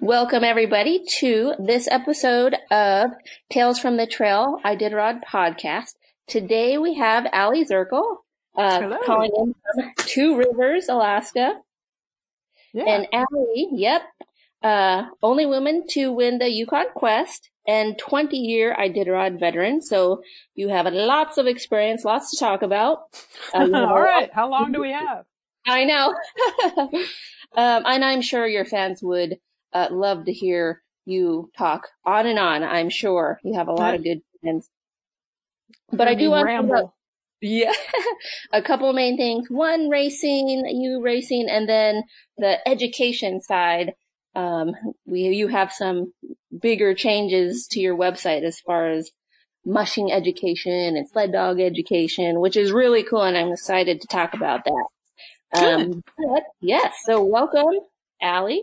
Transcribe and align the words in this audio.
Welcome 0.00 0.44
everybody 0.44 1.02
to 1.20 1.54
this 1.58 1.88
episode 1.88 2.54
of 2.70 3.12
Tales 3.48 3.78
from 3.78 3.96
the 3.96 4.06
Trail 4.06 4.60
Iditarod 4.62 5.22
podcast. 5.24 5.94
Today 6.26 6.76
we 6.76 6.94
have 6.94 7.24
Aliy 7.24 7.66
Zirkle, 7.66 8.18
uh, 8.54 8.98
calling 9.06 9.30
in 9.34 9.54
from 9.54 9.92
Two 9.96 10.36
Rivers, 10.36 10.90
Alaska. 10.90 11.54
Yeah. 12.74 12.84
And 12.84 13.06
Aliy, 13.10 13.68
yep, 13.72 14.02
uh, 14.62 15.04
only 15.22 15.46
woman 15.46 15.86
to 15.90 16.12
win 16.12 16.38
the 16.38 16.50
Yukon 16.50 16.86
Quest 16.94 17.48
and 17.66 17.98
20 17.98 18.36
year 18.36 18.76
Iditarod 18.78 19.40
veteran. 19.40 19.80
So 19.80 20.22
you 20.54 20.68
have 20.68 20.92
lots 20.92 21.38
of 21.38 21.46
experience, 21.46 22.04
lots 22.04 22.30
to 22.32 22.36
talk 22.36 22.60
about. 22.60 22.98
Uh, 23.54 23.70
All 23.74 24.00
right. 24.00 24.30
How 24.30 24.50
long 24.50 24.72
do 24.72 24.80
we 24.80 24.92
have? 24.92 25.24
I 25.66 25.84
know. 25.84 26.14
um, 27.56 27.82
and 27.86 28.04
I'm 28.04 28.20
sure 28.20 28.46
your 28.46 28.66
fans 28.66 29.02
would 29.02 29.38
uh, 29.72 29.88
love 29.90 30.24
to 30.26 30.32
hear 30.32 30.82
you 31.04 31.50
talk 31.56 31.88
on 32.04 32.26
and 32.26 32.38
on. 32.38 32.62
I'm 32.62 32.90
sure 32.90 33.40
you 33.42 33.54
have 33.54 33.68
a 33.68 33.72
lot 33.72 33.94
of 33.94 34.04
good 34.04 34.20
friends. 34.40 34.68
But 35.92 36.08
I 36.08 36.14
do 36.14 36.30
want 36.30 36.46
ramble. 36.46 36.74
to 36.76 36.92
yeah, 37.42 37.72
a 38.52 38.62
couple 38.62 38.92
main 38.92 39.16
things. 39.16 39.48
One, 39.50 39.88
racing, 39.88 40.48
you 40.48 41.02
racing, 41.02 41.48
and 41.50 41.68
then 41.68 42.02
the 42.38 42.66
education 42.66 43.40
side. 43.40 43.92
Um, 44.34 44.72
we, 45.06 45.20
you 45.20 45.48
have 45.48 45.72
some 45.72 46.12
bigger 46.60 46.94
changes 46.94 47.66
to 47.70 47.80
your 47.80 47.96
website 47.96 48.42
as 48.42 48.60
far 48.60 48.90
as 48.90 49.10
mushing 49.64 50.12
education 50.12 50.96
and 50.96 51.08
sled 51.08 51.32
dog 51.32 51.60
education, 51.60 52.40
which 52.40 52.56
is 52.56 52.72
really 52.72 53.02
cool. 53.02 53.22
And 53.22 53.36
I'm 53.36 53.52
excited 53.52 54.00
to 54.00 54.06
talk 54.08 54.34
about 54.34 54.64
that. 54.64 54.86
Um, 55.58 56.02
but 56.18 56.42
yes, 56.60 56.94
so 57.04 57.24
welcome, 57.24 57.80
Aliy. 58.22 58.60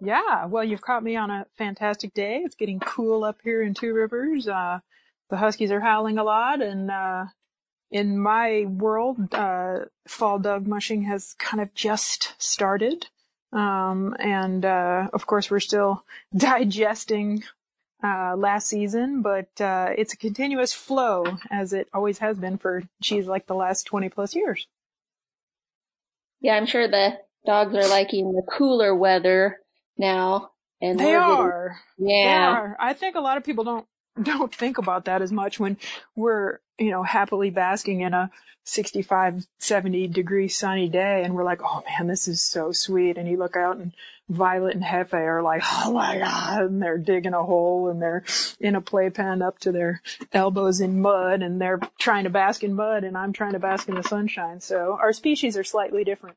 Yeah, 0.00 0.46
well, 0.46 0.62
you've 0.62 0.80
caught 0.80 1.02
me 1.02 1.16
on 1.16 1.30
a 1.30 1.46
fantastic 1.56 2.14
day. 2.14 2.42
It's 2.44 2.54
getting 2.54 2.78
cool 2.78 3.24
up 3.24 3.38
here 3.42 3.62
in 3.62 3.74
Two 3.74 3.92
Rivers. 3.92 4.46
Uh, 4.46 4.78
the 5.28 5.36
Huskies 5.36 5.72
are 5.72 5.80
howling 5.80 6.18
a 6.18 6.24
lot, 6.24 6.62
and 6.62 6.90
uh, 6.90 7.24
in 7.90 8.18
my 8.18 8.66
world, 8.66 9.34
uh, 9.34 9.80
fall 10.06 10.38
dog 10.38 10.66
mushing 10.66 11.02
has 11.02 11.34
kind 11.38 11.60
of 11.60 11.74
just 11.74 12.34
started. 12.38 13.08
Um, 13.52 14.14
and 14.20 14.64
uh, 14.64 15.08
of 15.12 15.26
course, 15.26 15.50
we're 15.50 15.60
still 15.60 16.04
digesting 16.36 17.42
uh, 18.04 18.36
last 18.36 18.68
season, 18.68 19.22
but 19.22 19.48
uh, 19.60 19.92
it's 19.96 20.12
a 20.12 20.18
continuous 20.18 20.72
flow 20.72 21.24
as 21.50 21.72
it 21.72 21.88
always 21.92 22.18
has 22.18 22.38
been 22.38 22.56
for, 22.56 22.84
geez, 23.00 23.26
like 23.26 23.46
the 23.46 23.54
last 23.54 23.84
20 23.84 24.08
plus 24.10 24.36
years. 24.36 24.68
Yeah, 26.40 26.54
I'm 26.54 26.66
sure 26.66 26.86
the 26.86 27.18
dogs 27.44 27.74
are 27.74 27.88
liking 27.88 28.32
the 28.32 28.42
cooler 28.42 28.94
weather 28.94 29.58
now. 29.98 30.50
And 30.80 30.98
they 30.98 31.14
are. 31.14 31.76
Getting, 31.98 32.16
yeah. 32.16 32.24
They 32.24 32.58
are. 32.60 32.76
I 32.78 32.92
think 32.92 33.16
a 33.16 33.20
lot 33.20 33.36
of 33.36 33.44
people 33.44 33.64
don't 33.64 33.86
don't 34.22 34.54
think 34.54 34.78
about 34.78 35.04
that 35.04 35.22
as 35.22 35.32
much 35.32 35.60
when 35.60 35.76
we're, 36.16 36.58
you 36.78 36.90
know, 36.90 37.02
happily 37.02 37.50
basking 37.50 38.00
in 38.00 38.14
a 38.14 38.30
65, 38.64 39.46
70 39.58 40.08
degree 40.08 40.48
sunny 40.48 40.88
day 40.88 41.22
and 41.24 41.34
we're 41.34 41.44
like, 41.44 41.60
oh 41.62 41.82
man, 41.88 42.06
this 42.06 42.28
is 42.28 42.42
so 42.42 42.70
sweet. 42.70 43.16
And 43.16 43.28
you 43.28 43.38
look 43.38 43.56
out 43.56 43.78
and 43.78 43.92
Violet 44.28 44.74
and 44.74 44.84
Hefe 44.84 45.14
are 45.14 45.42
like, 45.42 45.62
oh 45.64 45.92
my 45.92 46.18
God. 46.18 46.62
And 46.62 46.82
they're 46.82 46.98
digging 46.98 47.32
a 47.32 47.42
hole 47.42 47.88
and 47.88 48.00
they're 48.00 48.24
in 48.60 48.74
a 48.74 48.82
playpen 48.82 49.40
up 49.40 49.58
to 49.60 49.72
their 49.72 50.02
elbows 50.32 50.80
in 50.80 51.00
mud 51.00 51.40
and 51.40 51.60
they're 51.60 51.80
trying 51.98 52.24
to 52.24 52.30
bask 52.30 52.62
in 52.62 52.74
mud 52.74 53.04
and 53.04 53.16
I'm 53.16 53.32
trying 53.32 53.52
to 53.52 53.58
bask 53.58 53.88
in 53.88 53.94
the 53.94 54.02
sunshine. 54.02 54.60
So 54.60 54.98
our 55.00 55.14
species 55.14 55.56
are 55.56 55.64
slightly 55.64 56.04
different. 56.04 56.36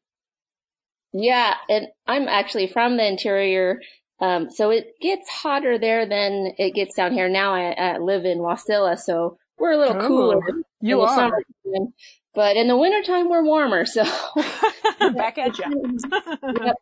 Yeah, 1.14 1.56
and 1.70 1.88
I'm 2.08 2.28
actually 2.28 2.68
from 2.68 2.98
the 2.98 3.06
interior, 3.06 3.82
um, 4.22 4.50
so 4.50 4.70
it 4.70 4.94
gets 5.02 5.28
hotter 5.30 5.78
there 5.78 6.08
than 6.08 6.54
it 6.58 6.74
gets 6.74 6.96
down 6.96 7.14
here. 7.14 7.28
Now 7.28 7.54
I, 7.54 7.72
I 7.72 7.98
live 7.98 8.24
in 8.24 8.40
Wasilla, 8.40 8.98
so 8.98 9.38
we're 9.58 9.72
a 9.72 9.78
little 9.78 10.02
oh, 10.02 10.08
cooler. 10.08 10.42
You 10.80 11.02
are. 11.02 11.16
Summer, 11.16 11.44
but 12.34 12.56
in 12.56 12.68
the 12.68 12.78
wintertime 12.78 13.30
we're 13.30 13.44
warmer, 13.44 13.86
so. 13.86 14.04
Back 15.16 15.38
at 15.38 15.58
you. 15.58 15.98
yep. 16.64 16.76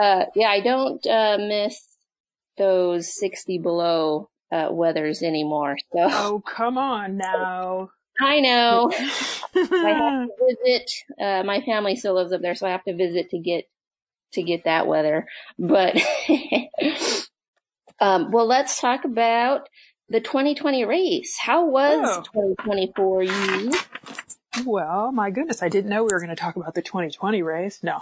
uh, 0.00 0.24
yeah, 0.34 0.48
I 0.48 0.60
don't, 0.60 1.06
uh, 1.06 1.38
miss 1.38 1.80
those 2.58 3.14
60 3.18 3.58
below, 3.58 4.30
uh, 4.50 4.68
weathers 4.72 5.22
anymore, 5.22 5.76
so. 5.92 6.08
Oh, 6.10 6.42
come 6.44 6.78
on 6.78 7.16
now. 7.16 7.90
I 8.20 8.40
know. 8.40 8.90
I 8.92 8.98
have 9.54 10.28
to 10.38 10.56
visit. 10.64 10.90
Uh, 11.20 11.42
my 11.44 11.60
family 11.60 11.96
still 11.96 12.14
lives 12.14 12.32
up 12.32 12.42
there, 12.42 12.54
so 12.54 12.66
I 12.66 12.70
have 12.70 12.84
to 12.84 12.96
visit 12.96 13.30
to 13.30 13.38
get 13.38 13.64
to 14.32 14.42
get 14.42 14.64
that 14.64 14.86
weather. 14.86 15.26
But 15.58 15.96
um, 18.00 18.30
well, 18.30 18.46
let's 18.46 18.80
talk 18.80 19.04
about 19.04 19.68
the 20.08 20.20
2020 20.20 20.84
race. 20.84 21.36
How 21.38 21.66
was 21.66 22.00
oh. 22.04 22.22
2020 22.56 22.92
for 22.94 23.22
you? 23.22 23.72
Well, 24.64 25.12
my 25.12 25.30
goodness, 25.30 25.62
I 25.62 25.68
didn't 25.68 25.90
know 25.90 26.02
we 26.02 26.08
were 26.12 26.20
going 26.20 26.30
to 26.30 26.36
talk 26.36 26.56
about 26.56 26.74
the 26.74 26.82
2020 26.82 27.42
race. 27.42 27.80
No. 27.82 27.96
um, 27.96 28.00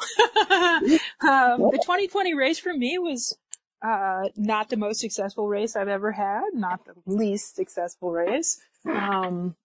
the 1.21 1.81
2020 1.83 2.35
race 2.35 2.59
for 2.59 2.73
me 2.73 2.99
was 2.99 3.37
uh, 3.83 4.29
not 4.37 4.71
the 4.71 4.77
most 4.77 5.01
successful 5.01 5.49
race 5.49 5.75
I've 5.75 5.89
ever 5.89 6.13
had, 6.13 6.43
not 6.53 6.81
the 6.85 6.95
least 7.07 7.57
successful 7.57 8.13
race. 8.13 8.61
Um, 8.87 9.57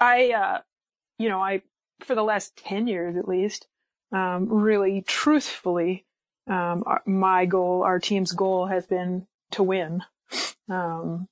I, 0.00 0.32
uh, 0.32 0.58
you 1.18 1.28
know, 1.28 1.40
I, 1.40 1.62
for 2.00 2.14
the 2.14 2.22
last 2.22 2.56
10 2.56 2.86
years 2.86 3.16
at 3.16 3.28
least, 3.28 3.66
um, 4.12 4.48
really 4.48 5.02
truthfully, 5.06 6.06
um, 6.48 6.82
my 7.06 7.46
goal, 7.46 7.82
our 7.82 8.00
team's 8.00 8.32
goal 8.32 8.66
has 8.66 8.86
been 8.86 9.26
to 9.52 9.62
win. 9.62 10.02
Um, 10.68 11.28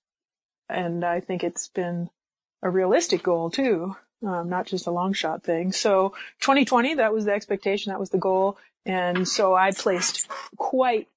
and 0.68 1.04
I 1.04 1.20
think 1.20 1.42
it's 1.42 1.68
been 1.68 2.10
a 2.62 2.70
realistic 2.70 3.22
goal 3.22 3.50
too, 3.50 3.96
um, 4.26 4.48
not 4.48 4.66
just 4.66 4.86
a 4.86 4.92
long 4.92 5.12
shot 5.12 5.42
thing. 5.42 5.72
So 5.72 6.10
2020, 6.40 6.94
that 6.94 7.12
was 7.12 7.24
the 7.24 7.32
expectation, 7.32 7.90
that 7.90 8.00
was 8.00 8.10
the 8.10 8.18
goal. 8.18 8.58
And 8.84 9.26
so 9.26 9.54
I 9.54 9.70
placed 9.70 10.28
quite 10.56 11.08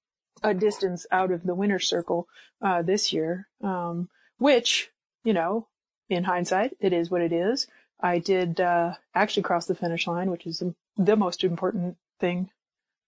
a 0.44 0.54
distance 0.54 1.06
out 1.12 1.32
of 1.32 1.44
the 1.44 1.56
winner's 1.56 1.88
circle, 1.88 2.28
uh, 2.62 2.82
this 2.82 3.12
year, 3.12 3.48
um, 3.64 4.10
which, 4.38 4.90
you 5.24 5.34
know, 5.34 5.68
in 6.12 6.26
hindsight, 6.26 6.76
it 6.80 6.94
is 6.94 7.10
what 7.10 7.22
it 7.22 7.32
is. 7.32 7.68
I 8.02 8.20
did 8.20 8.60
uh, 8.60 8.94
actually 9.16 9.44
cross 9.44 9.66
the 9.66 9.76
finish 9.76 10.08
line, 10.08 10.30
which 10.30 10.46
is 10.46 10.62
the 10.98 11.16
most 11.16 11.44
important 11.44 11.98
thing 12.20 12.50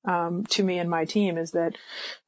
um, 0.05 0.45
to 0.45 0.63
me 0.63 0.79
and 0.79 0.89
my 0.89 1.05
team. 1.05 1.37
Is 1.37 1.51
that 1.51 1.75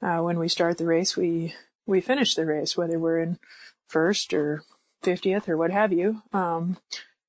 uh, 0.02 0.18
when 0.18 0.38
we 0.38 0.50
start 0.50 0.78
the 0.78 0.86
race, 0.86 1.16
we 1.16 1.54
we 1.86 2.02
finish 2.02 2.36
the 2.36 2.46
race, 2.46 2.76
whether 2.76 3.00
we're 3.00 3.20
in 3.20 3.40
first 3.88 4.34
or 4.34 4.64
fiftieth 5.02 5.48
or 5.48 5.58
what 5.58 5.72
have 5.72 5.94
you. 5.94 6.22
Um, 6.34 6.78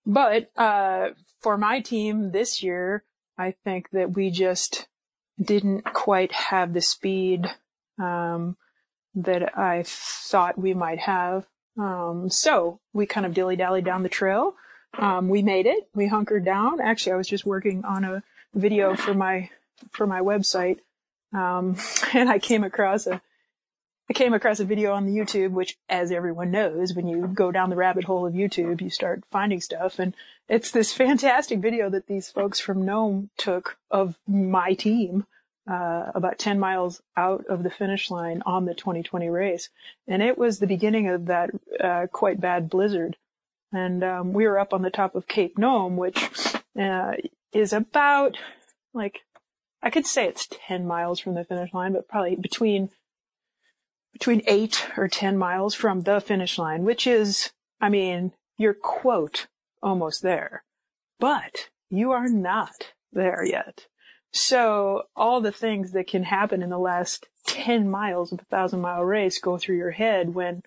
but 0.05 0.51
uh, 0.57 1.11
for 1.41 1.57
my 1.57 1.81
team 1.81 2.33
this 2.33 2.63
year, 2.63 3.05
I 3.39 3.55
think 3.65 3.91
that 3.91 4.15
we 4.15 4.31
just 4.31 4.89
didn't 5.41 5.85
quite 5.85 6.33
have 6.33 6.73
the 6.73 6.81
speed 6.81 7.47
um, 7.99 8.57
that 9.15 9.57
I 9.59 9.83
thought 9.85 10.59
we 10.59 10.75
might 10.75 11.01
have. 11.01 11.47
Um, 11.77 12.31
so 12.31 12.81
we 12.93 13.07
kind 13.07 13.27
of 13.27 13.35
dilly 13.35 13.57
dally 13.57 13.83
down 13.83 14.03
the 14.03 14.09
trail. 14.09 14.55
Um, 14.99 15.29
we 15.29 15.43
made 15.43 15.67
it. 15.67 15.89
We 15.95 16.07
hunkered 16.07 16.45
down. 16.45 16.81
Actually, 16.81 17.13
I 17.13 17.17
was 17.17 17.29
just 17.29 17.45
working 17.45 17.85
on 17.85 18.05
a 18.05 18.23
video 18.55 18.95
for 18.97 19.15
my 19.15 19.51
for 19.91 20.07
my 20.07 20.21
website, 20.21 20.79
um, 21.35 21.77
and 22.15 22.31
I 22.31 22.39
came 22.39 22.65
across 22.65 23.07
a 23.07 23.21
I 24.09 24.13
came 24.13 24.35
across 24.35 24.61
a 24.61 24.65
video 24.65 24.93
on 24.93 25.05
the 25.05 25.17
YouTube, 25.17 25.51
which, 25.51 25.77
as 25.89 26.13
everyone 26.13 26.53
knows, 26.53 26.95
when 26.95 27.09
you 27.09 27.27
go 27.27 27.51
down 27.51 27.71
the 27.71 27.77
rabbit 27.77 28.05
hole 28.05 28.25
of 28.25 28.35
YouTube, 28.35 28.81
you 28.81 28.89
start 28.89 29.25
finding 29.33 29.61
stuff, 29.61 29.99
and 29.99 30.15
it's 30.49 30.71
this 30.71 30.93
fantastic 30.93 31.59
video 31.59 31.91
that 31.91 32.07
these 32.07 32.31
folks 32.31 32.61
from 32.61 32.85
Nome 32.85 33.31
took 33.37 33.77
of 33.91 34.17
my 34.27 34.75
team 34.75 35.27
uh, 35.69 36.13
about 36.15 36.39
10 36.39 36.59
miles 36.59 37.03
out 37.17 37.45
of 37.47 37.63
the 37.63 37.71
finish 37.71 38.11
line 38.11 38.43
on 38.47 38.65
the 38.65 38.75
2020 38.75 39.29
race. 39.29 39.69
And 40.07 40.23
it 40.23 40.39
was 40.39 40.59
the 40.59 40.67
beginning 40.67 41.09
of 41.09 41.27
that 41.27 41.51
uh, 41.83 42.07
quite 42.13 42.41
bad 42.41 42.71
blizzard. 42.71 43.17
And 43.73 44.05
um, 44.05 44.33
we 44.33 44.47
were 44.47 44.59
up 44.59 44.73
on 44.73 44.83
the 44.83 44.91
top 44.91 45.15
of 45.15 45.27
Cape 45.27 45.59
Nome, 45.59 45.97
which 45.97 46.31
uh, 46.81 47.13
is 47.53 47.73
about 47.73 48.37
like 48.95 49.23
I 49.83 49.91
could 49.91 50.07
say 50.07 50.27
it's 50.27 50.49
10 50.51 50.87
miles 50.87 51.21
from 51.21 51.35
the 51.35 51.45
finish 51.45 51.73
line, 51.73 51.93
but 51.93 52.09
probably 52.09 52.35
between 52.35 52.91
between 54.13 54.43
eight 54.47 54.89
or 54.97 55.09
10 55.09 55.37
miles 55.37 55.75
from 55.75 56.01
the 56.01 56.21
finish 56.21 56.59
line, 56.59 56.85
which 56.85 57.07
is, 57.07 57.53
I 57.83 57.91
mean, 57.91 58.33
you're 58.57 58.73
quote 58.73 59.47
almost 59.83 60.23
there, 60.23 60.65
but 61.21 61.69
you 61.91 62.13
are 62.13 62.29
not 62.29 62.95
there 63.13 63.45
yet. 63.45 63.87
So 64.33 65.05
all 65.15 65.41
the 65.41 65.53
things 65.53 65.93
that 65.93 66.09
can 66.09 66.25
happen 66.25 66.63
in 66.63 66.71
the 66.71 66.79
last 66.79 67.27
10 67.47 67.89
miles 67.89 68.33
of 68.33 68.41
a 68.41 68.45
thousand 68.45 68.81
mile 68.81 69.03
race 69.03 69.39
go 69.39 69.57
through 69.57 69.77
your 69.77 69.93
head 69.93 70.35
when 70.35 70.63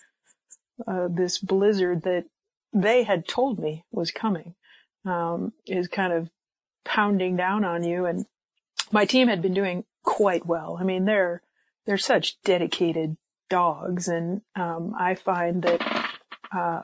uh, 0.88 1.08
this 1.10 1.38
blizzard 1.38 2.04
that 2.04 2.26
they 2.74 3.04
had 3.04 3.28
told 3.28 3.60
me 3.60 3.84
was 3.92 4.12
coming 4.12 4.56
um, 5.06 5.54
is 5.66 5.88
kind 5.88 6.14
of 6.14 6.30
pounding 6.86 7.36
down 7.36 7.64
on 7.64 7.84
you. 7.84 8.06
And 8.06 8.26
my 8.92 9.06
team 9.06 9.28
had 9.28 9.42
been 9.42 9.54
doing 9.54 9.84
quite 10.04 10.46
well. 10.46 10.78
I 10.80 10.84
mean, 10.84 11.06
they're 11.06 11.42
they're 11.86 11.98
such 11.98 12.40
dedicated 12.44 13.18
dogs. 13.50 14.08
And, 14.08 14.42
um, 14.56 14.94
I 14.98 15.16
find 15.16 15.64
that, 15.64 16.12
uh, 16.52 16.82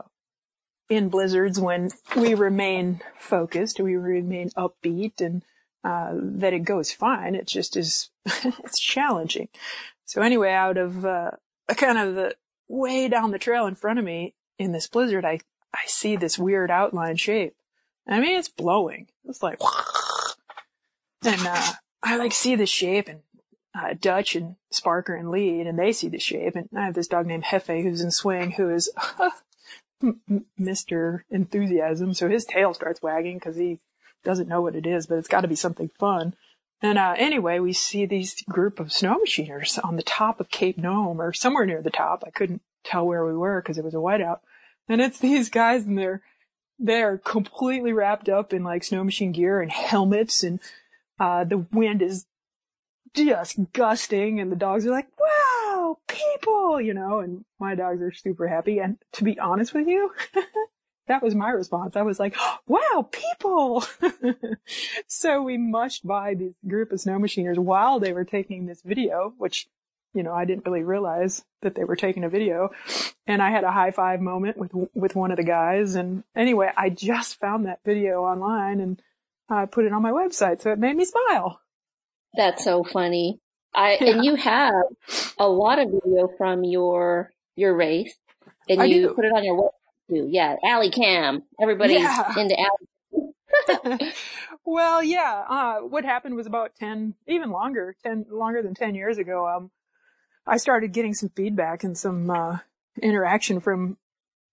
in 0.90 1.10
blizzards 1.10 1.60
when 1.60 1.92
we 2.16 2.34
remain 2.34 3.02
focused, 3.18 3.80
we 3.80 3.96
remain 3.96 4.50
upbeat 4.58 5.22
and, 5.22 5.44
uh, 5.86 6.14
that 6.16 6.54
it 6.54 6.64
goes 6.64 6.92
fine. 6.92 7.36
It 7.36 7.46
just 7.46 7.78
is, 7.78 8.10
it's 8.26 8.80
challenging. 8.80 9.50
So 10.06 10.24
anyway, 10.24 10.52
out 10.52 10.78
of, 10.78 11.06
uh, 11.06 11.32
kind 11.78 12.00
of 12.00 12.16
the 12.16 12.36
way 12.68 13.08
down 13.08 13.30
the 13.30 13.38
trail 13.38 13.68
in 13.68 13.76
front 13.76 14.00
of 14.00 14.06
me 14.06 14.34
in 14.58 14.72
this 14.72 14.88
blizzard, 14.88 15.26
I, 15.26 15.40
I 15.74 15.86
see 15.86 16.16
this 16.16 16.40
weird 16.40 16.72
outline 16.72 17.18
shape. 17.18 17.54
I 18.08 18.20
mean, 18.20 18.36
it's 18.36 18.50
blowing. 18.50 19.08
It's 19.26 19.44
like, 19.44 19.60
and, 21.24 21.46
uh, 21.46 21.74
I 22.02 22.18
like 22.18 22.34
see 22.34 22.56
the 22.56 22.66
shape 22.66 23.08
and, 23.08 23.20
uh, 23.78 23.94
Dutch 24.00 24.36
and 24.36 24.56
Sparker 24.74 25.20
and 25.20 25.30
lead 25.30 25.68
and 25.68 25.78
they 25.78 25.92
see 25.92 26.08
the 26.08 26.18
shape 26.18 26.56
and 26.56 26.70
I 26.76 26.86
have 26.86 26.94
this 26.94 27.10
dog 27.10 27.28
named 27.28 27.44
Hefe 27.44 27.84
who's 27.84 28.00
in 28.00 28.10
swing 28.10 28.52
who 28.52 28.70
is 28.70 28.90
Mr. 30.60 31.22
Enthusiasm. 31.30 32.14
So 32.14 32.30
his 32.30 32.46
tail 32.46 32.74
starts 32.74 33.02
wagging 33.02 33.38
because 33.38 33.58
he 33.58 33.80
doesn't 34.26 34.50
know 34.50 34.62
what 34.62 34.76
it 34.76 34.86
is, 34.86 35.08
but 35.08 35.18
it's 35.18 35.28
got 35.28 35.42
to 35.42 35.48
be 35.48 35.56
something 35.56 35.90
fun. 36.00 36.36
And 36.82 36.98
uh, 36.98 37.16
anyway, 37.18 37.60
we 37.60 37.74
see 37.74 38.06
these 38.06 38.44
group 38.50 38.80
of 38.80 38.92
snow 38.92 39.18
machiners 39.18 39.80
on 39.84 39.96
the 39.96 40.04
top 40.04 40.40
of 40.40 40.50
Cape 40.50 40.78
Nome 40.78 41.22
or 41.22 41.34
somewhere 41.34 41.66
near 41.66 41.82
the 41.82 41.90
top. 41.90 42.24
I 42.28 42.32
couldn't 42.32 42.62
tell 42.84 43.06
where 43.08 43.26
we 43.26 43.34
were 43.34 43.62
because 43.62 43.78
it 43.78 43.84
was 43.84 43.94
a 43.94 43.98
whiteout. 43.98 44.40
And 44.88 45.02
it's 45.02 45.20
these 45.20 45.50
guys 45.50 45.86
and 45.86 45.98
they're 45.98 46.22
they're 46.78 47.18
completely 47.18 47.94
wrapped 47.94 48.28
up 48.28 48.54
in 48.54 48.64
like 48.64 48.84
snow 48.84 49.04
machine 49.04 49.32
gear 49.32 49.62
and 49.62 49.72
helmets 49.72 50.44
and 50.44 50.60
uh 51.20 51.46
the 51.46 51.58
wind 51.72 52.02
is 52.02 52.26
just 53.16 53.58
gusting 53.72 54.40
and 54.40 54.52
the 54.52 54.58
dogs 54.58 54.86
are 54.86 54.92
like, 54.92 55.08
wow, 55.18 55.98
people, 56.08 56.80
you 56.82 56.94
know, 56.94 57.20
and 57.20 57.46
my 57.60 57.74
dogs 57.74 58.02
are 58.02 58.12
super 58.12 58.48
happy. 58.48 58.80
And 58.80 58.98
to 59.14 59.24
be 59.24 59.40
honest 59.40 59.74
with 59.74 59.88
you, 59.88 60.12
that 61.08 61.22
was 61.22 61.36
my 61.36 61.50
response. 61.50 61.96
I 61.96 62.02
was 62.02 62.20
like, 62.20 62.36
wow, 62.68 63.10
people. 63.12 63.86
so 65.08 65.42
we 65.42 65.58
mushed 65.58 66.06
by 66.06 66.34
this 66.34 66.56
group 66.68 66.92
of 66.92 67.00
snow 67.00 67.18
machiners 67.18 67.58
while 67.58 68.00
they 68.00 68.14
were 68.14 68.26
taking 68.26 68.66
this 68.66 68.82
video, 68.82 69.34
which, 69.38 69.68
you 70.14 70.24
know, 70.24 70.34
I 70.34 70.46
didn't 70.46 70.66
really 70.66 70.84
realize 70.84 71.44
that 71.62 71.76
they 71.76 71.84
were 71.84 71.96
taking 71.96 72.24
a 72.24 72.30
video. 72.30 72.72
And 73.28 73.42
I 73.42 73.52
had 73.52 73.64
a 73.64 73.72
high 73.72 73.92
five 73.92 74.22
moment 74.22 74.58
with, 74.58 74.72
with 74.94 75.16
one 75.16 75.32
of 75.32 75.38
the 75.38 75.44
guys. 75.44 75.96
And 75.96 76.24
anyway, 76.36 76.72
I 76.76 76.90
just 76.90 77.40
found 77.40 77.66
that 77.66 77.80
video 77.86 78.24
online 78.24 78.80
and 78.80 79.02
I 79.50 79.66
put 79.66 79.86
it 79.86 79.94
on 79.94 80.02
my 80.02 80.12
website. 80.12 80.62
So 80.62 80.72
it 80.72 80.80
made 80.80 80.96
me 80.96 81.06
smile. 81.06 81.60
That's 82.36 82.64
so 82.64 82.84
funny. 82.84 83.40
I, 83.74 83.98
yeah. 84.00 84.12
and 84.12 84.26
you 84.26 84.36
have 84.36 84.74
a 85.38 85.48
lot 85.48 85.80
of 85.80 85.90
video 85.90 86.30
from 86.38 86.64
your, 86.64 87.32
your 87.56 87.76
race 87.76 88.16
and 88.70 88.82
I 88.82 88.86
you 88.86 89.10
do. 89.10 89.14
put 89.14 89.26
it 89.26 89.34
on 89.34 89.44
your 89.44 89.58
website 89.62 89.85
too. 90.10 90.28
Yeah. 90.30 90.56
Aliy 90.64 90.94
cam. 90.94 91.44
Everybody's 91.62 92.00
Yeah. 92.02 92.34
into 92.40 92.56
Aliy. 92.56 94.14
well, 94.66 95.04
yeah. 95.04 95.44
Uh, 95.48 95.80
what 95.80 96.04
happened 96.06 96.36
was 96.36 96.48
about 96.48 96.76
10, 96.80 97.16
even 97.28 97.52
longer, 97.52 97.96
10, 98.04 98.26
longer 98.30 98.62
than 98.62 98.74
10 98.74 98.96
years 98.96 99.18
ago. 99.18 99.48
Um, 99.48 99.72
I 100.46 100.58
started 100.58 100.92
getting 100.94 101.14
some 101.14 101.30
feedback 101.30 101.84
and 101.84 101.98
some, 101.98 102.30
uh, 102.30 102.60
interaction 103.02 103.60
from, 103.60 103.98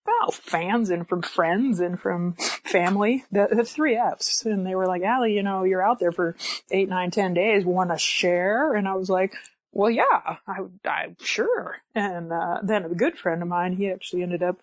well, 0.06 0.30
fans 0.32 0.90
and 0.90 1.08
from 1.08 1.22
friends 1.22 1.78
and 1.80 2.00
from 2.00 2.34
family, 2.64 3.24
the, 3.30 3.48
the 3.50 3.64
three 3.64 3.96
F's. 3.96 4.44
And 4.46 4.66
they 4.66 4.74
were 4.74 4.86
like, 4.86 5.02
Aliy, 5.02 5.34
you 5.34 5.42
know, 5.42 5.64
you're 5.64 5.86
out 5.86 5.98
there 6.00 6.12
for 6.12 6.36
eight, 6.70 6.88
nine, 6.88 7.10
ten 7.10 7.34
days. 7.34 7.64
Want 7.64 7.90
to 7.90 7.98
share? 7.98 8.74
And 8.74 8.88
I 8.88 8.94
was 8.94 9.08
like, 9.10 9.34
well, 9.72 9.90
yeah, 9.90 10.36
I, 10.46 10.58
I, 10.84 11.16
sure. 11.22 11.78
And, 11.94 12.32
uh, 12.32 12.58
then 12.62 12.84
a 12.84 12.88
good 12.94 13.16
friend 13.18 13.42
of 13.42 13.48
mine, 13.48 13.74
he 13.76 13.90
actually 13.90 14.22
ended 14.22 14.42
up, 14.42 14.60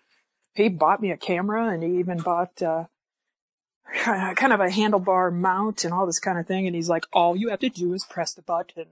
he 0.54 0.68
bought 0.68 1.00
me 1.00 1.10
a 1.10 1.16
camera 1.16 1.68
and 1.68 1.82
he 1.82 1.98
even 1.98 2.18
bought, 2.18 2.60
uh, 2.62 2.84
kind 3.94 4.52
of 4.52 4.60
a 4.60 4.68
handlebar 4.68 5.32
mount 5.32 5.84
and 5.84 5.92
all 5.92 6.06
this 6.06 6.20
kind 6.20 6.38
of 6.38 6.46
thing. 6.46 6.66
And 6.66 6.76
he's 6.76 6.88
like, 6.88 7.06
all 7.12 7.36
you 7.36 7.48
have 7.48 7.60
to 7.60 7.68
do 7.68 7.92
is 7.92 8.04
press 8.04 8.34
the 8.34 8.42
button. 8.42 8.86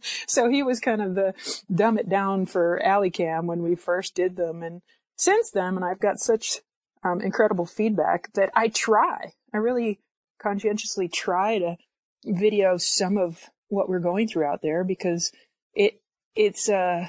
so 0.26 0.48
he 0.50 0.62
was 0.62 0.80
kind 0.80 1.00
of 1.00 1.14
the 1.14 1.34
dumb 1.72 1.98
it 1.98 2.08
down 2.08 2.46
for 2.46 2.80
Aliy 2.84 3.44
when 3.44 3.62
we 3.62 3.74
first 3.74 4.14
did 4.14 4.36
them. 4.36 4.62
And 4.62 4.82
since 5.16 5.50
then, 5.50 5.76
and 5.76 5.84
I've 5.84 6.00
got 6.00 6.18
such 6.18 6.58
um, 7.04 7.20
incredible 7.20 7.66
feedback 7.66 8.32
that 8.34 8.50
I 8.54 8.68
try, 8.68 9.32
I 9.54 9.56
really 9.58 10.00
conscientiously 10.40 11.08
try 11.08 11.58
to 11.58 11.76
video 12.24 12.76
some 12.76 13.16
of 13.16 13.50
what 13.68 13.88
we're 13.88 14.00
going 14.00 14.28
through 14.28 14.44
out 14.44 14.62
there 14.62 14.84
because 14.84 15.32
it, 15.74 16.00
it's, 16.34 16.68
uh, 16.68 17.08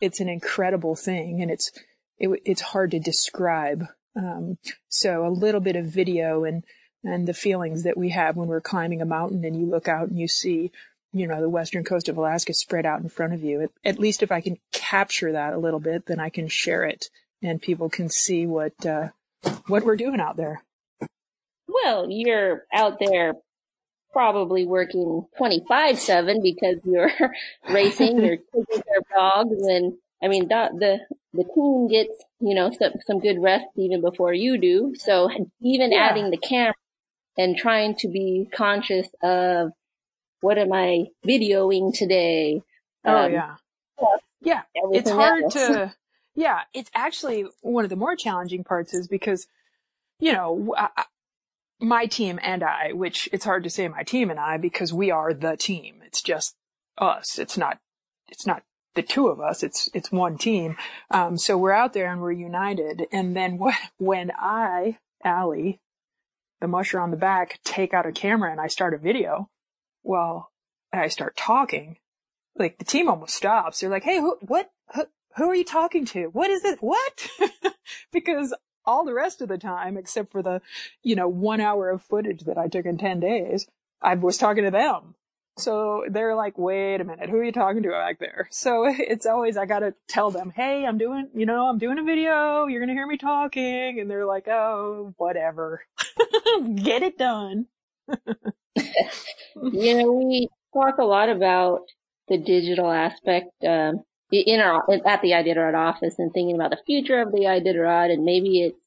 it's 0.00 0.20
an 0.20 0.28
incredible 0.28 0.96
thing 0.96 1.40
and 1.40 1.50
it's, 1.50 1.70
it, 2.22 2.40
it's 2.44 2.60
hard 2.62 2.92
to 2.92 3.00
describe. 3.00 3.88
Um, 4.16 4.56
so 4.88 5.26
a 5.26 5.28
little 5.28 5.60
bit 5.60 5.76
of 5.76 5.86
video 5.86 6.44
and, 6.44 6.64
and 7.02 7.26
the 7.26 7.34
feelings 7.34 7.82
that 7.82 7.98
we 7.98 8.10
have 8.10 8.36
when 8.36 8.48
we're 8.48 8.60
climbing 8.60 9.02
a 9.02 9.06
mountain 9.06 9.44
and 9.44 9.56
you 9.56 9.66
look 9.66 9.88
out 9.88 10.08
and 10.08 10.18
you 10.18 10.28
see, 10.28 10.70
you 11.12 11.26
know, 11.26 11.40
the 11.40 11.48
western 11.48 11.82
coast 11.82 12.08
of 12.08 12.16
Alaska 12.16 12.54
spread 12.54 12.86
out 12.86 13.00
in 13.00 13.08
front 13.08 13.34
of 13.34 13.42
you. 13.42 13.62
At, 13.62 13.70
at 13.84 13.98
least 13.98 14.22
if 14.22 14.30
I 14.30 14.40
can 14.40 14.58
capture 14.72 15.32
that 15.32 15.52
a 15.52 15.58
little 15.58 15.80
bit, 15.80 16.06
then 16.06 16.20
I 16.20 16.30
can 16.30 16.46
share 16.46 16.84
it 16.84 17.10
and 17.42 17.60
people 17.60 17.90
can 17.90 18.08
see 18.08 18.46
what, 18.46 18.86
uh, 18.86 19.08
what 19.66 19.84
we're 19.84 19.96
doing 19.96 20.20
out 20.20 20.36
there. 20.36 20.62
Well, 21.66 22.08
you're 22.08 22.62
out 22.72 22.98
there 23.00 23.34
probably 24.12 24.64
working 24.64 25.26
25-7 25.40 26.40
because 26.42 26.76
you're 26.84 27.10
racing, 27.68 28.18
you're 28.24 28.36
taking 28.36 28.82
care 28.82 28.98
of 28.98 29.04
dogs 29.12 29.60
and 29.62 29.94
I 30.22 30.28
mean, 30.28 30.46
the, 30.46 30.68
the, 30.78 30.98
the 31.34 31.44
team 31.54 31.88
gets, 31.88 32.22
you 32.40 32.54
know, 32.54 32.70
some, 32.70 32.92
some 33.06 33.18
good 33.20 33.40
rest 33.40 33.64
even 33.76 34.00
before 34.00 34.32
you 34.34 34.58
do. 34.58 34.94
So 34.98 35.30
even 35.62 35.92
Yeah. 35.92 36.08
adding 36.10 36.30
the 36.30 36.36
camera 36.36 36.74
and 37.38 37.56
trying 37.56 37.94
to 37.96 38.08
be 38.08 38.48
conscious 38.54 39.08
of 39.22 39.70
what 40.40 40.58
am 40.58 40.72
I 40.72 41.06
videoing 41.26 41.94
today? 41.96 42.62
Oh 43.04 43.24
Um, 43.24 43.32
yeah. 43.32 43.56
Yeah. 44.42 44.62
It's 44.74 45.10
hard 45.10 45.44
else. 45.44 45.54
to, 45.54 45.94
yeah, 46.34 46.62
it's 46.74 46.90
actually 46.94 47.46
one 47.60 47.84
of 47.84 47.90
the 47.90 47.96
more 47.96 48.16
challenging 48.16 48.64
parts 48.64 48.92
is 48.92 49.08
because, 49.08 49.46
you 50.18 50.32
know, 50.32 50.74
I- 50.76 51.04
my 51.80 52.06
team 52.06 52.38
and 52.42 52.62
I, 52.62 52.92
which 52.92 53.28
it's 53.32 53.44
hard 53.44 53.64
to 53.64 53.70
say 53.70 53.88
my 53.88 54.02
team 54.04 54.30
and 54.30 54.38
I 54.38 54.56
because 54.56 54.92
we 54.92 55.10
are 55.10 55.34
the 55.34 55.56
team. 55.56 56.00
It's 56.04 56.22
just 56.22 56.54
us. 56.98 57.38
It's 57.40 57.56
not, 57.56 57.78
it's 58.28 58.46
not 58.46 58.62
the 58.94 59.02
two 59.02 59.28
of 59.28 59.40
us. 59.40 59.62
It's, 59.62 59.88
it's 59.94 60.12
one 60.12 60.38
team. 60.38 60.76
Um, 61.10 61.36
so 61.38 61.56
we're 61.56 61.72
out 61.72 61.92
there 61.92 62.10
and 62.10 62.20
we're 62.20 62.32
united. 62.32 63.06
And 63.12 63.36
then 63.36 63.58
wh- 63.58 63.76
when 63.98 64.30
I, 64.38 64.98
Aliy, 65.24 65.78
the 66.60 66.68
musher 66.68 67.00
on 67.00 67.10
the 67.10 67.16
back, 67.16 67.60
take 67.64 67.92
out 67.94 68.06
a 68.06 68.12
camera 68.12 68.50
and 68.50 68.60
I 68.60 68.68
start 68.68 68.94
a 68.94 68.98
video, 68.98 69.48
well, 70.02 70.50
I 70.92 71.08
start 71.08 71.36
talking, 71.36 71.96
like 72.56 72.78
the 72.78 72.84
team 72.84 73.08
almost 73.08 73.34
stops. 73.34 73.80
They're 73.80 73.90
like, 73.90 74.04
"Hey, 74.04 74.18
who, 74.18 74.36
what, 74.42 74.70
who, 74.94 75.06
who 75.36 75.50
are 75.50 75.54
you 75.54 75.64
talking 75.64 76.04
to? 76.06 76.26
What 76.26 76.50
is 76.50 76.64
it? 76.64 76.78
What?" 76.80 77.28
because 78.12 78.54
all 78.84 79.04
the 79.04 79.14
rest 79.14 79.40
of 79.40 79.48
the 79.48 79.58
time, 79.58 79.96
except 79.96 80.30
for 80.30 80.42
the, 80.42 80.60
you 81.02 81.14
know, 81.14 81.28
one 81.28 81.60
hour 81.60 81.90
of 81.90 82.02
footage 82.02 82.42
that 82.42 82.58
I 82.58 82.68
took 82.68 82.84
in 82.84 82.98
10 82.98 83.20
days, 83.20 83.66
I 84.00 84.14
was 84.14 84.38
talking 84.38 84.64
to 84.64 84.70
them. 84.70 85.14
So 85.58 86.04
they're 86.08 86.34
like, 86.34 86.56
wait 86.56 87.00
a 87.00 87.04
minute, 87.04 87.28
who 87.28 87.36
are 87.36 87.44
you 87.44 87.52
talking 87.52 87.82
to 87.82 87.90
back 87.90 88.18
there? 88.18 88.48
So 88.50 88.86
it's 88.88 89.26
always, 89.26 89.56
I 89.56 89.66
gotta 89.66 89.94
tell 90.08 90.30
them, 90.30 90.52
hey, 90.54 90.86
I'm 90.86 90.98
doing, 90.98 91.28
you 91.34 91.46
know, 91.46 91.68
I'm 91.68 91.78
doing 91.78 91.98
a 91.98 92.02
video, 92.02 92.66
you're 92.66 92.80
gonna 92.80 92.94
hear 92.94 93.06
me 93.06 93.18
talking, 93.18 94.00
and 94.00 94.10
they're 94.10 94.26
like, 94.26 94.48
oh, 94.48 95.14
whatever. 95.18 95.82
Get 96.74 97.02
it 97.02 97.18
done. 97.18 97.66
You 99.56 99.98
know, 99.98 100.12
we 100.12 100.48
talk 100.72 100.98
a 100.98 101.04
lot 101.04 101.28
about 101.28 101.82
the 102.28 102.38
digital 102.38 102.90
aspect 102.90 103.50
um, 103.66 104.02
in 104.30 104.60
our 104.60 104.82
at 105.06 105.22
the 105.22 105.32
Iditarod 105.32 105.74
office 105.74 106.18
and 106.18 106.32
thinking 106.32 106.54
about 106.54 106.70
the 106.70 106.80
future 106.86 107.20
of 107.20 107.32
the 107.32 107.40
Iditarod, 107.40 108.10
and 108.12 108.24
maybe 108.24 108.62
it's 108.62 108.86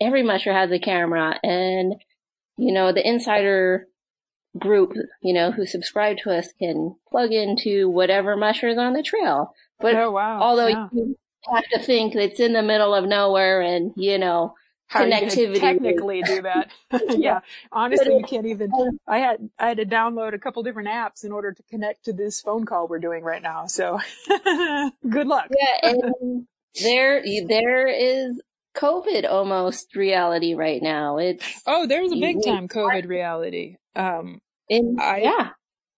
every 0.00 0.22
musher 0.22 0.52
has 0.52 0.70
a 0.70 0.78
camera, 0.78 1.38
and 1.42 1.96
you 2.56 2.72
know 2.72 2.92
the 2.92 3.06
insider 3.06 3.86
group, 4.56 4.92
you 5.22 5.32
know, 5.32 5.50
who 5.50 5.66
subscribe 5.66 6.18
to 6.18 6.30
us 6.30 6.52
can 6.58 6.96
plug 7.10 7.32
into 7.32 7.88
whatever 7.88 8.36
musher 8.36 8.68
is 8.68 8.78
on 8.78 8.92
the 8.92 9.02
trail. 9.02 9.52
But 9.80 9.94
oh, 9.96 10.10
wow. 10.12 10.40
although 10.40 10.68
Yeah. 10.68 10.88
you 10.92 11.16
have 11.52 11.64
to 11.72 11.78
think 11.80 12.14
it's 12.14 12.40
in 12.40 12.52
the 12.52 12.62
middle 12.62 12.94
of 12.94 13.04
nowhere, 13.04 13.60
and 13.60 13.92
you 13.96 14.18
know, 14.18 14.54
How 14.88 15.02
are 15.02 15.06
you 15.06 15.12
connectivity 15.14 15.60
technically 15.60 16.22
do 16.22 16.42
that. 16.42 16.70
yeah. 17.18 17.40
Honestly, 17.72 18.16
you 18.16 18.24
can't 18.24 18.46
even, 18.46 18.70
I 19.06 19.18
had, 19.18 19.50
I 19.58 19.68
had 19.68 19.76
to 19.78 19.86
download 19.86 20.34
a 20.34 20.38
couple 20.38 20.62
different 20.62 20.88
apps 20.88 21.24
in 21.24 21.32
order 21.32 21.52
to 21.52 21.62
connect 21.70 22.04
to 22.06 22.12
this 22.12 22.40
phone 22.40 22.64
call 22.66 22.88
we're 22.88 22.98
doing 22.98 23.22
right 23.22 23.42
now. 23.42 23.66
So 23.66 23.98
good 25.08 25.26
luck. 25.26 25.48
Yeah, 25.50 25.90
and 25.90 26.46
there 26.82 27.22
there 27.46 27.86
is 27.88 28.40
COVID 28.78 29.28
almost 29.28 29.96
reality 29.96 30.54
right 30.54 30.82
now. 30.82 31.18
It's 31.18 31.62
Oh, 31.66 31.86
there's 31.86 32.12
a 32.12 32.16
big 32.16 32.42
time 32.44 32.68
COVID 32.68 33.08
reality. 33.08 33.76
Um, 33.96 34.40
in 34.68 34.96
I- 35.00 35.22
yeah. 35.22 35.50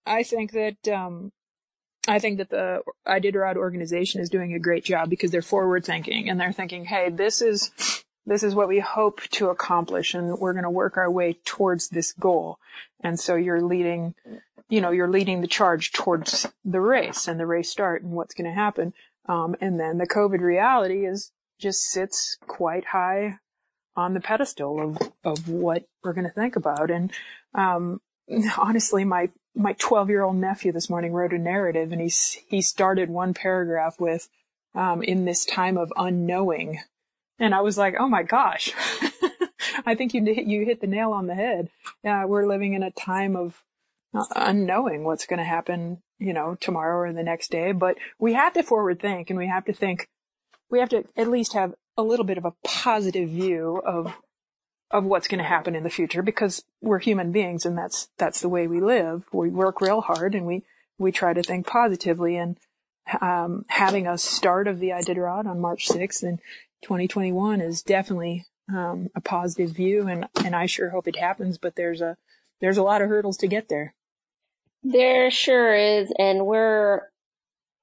I 0.06 0.22
think 0.22 0.52
that, 0.52 0.88
um, 0.88 1.30
I 2.08 2.18
think 2.18 2.38
that 2.38 2.48
the 2.48 2.80
Iditarod 3.06 3.56
organization 3.56 4.20
is 4.20 4.30
doing 4.30 4.54
a 4.54 4.58
great 4.58 4.84
job 4.84 5.10
because 5.10 5.30
they're 5.30 5.42
forward 5.42 5.84
thinking 5.84 6.28
and 6.30 6.40
they're 6.40 6.52
thinking, 6.52 6.86
hey, 6.86 7.10
this 7.10 7.42
is 7.42 7.70
this 8.26 8.42
is 8.42 8.54
what 8.54 8.68
we 8.68 8.78
hope 8.80 9.22
to 9.30 9.48
accomplish 9.48 10.14
and 10.14 10.38
we're 10.38 10.52
going 10.52 10.64
to 10.64 10.70
work 10.70 10.96
our 10.96 11.10
way 11.10 11.38
towards 11.44 11.88
this 11.88 12.12
goal. 12.12 12.58
And 13.02 13.18
so 13.18 13.34
you're 13.34 13.62
leading, 13.62 14.14
you 14.68 14.80
know, 14.80 14.90
you're 14.90 15.10
leading 15.10 15.40
the 15.40 15.46
charge 15.46 15.92
towards 15.92 16.46
the 16.64 16.80
race 16.80 17.26
and 17.26 17.40
the 17.40 17.46
race 17.46 17.70
start 17.70 18.02
and 18.02 18.12
what's 18.12 18.34
going 18.34 18.48
to 18.48 18.54
happen. 18.54 18.92
Um, 19.28 19.56
and 19.60 19.80
then 19.80 19.98
the 19.98 20.06
COVID 20.06 20.40
reality 20.40 21.06
is 21.06 21.32
just 21.60 21.82
sits 21.90 22.36
quite 22.46 22.86
high 22.86 23.38
on 23.96 24.14
the 24.14 24.20
pedestal 24.20 24.80
of, 24.80 25.12
of 25.24 25.48
what 25.48 25.84
we're 26.02 26.12
going 26.12 26.26
to 26.26 26.32
think 26.32 26.56
about. 26.56 26.90
And, 26.90 27.12
um, 27.54 28.00
honestly, 28.58 29.04
my, 29.04 29.30
my 29.54 29.74
12 29.74 30.08
year 30.08 30.22
old 30.22 30.36
nephew 30.36 30.72
this 30.72 30.88
morning 30.88 31.12
wrote 31.12 31.32
a 31.32 31.38
narrative 31.38 31.92
and 31.92 32.00
he's, 32.00 32.38
he 32.48 32.62
started 32.62 33.10
one 33.10 33.34
paragraph 33.34 33.96
with, 33.98 34.28
um, 34.74 35.02
in 35.02 35.24
this 35.24 35.44
time 35.44 35.76
of 35.76 35.92
unknowing, 35.96 36.80
and 37.38 37.54
I 37.54 37.62
was 37.62 37.78
like, 37.78 37.94
oh 37.98 38.08
my 38.08 38.22
gosh, 38.22 38.72
I 39.86 39.94
think 39.94 40.14
you 40.14 40.22
you 40.22 40.64
hit 40.64 40.80
the 40.80 40.86
nail 40.86 41.12
on 41.12 41.26
the 41.26 41.34
head. 41.34 41.70
Yeah, 42.04 42.26
we're 42.26 42.46
living 42.46 42.74
in 42.74 42.82
a 42.82 42.90
time 42.90 43.34
of 43.34 43.62
unknowing 44.36 45.04
what's 45.04 45.26
going 45.26 45.38
to 45.38 45.44
happen, 45.44 46.02
you 46.18 46.32
know, 46.32 46.56
tomorrow 46.60 47.08
or 47.08 47.12
the 47.12 47.22
next 47.22 47.50
day. 47.50 47.72
But 47.72 47.96
we 48.18 48.34
have 48.34 48.52
to 48.54 48.62
forward 48.62 49.00
think, 49.00 49.30
and 49.30 49.38
we 49.38 49.48
have 49.48 49.64
to 49.64 49.72
think. 49.72 50.06
We 50.70 50.78
have 50.78 50.88
to 50.90 51.04
at 51.16 51.28
least 51.28 51.52
have 51.54 51.74
a 51.96 52.02
little 52.02 52.24
bit 52.24 52.38
of 52.38 52.44
a 52.44 52.54
positive 52.64 53.28
view 53.28 53.82
of 53.84 54.14
of 54.92 55.04
what's 55.04 55.28
going 55.28 55.38
to 55.38 55.44
happen 55.44 55.76
in 55.76 55.84
the 55.84 55.90
future 55.90 56.20
because 56.20 56.64
we're 56.80 56.98
human 56.98 57.30
beings 57.30 57.64
and 57.64 57.78
that's 57.78 58.08
that's 58.18 58.40
the 58.40 58.48
way 58.48 58.66
we 58.66 58.80
live. 58.80 59.24
We 59.32 59.48
work 59.48 59.80
real 59.80 60.00
hard 60.00 60.34
and 60.34 60.46
we 60.46 60.64
we 60.98 61.12
try 61.12 61.32
to 61.32 61.42
think 61.42 61.66
positively 61.66 62.36
and 62.36 62.56
um, 63.20 63.64
having 63.68 64.06
a 64.06 64.18
start 64.18 64.68
of 64.68 64.78
the 64.78 64.90
Iditarod 64.90 65.46
on 65.46 65.60
March 65.60 65.88
6th 65.88 66.22
in 66.22 66.38
2021 66.82 67.60
is 67.60 67.82
definitely 67.82 68.46
um, 68.68 69.08
a 69.14 69.20
positive 69.20 69.70
view, 69.70 70.06
and 70.06 70.28
and 70.44 70.54
I 70.54 70.66
sure 70.66 70.90
hope 70.90 71.08
it 71.08 71.16
happens. 71.16 71.58
But 71.58 71.76
there's 71.76 72.00
a 72.00 72.16
there's 72.60 72.78
a 72.78 72.82
lot 72.82 73.02
of 73.02 73.08
hurdles 73.08 73.36
to 73.38 73.48
get 73.48 73.68
there. 73.68 73.94
There 74.82 75.30
sure 75.30 75.74
is, 75.74 76.12
and 76.18 76.46
we're 76.46 77.02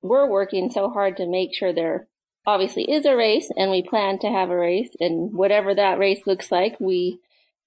we're 0.01 0.27
working 0.27 0.71
so 0.71 0.89
hard 0.89 1.17
to 1.17 1.27
make 1.27 1.53
sure 1.53 1.73
there 1.73 2.07
obviously 2.47 2.89
is 2.89 3.05
a 3.05 3.15
race, 3.15 3.51
and 3.55 3.69
we 3.69 3.83
plan 3.83 4.17
to 4.19 4.27
have 4.27 4.49
a 4.49 4.57
race, 4.57 4.89
and 4.99 5.33
whatever 5.33 5.75
that 5.75 5.99
race 5.99 6.21
looks 6.25 6.51
like, 6.51 6.79
we 6.79 7.19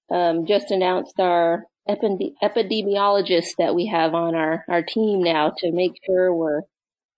um, 0.09 0.45
just 0.45 0.71
announced 0.71 1.19
our 1.19 1.65
epidemiologist 1.87 3.55
that 3.57 3.73
we 3.75 3.87
have 3.87 4.13
on 4.13 4.35
our 4.35 4.63
our 4.69 4.83
team 4.83 5.23
now 5.23 5.51
to 5.57 5.71
make 5.71 5.93
sure 6.05 6.33
we're 6.33 6.61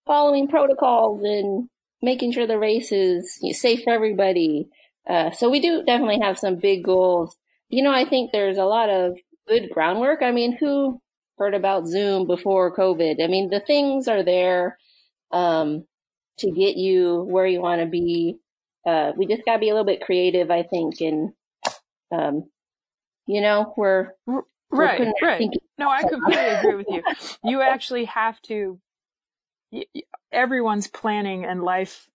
following 0.06 0.48
protocols 0.48 1.22
and 1.24 1.70
making 2.02 2.32
sure 2.32 2.46
the 2.46 2.60
race 2.60 2.92
is 2.92 3.40
safe 3.52 3.84
for 3.84 3.94
everybody. 3.94 4.68
Uh, 5.10 5.32
so 5.32 5.50
we 5.50 5.60
do 5.60 5.84
definitely 5.86 6.20
have 6.22 6.38
some 6.38 6.58
big 6.58 6.84
goals. 6.84 7.36
You 7.70 7.84
know, 7.84 7.92
I 7.92 8.06
think 8.06 8.32
there's 8.32 8.58
a 8.58 8.66
lot 8.66 8.90
of 8.90 9.18
good 9.48 9.70
groundwork. 9.70 10.22
I 10.22 10.32
mean, 10.32 10.56
who 10.58 11.02
heard 11.38 11.54
about 11.54 11.88
Zoom 11.88 12.28
before 12.28 12.76
COVID? 12.76 13.24
I 13.24 13.28
mean, 13.28 13.50
the 13.50 13.60
things 13.60 14.08
are 14.08 14.24
there, 14.24 14.78
um, 15.32 15.86
to 16.40 16.52
get 16.52 16.78
you 16.78 17.24
where 17.24 17.46
you 17.46 17.62
want 17.62 17.82
to 17.82 17.88
be. 17.88 18.38
Uh, 18.86 19.12
we 19.16 19.28
just 19.28 19.46
gotta 19.46 19.60
be 19.60 19.70
a 19.70 19.74
little 19.74 19.86
bit 19.86 20.02
creative, 20.02 20.52
I 20.52 20.64
think, 20.64 21.00
and, 21.00 21.32
um, 22.12 22.50
you 23.28 23.42
know, 23.42 23.74
we're, 23.78 24.12
right, 24.72 25.00
we're 25.00 25.14
right. 25.22 25.50
No, 25.78 25.90
I 25.90 26.04
completely 26.04 26.46
agree 26.46 26.76
with 26.76 26.88
you. 26.90 27.04
You 27.44 27.62
actually 27.62 28.06
have 28.06 28.42
to 28.44 28.80
everyone's 30.32 30.88
planning 30.88 31.46
and 31.46 31.64
life 31.64 32.10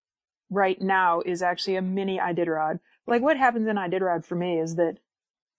right 0.51 0.81
now 0.81 1.21
is 1.25 1.43
actually 1.43 1.77
a 1.77 1.83
mini 1.83 2.19
Iditarod. 2.19 2.81
Like 3.07 3.23
what 3.23 3.37
happens 3.37 3.69
in 3.69 3.77
Iditarod 3.77 4.25
for 4.25 4.35
me 4.35 4.59
is 4.59 4.77
that 4.77 4.99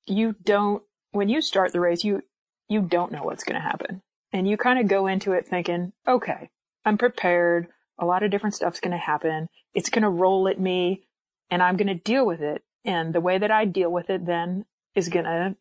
you 0.05 0.35
don't, 0.43 0.83
when 1.11 1.29
you 1.29 1.41
start 1.41 1.73
the 1.73 1.79
race, 1.79 2.03
you, 2.03 2.21
you 2.67 2.81
don't 2.81 3.11
know 3.11 3.23
what's 3.23 3.43
going 3.43 3.55
to 3.55 3.67
happen. 3.67 4.01
And 4.31 4.47
you 4.47 4.57
kind 4.57 4.79
of 4.79 4.87
go 4.87 5.07
into 5.07 5.33
it 5.33 5.47
thinking, 5.47 5.91
okay, 6.07 6.49
I'm 6.85 6.97
prepared. 6.97 7.67
A 7.99 8.05
lot 8.05 8.23
of 8.23 8.31
different 8.31 8.55
stuff's 8.55 8.79
going 8.79 8.91
to 8.91 8.97
happen. 8.97 9.49
It's 9.73 9.89
going 9.89 10.03
to 10.03 10.09
roll 10.09 10.47
at 10.47 10.59
me 10.59 11.03
and 11.51 11.61
I'm 11.61 11.77
going 11.77 11.87
to 11.87 11.95
deal 11.95 12.25
with 12.25 12.41
it. 12.41 12.63
And 12.85 13.13
the 13.13 13.21
way 13.21 13.37
that 13.37 13.51
I 13.51 13.65
deal 13.65 13.91
with 13.91 14.09
it 14.09 14.25
then 14.25 14.65
is 14.95 15.09
going 15.09 15.25
to 15.25 15.55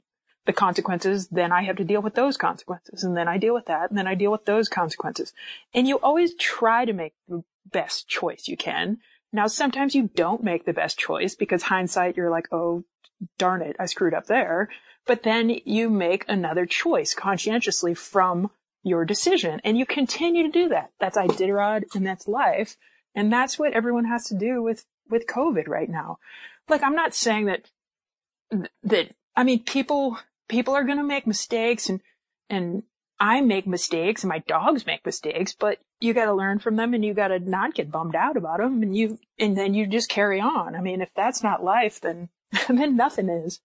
the 0.47 0.53
consequences, 0.53 1.29
then 1.29 1.53
I 1.53 1.65
have 1.65 1.77
to 1.77 1.85
deal 1.85 2.01
with 2.01 2.15
those 2.15 2.37
consequences. 2.37 3.05
And 3.05 3.17
then 3.17 3.29
I 3.29 3.37
deal 3.37 3.53
with 3.53 3.67
that. 3.67 3.91
And 3.91 3.99
then 3.99 4.07
I 4.07 4.15
deal 4.15 4.33
with 4.33 4.47
those 4.47 4.69
consequences. 4.69 5.33
And 5.75 5.87
you 5.87 5.99
always 5.99 6.35
try 6.37 6.85
to 6.85 6.93
make 6.93 7.13
the 7.29 7.45
best 7.71 8.09
choice 8.09 8.49
you 8.49 8.57
can. 8.57 8.99
Now, 9.31 9.47
sometimes 9.47 9.95
you 9.95 10.11
don't 10.15 10.43
make 10.43 10.65
the 10.65 10.73
best 10.73 10.99
choice 10.99 11.35
because 11.35 11.65
hindsight, 11.65 12.17
you're 12.17 12.31
like, 12.31 12.49
oh, 12.51 12.85
darn 13.37 13.61
it, 13.61 13.77
I 13.79 13.87
screwed 13.87 14.15
up 14.15 14.27
there. 14.27 14.71
But 15.07 15.23
then 15.23 15.51
you 15.65 15.91
make 15.91 16.25
another 16.29 16.65
choice 16.65 17.15
conscientiously 17.15 17.95
from 17.95 18.51
your 18.89 19.05
decision 19.05 19.61
and 19.65 19.79
you 19.79 19.87
continue 19.87 20.43
to 20.45 20.51
do 20.51 20.69
that. 20.71 20.91
That's 20.99 21.17
Iditarod 21.17 21.85
and 21.95 22.07
that's 22.07 22.29
life. 22.29 22.77
And 23.15 23.33
that's 23.33 23.59
what 23.59 23.73
everyone 23.73 24.05
has 24.07 24.25
to 24.27 24.35
do 24.37 24.63
with, 24.63 24.85
with 25.09 25.27
COVID 25.27 25.69
right 25.69 25.89
now. 25.89 26.19
Like, 26.69 26.83
I'm 26.83 26.95
not 26.95 27.15
saying 27.15 27.47
that, 27.47 27.71
that, 28.83 29.15
I 29.35 29.45
mean, 29.45 29.65
people 29.65 30.19
people 30.49 30.75
are 30.75 30.85
going 30.85 30.99
to 30.99 31.05
make 31.05 31.27
mistakes 31.27 31.89
and, 31.89 32.01
and 32.49 32.83
I 33.21 33.41
make 33.41 33.67
mistakes 33.67 34.23
and 34.23 34.29
my 34.29 34.39
dogs 34.39 34.87
make 34.87 35.05
mistakes, 35.05 35.55
but 35.59 35.79
you 36.01 36.15
got 36.15 36.27
to 36.27 36.35
learn 36.35 36.59
from 36.59 36.77
them 36.77 36.95
and 36.95 37.05
you 37.05 37.15
got 37.15 37.29
to 37.29 37.39
not 37.39 37.75
get 37.75 37.91
bummed 37.91 38.15
out 38.15 38.37
about 38.37 38.59
them 38.59 38.83
and 38.83 38.97
you, 38.97 39.19
and 39.39 39.57
then 39.57 39.75
you 39.75 39.87
just 39.87 40.09
carry 40.09 40.41
on. 40.41 40.75
I 40.75 40.81
mean, 40.81 41.01
if 41.01 41.11
that's 41.15 41.43
not 41.43 41.63
life, 41.63 42.01
then, 42.01 42.29
then 42.69 42.97
nothing 42.97 43.29
is. 43.29 43.61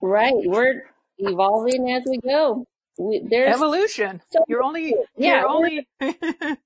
Right. 0.00 0.32
We're 0.34 0.84
evolving 1.18 1.92
as 1.92 2.04
we 2.08 2.18
go. 2.18 2.64
We, 2.98 3.26
there's 3.28 3.54
evolution. 3.54 4.22
So 4.30 4.44
you're 4.48 4.62
only, 4.62 4.94
yeah, 5.16 5.40
you're 5.40 5.48
only, 5.48 5.88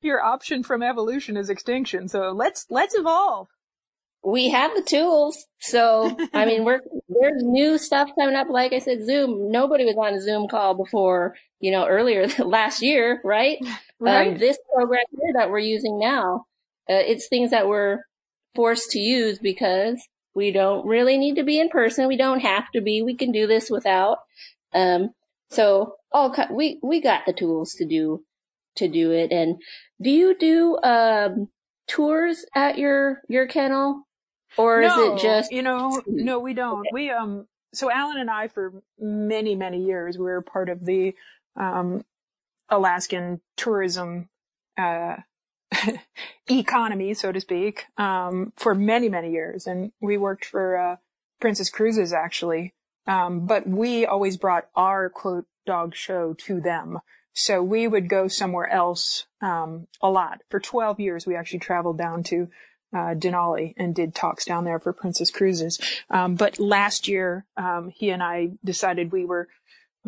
your 0.00 0.22
option 0.22 0.62
from 0.62 0.82
evolution 0.82 1.36
is 1.36 1.50
extinction. 1.50 2.08
So 2.08 2.30
let's, 2.30 2.66
let's 2.70 2.94
evolve 2.94 3.48
we 4.22 4.50
have 4.50 4.74
the 4.74 4.82
tools. 4.82 5.46
So, 5.60 6.16
I 6.34 6.44
mean, 6.44 6.64
we're, 6.64 6.80
there's 7.08 7.42
new 7.42 7.78
stuff 7.78 8.10
coming 8.18 8.34
up. 8.34 8.48
Like 8.50 8.72
I 8.72 8.78
said, 8.78 9.04
Zoom, 9.04 9.50
nobody 9.50 9.84
was 9.84 9.96
on 9.96 10.14
a 10.14 10.20
Zoom 10.20 10.48
call 10.48 10.74
before, 10.74 11.34
you 11.58 11.70
know, 11.70 11.86
earlier 11.86 12.26
last 12.38 12.82
year, 12.82 13.20
right? 13.24 13.58
Right. 13.98 14.28
Um, 14.28 14.38
this 14.38 14.58
program 14.74 15.04
here 15.10 15.32
that 15.34 15.50
we're 15.50 15.58
using 15.58 15.98
now, 15.98 16.46
uh, 16.88 16.94
it's 16.94 17.28
things 17.28 17.50
that 17.50 17.68
we're 17.68 18.00
forced 18.54 18.90
to 18.92 18.98
use 18.98 19.38
because 19.38 20.00
we 20.34 20.52
don't 20.52 20.86
really 20.86 21.18
need 21.18 21.36
to 21.36 21.44
be 21.44 21.58
in 21.58 21.68
person. 21.68 22.08
We 22.08 22.16
don't 22.16 22.40
have 22.40 22.70
to 22.72 22.80
be. 22.80 23.02
We 23.02 23.16
can 23.16 23.32
do 23.32 23.46
this 23.46 23.70
without. 23.70 24.18
Um, 24.72 25.10
so 25.50 25.96
all 26.12 26.34
we 26.50 26.78
we 26.82 27.00
got 27.00 27.26
the 27.26 27.32
tools 27.32 27.72
to 27.74 27.84
do 27.84 28.24
to 28.76 28.88
do 28.88 29.12
it. 29.12 29.32
And 29.32 29.60
do 30.00 30.10
you 30.10 30.36
do 30.36 30.78
um, 30.82 31.48
tours 31.86 32.44
at 32.54 32.78
your 32.78 33.22
your 33.28 33.46
kennel? 33.46 34.06
Or 34.56 34.80
no, 34.80 35.14
is 35.14 35.22
it 35.22 35.24
just 35.24 35.52
you 35.52 35.62
know? 35.62 36.02
No, 36.06 36.40
we 36.40 36.54
don't. 36.54 36.80
Okay. 36.80 36.90
We 36.92 37.10
um. 37.10 37.46
So 37.72 37.90
Allen 37.90 38.18
and 38.18 38.30
I, 38.30 38.48
for 38.48 38.82
many 38.98 39.54
many 39.54 39.84
years, 39.84 40.18
we 40.18 40.24
were 40.24 40.42
part 40.42 40.68
of 40.68 40.84
the 40.84 41.14
um, 41.56 42.04
Alaskan 42.68 43.40
tourism 43.56 44.28
uh, 44.76 45.16
economy, 46.50 47.14
so 47.14 47.30
to 47.30 47.40
speak, 47.40 47.84
um, 47.96 48.52
for 48.56 48.74
many 48.74 49.08
many 49.08 49.30
years, 49.30 49.66
and 49.66 49.92
we 50.00 50.16
worked 50.16 50.44
for 50.44 50.76
uh, 50.76 50.96
Princess 51.40 51.70
Cruises 51.70 52.12
actually. 52.12 52.74
Um, 53.06 53.46
but 53.46 53.66
we 53.66 54.06
always 54.06 54.36
brought 54.36 54.68
our 54.76 55.08
quote 55.08 55.46
dog 55.66 55.94
show 55.94 56.34
to 56.34 56.60
them. 56.60 56.98
So 57.32 57.62
we 57.62 57.86
would 57.86 58.08
go 58.08 58.28
somewhere 58.28 58.68
else 58.68 59.26
um, 59.40 59.86
a 60.02 60.10
lot. 60.10 60.42
For 60.50 60.60
12 60.60 61.00
years, 61.00 61.26
we 61.26 61.36
actually 61.36 61.60
traveled 61.60 61.96
down 61.96 62.22
to 62.24 62.48
uh, 62.92 63.14
Denali 63.14 63.74
and 63.76 63.94
did 63.94 64.14
talks 64.14 64.44
down 64.44 64.64
there 64.64 64.80
for 64.80 64.92
Princess 64.92 65.30
Cruises. 65.30 65.78
Um, 66.10 66.34
but 66.34 66.58
last 66.58 67.06
year, 67.06 67.46
um, 67.56 67.92
he 67.94 68.10
and 68.10 68.22
I 68.22 68.50
decided 68.64 69.12
we 69.12 69.24
were 69.24 69.48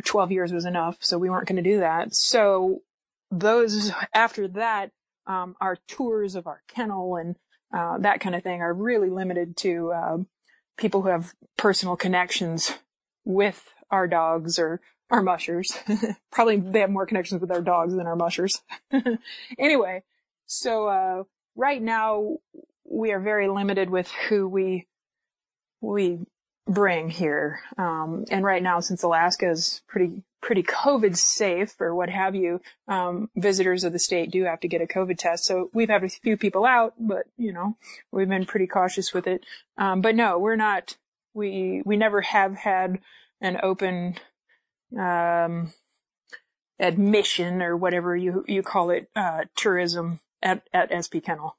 12 0.05 0.33
years 0.33 0.53
was 0.53 0.65
enough, 0.65 0.97
so 1.01 1.19
we 1.19 1.31
weren't 1.31 1.47
going 1.47 1.63
to 1.63 1.71
do 1.71 1.81
that. 1.81 2.15
So 2.15 2.83
those 3.31 3.93
after 4.15 4.49
that, 4.49 4.91
um, 5.27 5.55
our 5.61 5.77
tours 5.87 6.35
of 6.35 6.47
our 6.47 6.63
kennel 6.69 7.17
and 7.17 7.37
uh, 7.73 7.99
that 7.99 8.21
kind 8.21 8.35
of 8.35 8.43
thing 8.43 8.61
are 8.61 8.75
really 8.75 9.11
limited 9.11 9.57
to 9.59 9.93
uh, 9.93 10.19
people 10.83 11.01
who 11.03 11.09
have 11.09 11.33
personal 11.57 11.97
connections 11.97 12.75
with 13.25 13.73
our 13.91 14.07
dogs 14.07 14.59
or 14.59 14.81
our 15.11 15.23
mushers. 15.23 15.79
Probably 16.33 16.57
they 16.57 16.81
have 16.81 16.91
more 16.91 17.07
connections 17.07 17.41
with 17.41 17.51
our 17.51 17.63
dogs 17.63 17.95
than 17.95 18.07
our 18.07 18.17
mushers. 18.17 18.61
anyway, 19.59 20.03
so 20.47 20.89
uh, 20.89 21.23
right 21.55 21.81
now 21.81 22.39
we 22.85 23.13
are 23.13 23.21
very 23.21 23.49
limited 23.49 23.89
with 23.89 24.11
who 24.29 24.49
we 24.49 24.87
we 25.81 26.19
bring 26.67 27.11
here. 27.11 27.61
Um, 27.79 28.25
and 28.31 28.45
right 28.45 28.63
now, 28.63 28.81
since 28.81 29.03
Alaska 29.03 29.51
is 29.51 29.83
pretty 29.87 30.23
pretty 30.43 30.63
COVID 30.63 31.17
safe 31.17 31.81
or 31.81 31.95
what 31.95 32.11
have 32.11 32.35
you. 32.35 32.61
Um, 32.89 33.31
visitors 33.37 33.85
of 33.85 33.93
the 33.93 33.99
state 33.99 34.31
do 34.31 34.45
have 34.45 34.61
to 34.61 34.69
get 34.69 34.83
a 34.83 34.87
COVID 34.87 35.17
test. 35.17 35.45
So 35.45 35.71
we've 35.73 35.89
had 35.89 36.05
a 36.05 36.09
few 36.09 36.37
people 36.37 36.67
out, 36.67 36.95
but 36.99 37.27
you 37.39 37.53
know, 37.53 37.77
we've 38.11 38.29
been 38.29 38.45
pretty 38.45 38.67
cautious 38.67 39.15
with 39.15 39.27
it. 39.27 39.47
Um, 39.79 40.03
but 40.03 40.15
no, 40.15 40.39
we're 40.39 40.57
not, 40.57 40.97
we, 41.33 41.83
we 41.87 41.97
never 41.97 42.21
have 42.21 42.57
had 42.57 42.99
an 43.41 43.59
open, 43.63 44.17
um, 44.99 45.73
admission 46.79 47.63
or 47.63 47.77
whatever 47.77 48.17
you, 48.17 48.45
you 48.49 48.63
call 48.63 48.91
it, 48.91 49.09
uh, 49.15 49.43
tourism 49.57 50.21
at, 50.43 50.63
at 50.75 50.91
SP 50.93 51.23
Kennel. 51.25 51.57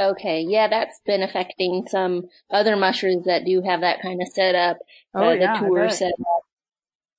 Okay, 0.00 0.46
yeah, 0.48 0.68
that's 0.68 0.98
been 1.04 1.22
affecting 1.22 1.86
some 1.86 2.28
other 2.50 2.74
mushers 2.76 3.24
that 3.26 3.44
do 3.44 3.60
have 3.60 3.82
that 3.82 4.00
kind 4.00 4.22
of 4.22 4.28
setup, 4.28 4.78
oh, 5.14 5.28
uh, 5.28 5.32
yeah, 5.32 5.60
the 5.60 5.66
tour 5.66 5.90
setup. 5.90 6.16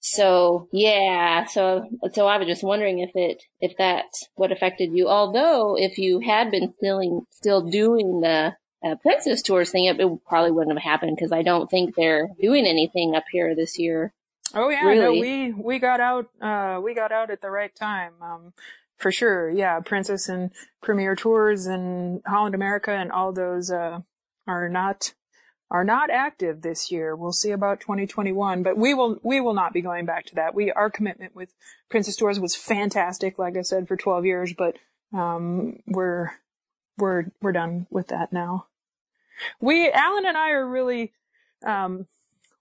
So 0.01 0.67
yeah, 0.71 1.45
so 1.45 1.87
so 2.13 2.27
I 2.27 2.37
was 2.37 2.47
just 2.47 2.63
wondering 2.63 2.99
if 2.99 3.11
it 3.15 3.43
if 3.59 3.77
that's 3.77 4.27
what 4.35 4.51
affected 4.51 4.91
you. 4.93 5.07
Although 5.07 5.77
if 5.77 5.99
you 5.99 6.19
had 6.19 6.49
been 6.49 6.73
still 6.77 7.27
still 7.29 7.61
doing 7.61 8.21
the 8.21 8.55
uh, 8.83 8.95
Princess 8.95 9.43
Tours 9.43 9.69
thing, 9.69 9.85
it, 9.85 9.99
it 9.99 10.25
probably 10.27 10.51
wouldn't 10.51 10.75
have 10.75 10.83
happened 10.83 11.15
because 11.15 11.31
I 11.31 11.43
don't 11.43 11.69
think 11.69 11.95
they're 11.95 12.29
doing 12.41 12.65
anything 12.65 13.13
up 13.15 13.25
here 13.31 13.55
this 13.55 13.77
year. 13.77 14.11
Oh 14.55 14.69
yeah, 14.69 14.85
really. 14.85 15.15
no, 15.15 15.21
we 15.21 15.53
we 15.53 15.79
got 15.79 15.99
out 15.99 16.29
uh 16.41 16.81
we 16.83 16.95
got 16.95 17.11
out 17.11 17.29
at 17.29 17.41
the 17.41 17.51
right 17.51 17.73
time. 17.73 18.13
Um 18.21 18.53
for 19.01 19.11
sure. 19.11 19.49
Yeah, 19.49 19.79
Princess 19.81 20.29
and 20.29 20.51
Premier 20.81 21.15
Tours 21.15 21.65
and 21.65 22.21
Holland 22.25 22.55
America 22.55 22.91
and 22.91 23.11
all 23.11 23.33
those 23.33 23.71
uh, 23.71 23.99
are 24.47 24.69
not 24.69 25.13
are 25.71 25.85
not 25.85 26.09
active 26.09 26.61
this 26.61 26.91
year. 26.91 27.15
We'll 27.15 27.31
see 27.31 27.51
about 27.51 27.79
2021, 27.79 28.61
but 28.61 28.77
we 28.77 28.93
will 28.93 29.19
we 29.23 29.39
will 29.39 29.53
not 29.53 29.71
be 29.73 29.81
going 29.81 30.05
back 30.05 30.25
to 30.25 30.35
that. 30.35 30.53
We 30.53 30.69
our 30.71 30.89
commitment 30.89 31.33
with 31.33 31.53
Princess 31.89 32.17
Tours 32.17 32.39
was 32.39 32.55
fantastic, 32.55 33.39
like 33.39 33.57
I 33.57 33.61
said, 33.61 33.87
for 33.87 33.95
12 33.95 34.25
years, 34.25 34.53
but 34.53 34.75
um, 35.13 35.79
we're 35.87 36.31
we're 36.97 37.31
we're 37.41 37.53
done 37.53 37.87
with 37.89 38.09
that 38.09 38.33
now. 38.33 38.67
We 39.61 39.89
Allen 39.89 40.25
and 40.25 40.37
I 40.37 40.51
are 40.51 40.67
really 40.67 41.13
um, 41.65 42.05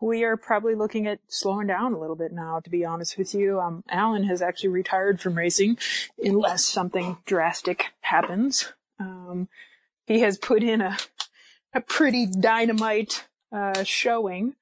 we 0.00 0.23
are 0.23 0.37
probably 0.37 0.76
looking 0.76 1.09
at 1.09 1.19
slowing 1.26 1.67
down 1.67 1.93
a 1.93 1.99
little 1.99 2.17
bit 2.17 2.33
now, 2.33 2.61
to 2.61 2.71
be 2.71 2.85
honest 2.85 3.19
with 3.19 3.35
you. 3.35 3.61
Um, 3.61 3.83
Allen 3.90 4.25
has 4.25 4.40
actually 4.40 4.71
retired 4.71 5.21
from 5.21 5.37
racing 5.37 5.79
unless 6.23 6.64
something 6.64 7.19
drastic 7.26 7.87
happens. 8.02 8.73
Um, 9.00 9.49
he 10.07 10.21
has 10.21 10.38
put 10.38 10.62
in 10.62 10.81
a, 10.81 10.97
a 11.73 11.81
pretty 11.81 12.27
dynamite, 12.27 13.27
uh, 13.53 13.85
showing. 13.85 14.55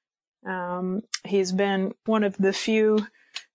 Um, 0.47 1.03
he's 1.25 1.53
been 1.53 1.95
one 2.05 2.25
of 2.25 2.37
the 2.37 2.53
few 2.53 3.07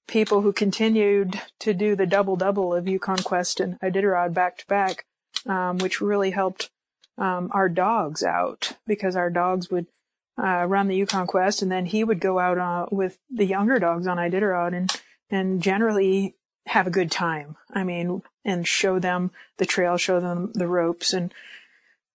people 0.08 0.42
who 0.42 0.52
continued 0.52 1.40
to 1.60 1.74
do 1.74 1.96
the 1.96 2.06
double 2.06 2.36
double 2.36 2.74
of 2.74 2.88
Yukon 2.88 3.18
Quest 3.18 3.60
and 3.60 3.80
Iditarod 3.80 4.34
back 4.34 4.58
to 4.58 4.68
back, 4.68 5.06
um, 5.46 5.78
which 5.78 6.02
really 6.02 6.32
helped, 6.32 6.70
um, 7.18 7.50
our 7.54 7.70
dogs 7.70 8.24
out 8.24 8.74
because 8.86 9.16
our 9.16 9.30
dogs 9.30 9.70
would 9.70 9.88
uh, 10.38 10.66
run 10.68 10.88
the 10.88 10.96
Yukon 10.96 11.28
Quest, 11.28 11.62
and 11.62 11.72
then 11.72 11.86
he 11.86 12.04
would 12.04 12.20
go 12.20 12.40
out 12.40 12.58
uh, 12.58 12.88
with 12.92 13.18
the 13.30 13.46
younger 13.46 13.80
dogs 13.80 14.08
on 14.08 14.18
Iditarod 14.18 14.76
and 14.76 14.92
and 15.30 15.62
generally 15.62 16.36
have 16.68 16.88
a 16.88 16.92
good 16.92 17.12
time. 17.12 17.56
I 17.72 17.84
mean, 17.84 18.22
and 18.46 18.68
show 18.68 19.00
them 19.00 19.32
the 19.58 19.66
trail, 19.66 19.98
show 19.98 20.20
them 20.20 20.52
the 20.54 20.68
ropes, 20.68 21.14
and 21.14 21.34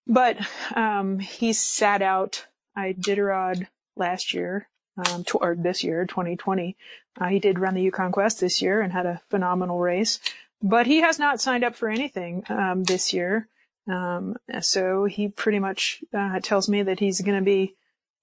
but 0.08 0.38
um, 0.74 1.18
he 1.18 1.52
sat 1.52 2.02
out 2.02 2.46
Iditarod 2.76 3.66
last 3.96 4.32
year, 4.32 4.68
um, 4.96 5.24
to, 5.24 5.38
or 5.38 5.54
this 5.54 5.84
year, 5.84 6.06
2020. 6.06 6.76
Uh, 7.20 7.26
he 7.26 7.38
did 7.38 7.58
run 7.58 7.74
the 7.74 7.82
Yukon 7.82 8.12
Quest 8.12 8.40
this 8.40 8.62
year 8.62 8.80
and 8.80 8.92
had 8.92 9.06
a 9.06 9.20
phenomenal 9.28 9.78
race, 9.78 10.20
but 10.62 10.86
he 10.86 11.00
has 11.00 11.18
not 11.18 11.40
signed 11.40 11.64
up 11.64 11.74
for 11.74 11.88
anything 11.88 12.44
um, 12.48 12.84
this 12.84 13.12
year. 13.12 13.48
Um, 13.90 14.36
so 14.60 15.04
he 15.04 15.28
pretty 15.28 15.58
much 15.58 16.02
uh, 16.12 16.40
tells 16.40 16.68
me 16.68 16.82
that 16.82 17.00
he's 17.00 17.20
going 17.20 17.38
to 17.38 17.44
be 17.44 17.74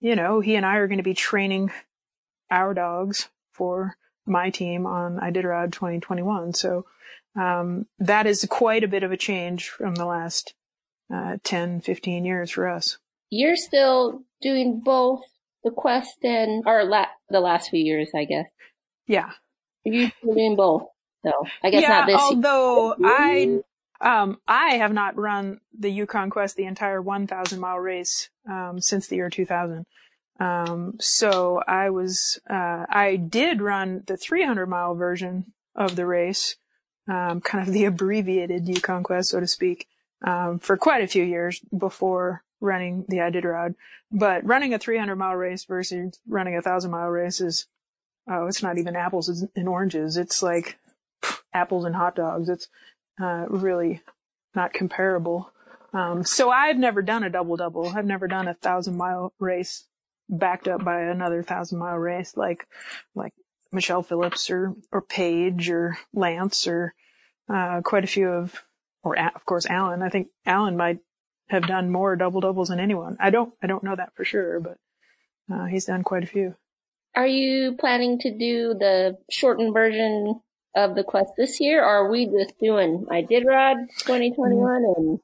you 0.05 0.15
know, 0.15 0.39
he 0.39 0.55
and 0.55 0.65
I 0.65 0.75
are 0.75 0.87
going 0.87 0.99
to 0.99 1.03
be 1.03 1.15
training 1.15 1.71
our 2.51 2.75
dogs 2.75 3.29
for 3.53 3.97
my 4.25 4.51
team 4.51 4.85
on 4.85 5.17
Iditarod 5.17 5.71
2021. 5.71 6.53
So, 6.53 6.85
um, 7.35 7.87
that 7.99 8.27
is 8.27 8.45
quite 8.49 8.83
a 8.83 8.87
bit 8.87 9.01
of 9.01 9.11
a 9.11 9.17
change 9.17 9.69
from 9.69 9.95
the 9.95 10.05
last, 10.05 10.53
uh, 11.13 11.37
10, 11.43 11.81
15 11.81 12.25
years 12.25 12.51
for 12.51 12.67
us. 12.67 12.97
You're 13.29 13.57
still 13.57 14.23
doing 14.41 14.81
both 14.83 15.21
the 15.63 15.71
quest 15.71 16.17
and, 16.23 16.63
or 16.65 16.83
la- 16.85 17.07
the 17.29 17.39
last 17.39 17.69
few 17.69 17.83
years, 17.83 18.09
I 18.15 18.25
guess. 18.25 18.45
Yeah. 19.07 19.31
You're 19.83 20.11
doing 20.23 20.55
both. 20.55 20.83
So 21.25 21.31
I 21.63 21.71
guess 21.71 21.81
yeah, 21.81 21.89
not 21.89 22.07
this 22.07 22.21
although 22.21 22.95
year. 22.97 23.09
I 23.09 23.59
um, 24.01 24.39
I 24.47 24.75
have 24.75 24.93
not 24.93 25.17
run 25.17 25.59
the 25.77 25.91
Yukon 25.91 26.29
Quest 26.29 26.55
the 26.55 26.65
entire 26.65 27.01
1,000 27.01 27.59
mile 27.59 27.79
race 27.79 28.29
um, 28.49 28.79
since 28.79 29.07
the 29.07 29.15
year 29.15 29.29
2000. 29.29 29.85
Um, 30.39 30.95
so 30.99 31.61
I 31.65 31.89
was, 31.89 32.39
uh, 32.49 32.85
I 32.89 33.15
did 33.15 33.61
run 33.61 34.03
the 34.05 34.17
300 34.17 34.67
mile 34.67 34.95
version 34.95 35.53
of 35.75 35.95
the 35.95 36.05
race, 36.05 36.57
um, 37.09 37.41
kind 37.41 37.67
of 37.67 37.73
the 37.73 37.85
abbreviated 37.85 38.67
Yukon 38.67 39.03
Quest, 39.03 39.29
so 39.29 39.39
to 39.39 39.47
speak, 39.47 39.87
um, 40.25 40.59
for 40.59 40.75
quite 40.75 41.03
a 41.03 41.07
few 41.07 41.23
years 41.23 41.61
before 41.77 42.43
running 42.59 43.05
the 43.07 43.17
Iditarod. 43.17 43.75
But 44.11 44.45
running 44.45 44.73
a 44.73 44.79
300 44.79 45.15
mile 45.15 45.35
race 45.35 45.63
versus 45.65 46.19
running 46.27 46.53
a 46.55 46.57
1,000 46.57 46.91
mile 46.91 47.07
race 47.07 47.39
is, 47.39 47.67
oh, 48.29 48.47
it's 48.47 48.63
not 48.63 48.77
even 48.77 48.95
apples 48.95 49.45
and 49.55 49.69
oranges. 49.69 50.17
It's 50.17 50.41
like 50.41 50.77
pff, 51.23 51.39
apples 51.53 51.85
and 51.85 51.95
hot 51.95 52.15
dogs. 52.15 52.49
It's 52.49 52.67
uh, 53.21 53.45
really 53.47 54.01
not 54.55 54.73
comparable. 54.73 55.51
Um, 55.93 56.23
so 56.25 56.49
I've 56.49 56.77
never 56.77 57.01
done 57.01 57.23
a 57.23 57.29
double 57.29 57.55
double. 57.55 57.87
I've 57.87 58.05
never 58.05 58.27
done 58.27 58.47
a 58.47 58.53
thousand 58.53 58.97
mile 58.97 59.33
race 59.39 59.85
backed 60.27 60.67
up 60.67 60.83
by 60.83 61.01
another 61.01 61.43
thousand 61.43 61.77
mile 61.77 61.97
race 61.97 62.35
like, 62.35 62.67
like 63.13 63.33
Michelle 63.71 64.01
Phillips 64.01 64.49
or, 64.49 64.73
or 64.91 65.01
Paige 65.01 65.69
or 65.69 65.97
Lance 66.13 66.67
or, 66.67 66.95
uh, 67.47 67.81
quite 67.81 68.03
a 68.03 68.07
few 68.07 68.27
of, 68.27 68.63
or 69.05 69.17
of 69.17 69.45
course 69.45 69.65
Allen. 69.65 70.01
I 70.01 70.09
think 70.09 70.27
Allen 70.45 70.75
might 70.75 70.99
have 71.47 71.67
done 71.67 71.91
more 71.91 72.15
double 72.15 72.41
doubles 72.41 72.69
than 72.69 72.79
anyone. 72.79 73.15
I 73.19 73.29
don't, 73.29 73.53
I 73.63 73.67
don't 73.67 73.83
know 73.83 73.95
that 73.95 74.13
for 74.15 74.25
sure, 74.25 74.59
but, 74.59 74.77
uh, 75.49 75.65
he's 75.65 75.85
done 75.85 76.03
quite 76.03 76.23
a 76.23 76.27
few. 76.27 76.55
Are 77.15 77.27
you 77.27 77.77
planning 77.79 78.19
to 78.19 78.31
do 78.31 78.73
the 78.73 79.17
shortened 79.31 79.73
version 79.73 80.41
of 80.75 80.95
the 80.95 81.03
quest 81.03 81.33
this 81.37 81.61
year, 81.61 81.81
or 81.81 82.05
are 82.05 82.09
we 82.09 82.25
just 82.25 82.59
doing 82.59 83.05
Iditarod 83.09 83.87
2021 83.99 84.83
and 84.97 85.19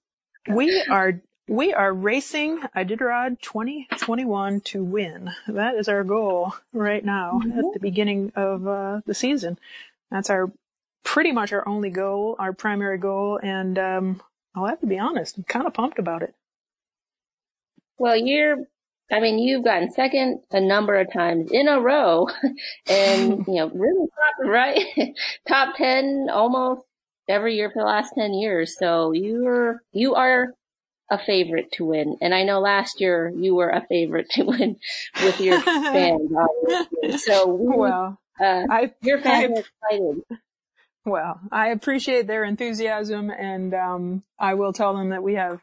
we 0.55 0.81
are 0.83 1.21
we 1.47 1.73
are 1.73 1.93
racing 1.93 2.61
Iditarod 2.75 3.41
2021 3.41 4.61
to 4.61 4.83
win. 4.83 5.31
That 5.47 5.75
is 5.75 5.89
our 5.89 6.03
goal 6.03 6.55
right 6.71 7.03
now 7.03 7.41
mm-hmm. 7.43 7.59
at 7.59 7.65
the 7.73 7.79
beginning 7.79 8.31
of 8.35 8.65
uh, 8.65 9.01
the 9.05 9.13
season. 9.13 9.59
That's 10.09 10.29
our 10.29 10.51
pretty 11.03 11.31
much 11.31 11.51
our 11.53 11.67
only 11.67 11.89
goal, 11.89 12.35
our 12.39 12.53
primary 12.53 12.97
goal, 12.97 13.39
and 13.41 13.77
um, 13.77 14.21
I'll 14.55 14.67
have 14.67 14.81
to 14.81 14.87
be 14.87 14.99
honest, 14.99 15.37
I'm 15.37 15.43
kind 15.43 15.67
of 15.67 15.73
pumped 15.73 15.99
about 15.99 16.23
it. 16.23 16.33
Well, 17.97 18.17
you're 18.17 18.57
I 19.11 19.19
mean, 19.19 19.39
you've 19.39 19.65
gotten 19.65 19.91
second 19.91 20.41
a 20.51 20.61
number 20.61 20.97
of 20.97 21.11
times 21.11 21.51
in 21.51 21.67
a 21.67 21.81
row 21.81 22.27
and, 22.87 23.45
you 23.47 23.55
know, 23.55 23.69
really 23.69 24.07
top, 24.07 24.47
right? 24.47 24.85
top 25.47 25.75
10 25.75 26.29
almost 26.31 26.83
every 27.27 27.55
year 27.55 27.69
for 27.69 27.81
the 27.81 27.87
last 27.87 28.13
10 28.17 28.33
years. 28.33 28.77
So 28.79 29.11
you're, 29.11 29.83
you 29.91 30.15
are 30.15 30.53
a 31.09 31.19
favorite 31.19 31.73
to 31.73 31.85
win. 31.85 32.17
And 32.21 32.33
I 32.33 32.43
know 32.43 32.61
last 32.61 33.01
year 33.01 33.31
you 33.35 33.53
were 33.53 33.69
a 33.69 33.85
favorite 33.87 34.29
to 34.31 34.43
win 34.43 34.77
with 35.21 35.41
your 35.41 35.59
fans. 35.61 36.31
so, 37.17 37.47
we, 37.47 37.75
well, 37.75 38.17
uh, 38.39 38.63
I, 38.69 38.93
your 39.01 39.19
fans 39.19 39.51
I, 39.51 39.91
are 39.91 39.97
excited. 39.99 40.39
Well, 41.05 41.39
I 41.51 41.69
appreciate 41.69 42.27
their 42.27 42.43
enthusiasm 42.43 43.31
and, 43.31 43.73
um, 43.73 44.23
I 44.37 44.53
will 44.53 44.73
tell 44.73 44.95
them 44.95 45.09
that 45.09 45.23
we 45.23 45.33
have, 45.33 45.61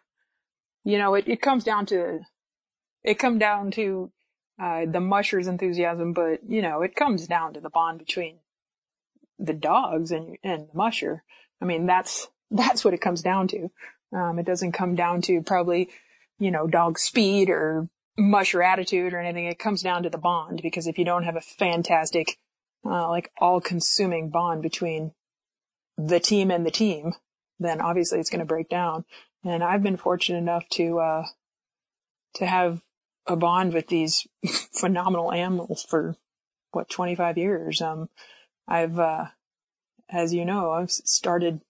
you 0.84 0.98
know, 0.98 1.14
it, 1.14 1.28
it 1.28 1.40
comes 1.40 1.64
down 1.64 1.86
to 1.86 2.20
it 3.04 3.18
come 3.18 3.38
down 3.38 3.70
to 3.72 4.10
uh, 4.60 4.84
the 4.86 5.00
mushers 5.00 5.46
enthusiasm, 5.46 6.12
but 6.12 6.40
you 6.48 6.62
know, 6.62 6.82
it 6.82 6.94
comes 6.94 7.26
down 7.26 7.54
to 7.54 7.60
the 7.60 7.70
bond 7.70 7.98
between 7.98 8.38
the 9.38 9.54
dogs 9.54 10.10
and 10.10 10.36
and 10.42 10.68
the 10.68 10.76
musher. 10.76 11.22
I 11.62 11.64
mean, 11.64 11.86
that's 11.86 12.28
that's 12.50 12.84
what 12.84 12.94
it 12.94 13.00
comes 13.00 13.22
down 13.22 13.48
to. 13.48 13.70
Um, 14.12 14.38
it 14.38 14.46
doesn't 14.46 14.72
come 14.72 14.94
down 14.94 15.20
to 15.22 15.42
probably, 15.42 15.90
you 16.38 16.50
know, 16.50 16.66
dog 16.66 16.98
speed 16.98 17.50
or 17.50 17.88
musher 18.16 18.62
attitude 18.62 19.12
or 19.12 19.20
anything. 19.20 19.46
It 19.46 19.58
comes 19.58 19.82
down 19.82 20.02
to 20.02 20.10
the 20.10 20.18
bond 20.18 20.60
because 20.62 20.86
if 20.86 20.98
you 20.98 21.04
don't 21.04 21.24
have 21.24 21.36
a 21.36 21.42
fantastic, 21.42 22.38
uh, 22.86 23.08
like 23.08 23.30
all 23.38 23.60
consuming 23.60 24.30
bond 24.30 24.62
between 24.62 25.12
the 25.98 26.20
team 26.20 26.50
and 26.50 26.64
the 26.64 26.70
team, 26.70 27.12
then 27.58 27.80
obviously 27.80 28.20
it's 28.20 28.30
going 28.30 28.38
to 28.38 28.46
break 28.46 28.68
down. 28.68 29.04
And 29.44 29.64
I've 29.64 29.82
been 29.82 29.96
fortunate 29.96 30.38
enough 30.38 30.68
to, 30.70 31.00
uh, 31.00 31.26
to 32.34 32.46
have 32.46 32.80
a 33.26 33.36
bond 33.36 33.74
with 33.74 33.88
these 33.88 34.26
phenomenal 34.72 35.32
animals 35.32 35.84
for 35.88 36.16
what 36.70 36.88
25 36.88 37.36
years. 37.36 37.82
Um, 37.82 38.08
I've, 38.68 38.98
uh, 38.98 39.26
as 40.08 40.32
you 40.32 40.44
know, 40.44 40.70
I've 40.70 40.90
started 40.90 41.60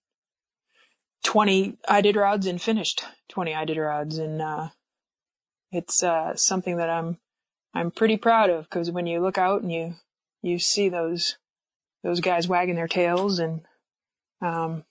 20 1.23 1.77
Iditarods 1.89 2.47
and 2.47 2.61
finished 2.61 3.03
20 3.29 3.51
Iditarods 3.51 4.19
and, 4.19 4.41
uh, 4.41 4.69
it's, 5.71 6.03
uh, 6.03 6.35
something 6.35 6.77
that 6.77 6.89
I'm, 6.89 7.17
I'm 7.73 7.91
pretty 7.91 8.17
proud 8.17 8.49
of 8.49 8.63
because 8.65 8.91
when 8.91 9.07
you 9.07 9.21
look 9.21 9.37
out 9.37 9.61
and 9.61 9.71
you, 9.71 9.95
you 10.41 10.59
see 10.59 10.89
those, 10.89 11.37
those 12.03 12.21
guys 12.21 12.47
wagging 12.47 12.75
their 12.75 12.87
tails 12.87 13.39
and, 13.39 13.61
um, 14.41 14.83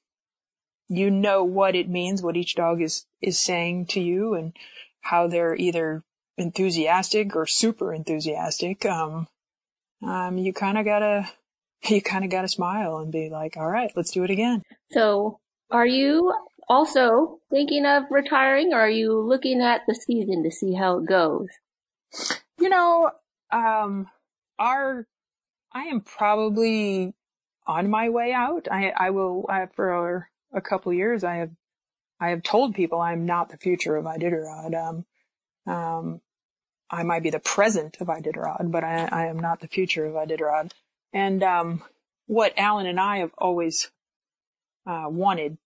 you 0.88 1.10
know 1.10 1.44
what 1.44 1.74
it 1.74 1.88
means, 1.88 2.22
what 2.22 2.36
each 2.36 2.54
dog 2.54 2.80
is, 2.80 3.06
is 3.20 3.38
saying 3.38 3.86
to 3.86 4.00
you 4.00 4.34
and 4.34 4.54
how 5.02 5.26
they're 5.26 5.54
either 5.54 6.02
enthusiastic 6.36 7.36
or 7.36 7.46
super 7.46 7.92
enthusiastic. 7.92 8.86
Um, 8.86 9.28
um, 10.02 10.38
you 10.38 10.52
kind 10.52 10.78
of 10.78 10.84
gotta, 10.84 11.30
you 11.88 12.00
kind 12.00 12.24
of 12.24 12.30
gotta 12.30 12.48
smile 12.48 12.98
and 12.98 13.12
be 13.12 13.28
like, 13.28 13.56
all 13.56 13.68
right, 13.68 13.92
let's 13.96 14.10
do 14.10 14.24
it 14.24 14.30
again. 14.30 14.62
So 14.90 15.40
are 15.70 15.86
you 15.86 16.34
also 16.68 17.40
thinking 17.50 17.84
of 17.84 18.04
retiring 18.10 18.72
or 18.72 18.80
are 18.80 18.90
you 18.90 19.20
looking 19.20 19.60
at 19.60 19.82
the 19.86 19.94
season 19.94 20.42
to 20.44 20.50
see 20.50 20.74
how 20.74 20.98
it 20.98 21.06
goes? 21.06 21.48
You 22.58 22.68
know, 22.68 23.10
um, 23.52 24.06
our, 24.58 25.06
I 25.72 25.84
am 25.84 26.00
probably 26.00 27.14
on 27.68 27.90
my 27.90 28.08
way 28.08 28.32
out. 28.32 28.66
I, 28.70 28.92
I 28.96 29.10
will, 29.10 29.46
I, 29.48 29.66
for 29.66 30.28
a 30.52 30.60
couple 30.60 30.92
years, 30.92 31.22
I 31.22 31.36
have, 31.36 31.50
I 32.18 32.30
have 32.30 32.42
told 32.42 32.74
people 32.74 33.00
I'm 33.00 33.26
not 33.26 33.50
the 33.50 33.58
future 33.58 33.94
of 33.94 34.06
Iditarod. 34.06 34.74
Um, 34.74 35.72
um, 35.72 36.20
I 36.90 37.02
might 37.02 37.22
be 37.22 37.30
the 37.30 37.38
present 37.38 37.98
of 38.00 38.08
Iditarod, 38.08 38.72
but 38.72 38.82
I, 38.82 39.08
I 39.12 39.26
am 39.26 39.38
not 39.38 39.60
the 39.60 39.68
future 39.68 40.06
of 40.06 40.14
Iditarod. 40.14 40.72
And, 41.12 41.42
um, 41.42 41.82
what 42.26 42.54
Allen 42.56 42.86
and 42.86 42.98
I 42.98 43.18
have 43.18 43.32
always, 43.38 43.90
uh, 44.86 45.06
wanted 45.08 45.58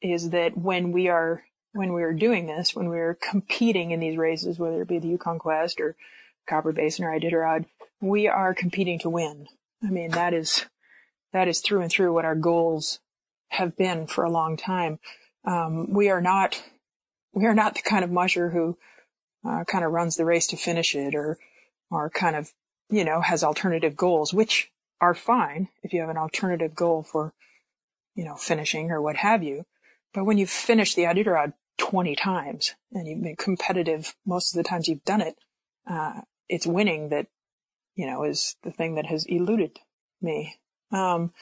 is 0.00 0.30
that 0.30 0.56
when 0.56 0.92
we 0.92 1.08
are, 1.08 1.44
when 1.72 1.92
we 1.92 2.02
are 2.02 2.14
doing 2.14 2.46
this, 2.46 2.74
when 2.74 2.88
we're 2.88 3.14
competing 3.14 3.90
in 3.90 4.00
these 4.00 4.16
races, 4.16 4.58
whether 4.58 4.82
it 4.82 4.88
be 4.88 4.98
the 4.98 5.08
Yukon 5.08 5.38
Quest 5.38 5.80
or 5.80 5.94
Copper 6.48 6.72
Basin 6.72 7.04
or 7.04 7.18
Iditarod, 7.18 7.66
we 8.00 8.26
are 8.26 8.54
competing 8.54 8.98
to 9.00 9.10
win. 9.10 9.46
I 9.84 9.90
mean, 9.90 10.10
that 10.12 10.32
is, 10.34 10.64
that 11.32 11.48
is 11.48 11.60
through 11.60 11.82
and 11.82 11.90
through 11.90 12.12
what 12.12 12.24
our 12.24 12.34
goals 12.34 13.00
have 13.48 13.76
been 13.76 14.06
for 14.06 14.24
a 14.24 14.30
long 14.30 14.56
time. 14.56 14.98
Um, 15.44 15.92
we 15.92 16.10
are 16.10 16.20
not, 16.20 16.62
we 17.32 17.46
are 17.46 17.54
not 17.54 17.74
the 17.74 17.82
kind 17.82 18.04
of 18.04 18.10
musher 18.10 18.50
who, 18.50 18.76
uh, 19.48 19.64
kind 19.64 19.84
of 19.84 19.92
runs 19.92 20.16
the 20.16 20.24
race 20.24 20.46
to 20.48 20.56
finish 20.56 20.94
it 20.94 21.14
or, 21.14 21.38
or 21.90 22.10
kind 22.10 22.36
of, 22.36 22.52
you 22.90 23.04
know, 23.04 23.20
has 23.20 23.42
alternative 23.42 23.96
goals, 23.96 24.34
which 24.34 24.70
are 25.00 25.14
fine 25.14 25.68
if 25.82 25.92
you 25.92 26.00
have 26.00 26.10
an 26.10 26.16
alternative 26.16 26.74
goal 26.74 27.02
for, 27.02 27.32
you 28.14 28.24
know, 28.24 28.36
finishing 28.36 28.90
or 28.90 29.00
what 29.00 29.16
have 29.16 29.42
you. 29.42 29.64
But 30.12 30.24
when 30.24 30.38
you've 30.38 30.50
finished 30.50 30.96
the 30.96 31.04
Iditarod 31.04 31.54
20 31.78 32.14
times 32.16 32.74
and 32.92 33.06
you've 33.06 33.22
been 33.22 33.36
competitive 33.36 34.14
most 34.26 34.54
of 34.54 34.62
the 34.62 34.68
times 34.68 34.88
you've 34.88 35.04
done 35.04 35.20
it, 35.20 35.36
uh, 35.88 36.20
it's 36.48 36.66
winning 36.66 37.08
that, 37.08 37.26
you 37.94 38.06
know, 38.06 38.24
is 38.24 38.56
the 38.62 38.70
thing 38.70 38.96
that 38.96 39.06
has 39.06 39.24
eluded 39.26 39.78
me. 40.20 40.59
Um, 40.92 41.32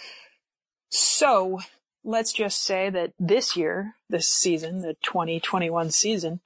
so 0.90 1.60
let's 2.04 2.32
just 2.32 2.62
say 2.62 2.90
that 2.90 3.12
this 3.18 3.56
year, 3.56 3.94
this 4.08 4.28
season, 4.28 4.80
the 4.80 4.96
2021 5.02 5.90
season, 5.90 6.40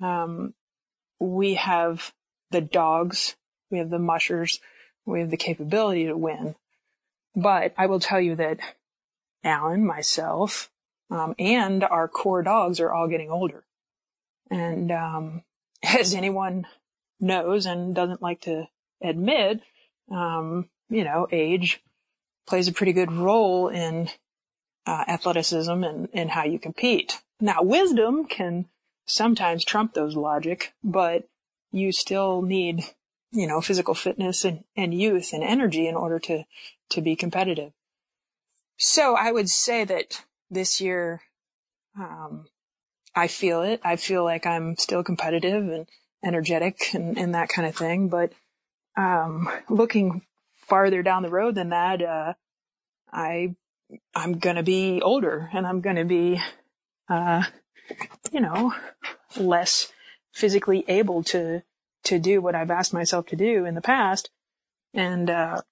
um, 0.00 0.54
we 1.18 1.54
have 1.54 2.12
the 2.50 2.60
dogs, 2.60 3.36
we 3.70 3.78
have 3.78 3.90
the 3.90 3.98
mushers, 3.98 4.60
we 5.06 5.20
have 5.20 5.30
the 5.30 5.36
capability 5.36 6.06
to 6.06 6.16
win. 6.16 6.54
But 7.34 7.74
I 7.78 7.86
will 7.86 8.00
tell 8.00 8.20
you 8.20 8.36
that 8.36 8.58
Allen, 9.44 9.86
myself, 9.86 10.70
um, 11.10 11.34
and 11.38 11.84
our 11.84 12.08
core 12.08 12.42
dogs 12.42 12.80
are 12.80 12.92
all 12.92 13.08
getting 13.08 13.30
older. 13.30 13.64
And 14.50 14.90
um, 14.90 15.42
as 15.82 16.14
anyone 16.14 16.66
knows 17.20 17.66
and 17.66 17.94
doesn't 17.94 18.22
like 18.22 18.42
to 18.42 18.68
admit, 19.02 19.60
um, 20.10 20.68
you 20.88 21.04
know, 21.04 21.26
age 21.30 21.82
plays 22.46 22.68
a 22.68 22.72
pretty 22.72 22.92
good 22.92 23.12
role 23.12 23.68
in 23.68 24.08
uh, 24.86 25.04
athleticism 25.08 25.84
and, 25.84 26.08
and 26.12 26.30
how 26.30 26.44
you 26.44 26.58
compete. 26.58 27.20
Now, 27.40 27.62
wisdom 27.62 28.26
can 28.26 28.66
sometimes 29.06 29.64
trump 29.64 29.94
those 29.94 30.16
logic, 30.16 30.72
but 30.82 31.28
you 31.70 31.92
still 31.92 32.42
need, 32.42 32.84
you 33.32 33.46
know, 33.46 33.60
physical 33.60 33.94
fitness 33.94 34.44
and, 34.44 34.64
and 34.76 34.94
youth 34.94 35.32
and 35.32 35.42
energy 35.42 35.86
in 35.86 35.94
order 35.94 36.18
to, 36.20 36.44
to 36.90 37.00
be 37.00 37.16
competitive. 37.16 37.72
So 38.76 39.16
I 39.16 39.32
would 39.32 39.48
say 39.48 39.84
that 39.84 40.24
this 40.50 40.80
year, 40.80 41.22
um, 41.98 42.46
I 43.14 43.28
feel 43.28 43.62
it. 43.62 43.80
I 43.84 43.96
feel 43.96 44.24
like 44.24 44.46
I'm 44.46 44.76
still 44.76 45.04
competitive 45.04 45.68
and 45.68 45.86
energetic 46.24 46.94
and, 46.94 47.18
and 47.18 47.34
that 47.34 47.48
kind 47.48 47.68
of 47.68 47.76
thing. 47.76 48.08
But, 48.08 48.32
um, 48.96 49.48
looking 49.68 50.22
farther 50.62 51.02
down 51.02 51.22
the 51.22 51.30
road 51.30 51.54
than 51.54 51.70
that, 51.70 52.02
uh, 52.02 52.34
I, 53.12 53.54
I'm 54.14 54.38
to 54.56 54.62
be 54.62 55.00
older 55.02 55.50
and 55.52 55.66
I'm 55.66 55.80
to 55.96 56.04
be, 56.04 56.40
uh, 57.08 57.42
you 58.32 58.40
know, 58.40 58.74
less 59.36 59.92
physically 60.32 60.84
able 60.88 61.22
to, 61.24 61.62
to 62.04 62.18
do 62.18 62.40
what 62.40 62.54
I've 62.54 62.70
asked 62.70 62.94
myself 62.94 63.26
to 63.26 63.36
do 63.36 63.64
in 63.64 63.74
the 63.74 63.80
past. 63.80 64.30
And, 64.94 65.28
uh, 65.28 65.62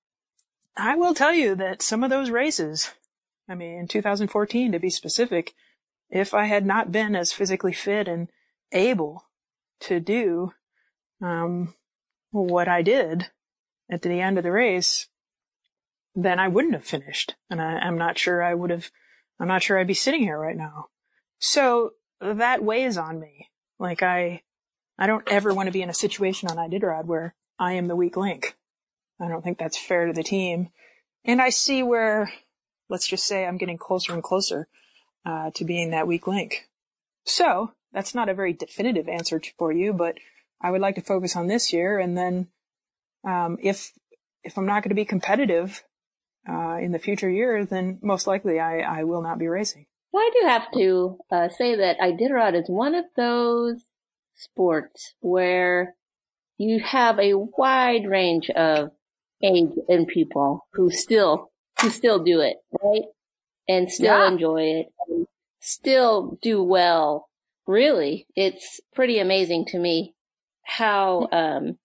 I 0.76 0.96
will 0.96 1.14
tell 1.14 1.32
you 1.32 1.54
that 1.56 1.82
some 1.82 2.04
of 2.04 2.10
those 2.10 2.30
races, 2.30 2.92
I 3.48 3.54
mean, 3.54 3.78
in 3.78 3.88
2014 3.88 4.72
to 4.72 4.78
be 4.78 4.90
specific, 4.90 5.54
if 6.08 6.34
I 6.34 6.46
had 6.46 6.64
not 6.64 6.92
been 6.92 7.14
as 7.14 7.32
physically 7.32 7.72
fit 7.72 8.08
and 8.08 8.28
able 8.72 9.26
to 9.80 10.00
do, 10.00 10.52
um, 11.20 11.74
what 12.30 12.68
I 12.68 12.82
did 12.82 13.30
at 13.90 14.02
the 14.02 14.20
end 14.20 14.38
of 14.38 14.44
the 14.44 14.52
race, 14.52 15.08
then 16.14 16.38
I 16.38 16.48
wouldn't 16.48 16.74
have 16.74 16.84
finished. 16.84 17.34
And 17.50 17.60
I, 17.60 17.86
am 17.86 17.98
not 17.98 18.18
sure 18.18 18.42
I 18.42 18.54
would 18.54 18.70
have, 18.70 18.90
I'm 19.38 19.48
not 19.48 19.62
sure 19.62 19.78
I'd 19.78 19.86
be 19.86 19.94
sitting 19.94 20.22
here 20.22 20.38
right 20.38 20.56
now. 20.56 20.86
So 21.38 21.92
that 22.20 22.62
weighs 22.62 22.96
on 22.96 23.20
me. 23.20 23.48
Like 23.78 24.02
I, 24.02 24.42
I 24.98 25.06
don't 25.06 25.26
ever 25.30 25.54
want 25.54 25.66
to 25.66 25.72
be 25.72 25.82
in 25.82 25.90
a 25.90 25.94
situation 25.94 26.50
on 26.50 26.56
Iditarod 26.56 27.06
where 27.06 27.34
I 27.58 27.72
am 27.72 27.88
the 27.88 27.96
weak 27.96 28.16
link. 28.16 28.56
I 29.20 29.28
don't 29.28 29.42
think 29.42 29.58
that's 29.58 29.78
fair 29.78 30.06
to 30.06 30.12
the 30.12 30.22
team. 30.22 30.70
And 31.24 31.42
I 31.42 31.50
see 31.50 31.82
where, 31.82 32.32
let's 32.88 33.06
just 33.06 33.26
say 33.26 33.44
I'm 33.44 33.58
getting 33.58 33.78
closer 33.78 34.12
and 34.12 34.22
closer, 34.22 34.68
uh, 35.26 35.50
to 35.54 35.64
being 35.64 35.90
that 35.90 36.06
weak 36.06 36.26
link. 36.26 36.68
So 37.24 37.72
that's 37.92 38.14
not 38.14 38.28
a 38.28 38.34
very 38.34 38.52
definitive 38.52 39.08
answer 39.08 39.40
for 39.58 39.72
you, 39.72 39.92
but 39.92 40.16
I 40.60 40.70
would 40.70 40.80
like 40.80 40.94
to 40.94 41.02
focus 41.02 41.36
on 41.36 41.46
this 41.46 41.72
year. 41.72 41.98
And 41.98 42.16
then, 42.16 42.48
um, 43.24 43.58
if, 43.60 43.92
if 44.42 44.56
I'm 44.56 44.66
not 44.66 44.82
going 44.82 44.90
to 44.90 44.94
be 44.94 45.04
competitive, 45.04 45.82
uh, 46.48 46.78
in 46.80 46.92
the 46.92 46.98
future 46.98 47.30
year, 47.30 47.64
then 47.64 47.98
most 48.02 48.26
likely 48.26 48.58
I, 48.58 48.80
I 48.80 49.04
will 49.04 49.22
not 49.22 49.38
be 49.38 49.48
racing. 49.48 49.86
Well, 50.12 50.22
I 50.22 50.30
do 50.40 50.48
have 50.48 50.72
to 50.72 51.18
uh, 51.30 51.48
say 51.48 51.76
that 51.76 51.98
Iditarod 52.00 52.60
is 52.60 52.68
one 52.68 52.94
of 52.94 53.04
those 53.16 53.84
sports 54.34 55.14
where 55.20 55.94
you 56.58 56.80
have 56.80 57.18
a 57.18 57.34
wide 57.34 58.06
range 58.06 58.50
of 58.50 58.90
age 59.42 59.72
and 59.88 60.06
people 60.06 60.66
who 60.72 60.90
still 60.90 61.50
who 61.80 61.90
still 61.90 62.22
do 62.22 62.40
it, 62.40 62.56
right? 62.82 63.04
And 63.68 63.90
still 63.90 64.18
yeah. 64.18 64.28
enjoy 64.28 64.62
it, 64.62 64.86
and 65.08 65.26
still 65.60 66.38
do 66.42 66.62
well. 66.62 67.28
Really, 67.66 68.26
it's 68.34 68.80
pretty 68.92 69.20
amazing 69.20 69.66
to 69.66 69.78
me 69.78 70.14
how 70.64 71.28
um, 71.30 71.78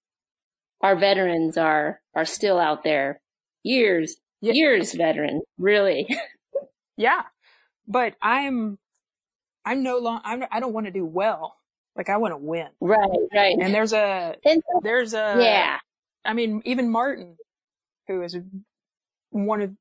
our 0.85 0.95
veterans 0.95 1.57
are 1.57 1.99
are 2.13 2.25
still 2.25 2.59
out 2.59 2.83
there, 2.83 3.19
years 3.63 4.17
yeah. 4.39 4.53
years 4.53 4.93
veteran, 4.93 5.41
really. 5.57 6.07
yeah, 6.97 7.23
but 7.87 8.13
I'm, 8.21 8.77
I'm 9.65 9.81
no 9.81 9.97
long, 9.97 10.21
I'm, 10.23 10.43
I 10.51 10.59
don't 10.59 10.73
want 10.73 10.85
to 10.85 10.91
do 10.91 11.03
well. 11.03 11.55
Like 11.95 12.09
I 12.09 12.17
want 12.17 12.33
to 12.33 12.37
win. 12.37 12.67
Right, 12.79 13.09
right. 13.33 13.55
And 13.59 13.73
there's 13.73 13.93
a, 13.93 14.35
there's 14.83 15.15
a, 15.15 15.37
yeah. 15.39 15.79
I 16.23 16.33
mean, 16.33 16.61
even 16.65 16.91
Martin, 16.91 17.37
who 18.07 18.21
is 18.21 18.37
one 19.31 19.61
of, 19.61 19.71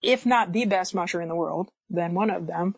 if 0.00 0.24
not 0.24 0.52
the 0.52 0.64
best 0.66 0.94
musher 0.94 1.20
in 1.20 1.28
the 1.28 1.34
world, 1.34 1.70
then 1.90 2.14
one 2.14 2.30
of 2.30 2.46
them, 2.46 2.76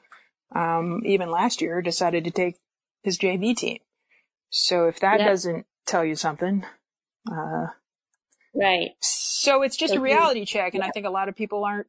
um, 0.55 1.03
even 1.05 1.31
last 1.31 1.61
year 1.61 1.83
decided 1.83 2.25
to 2.25 2.31
take 2.31 2.57
his 3.03 3.19
JV 3.19 3.55
team. 3.55 3.79
So 4.49 4.87
if 4.87 5.01
that 5.01 5.19
doesn't 5.19 5.67
tell 5.87 6.05
you 6.05 6.15
something, 6.15 6.65
uh, 7.31 7.67
right. 8.55 8.91
So 9.01 9.63
it's 9.63 9.77
just 9.77 9.95
a 9.95 10.01
reality 10.01 10.45
check. 10.45 10.75
And 10.75 10.83
yeah. 10.83 10.89
I 10.89 10.91
think 10.91 11.07
a 11.07 11.11
lot 11.11 11.29
of 11.29 11.37
people 11.37 11.65
aren't 11.65 11.87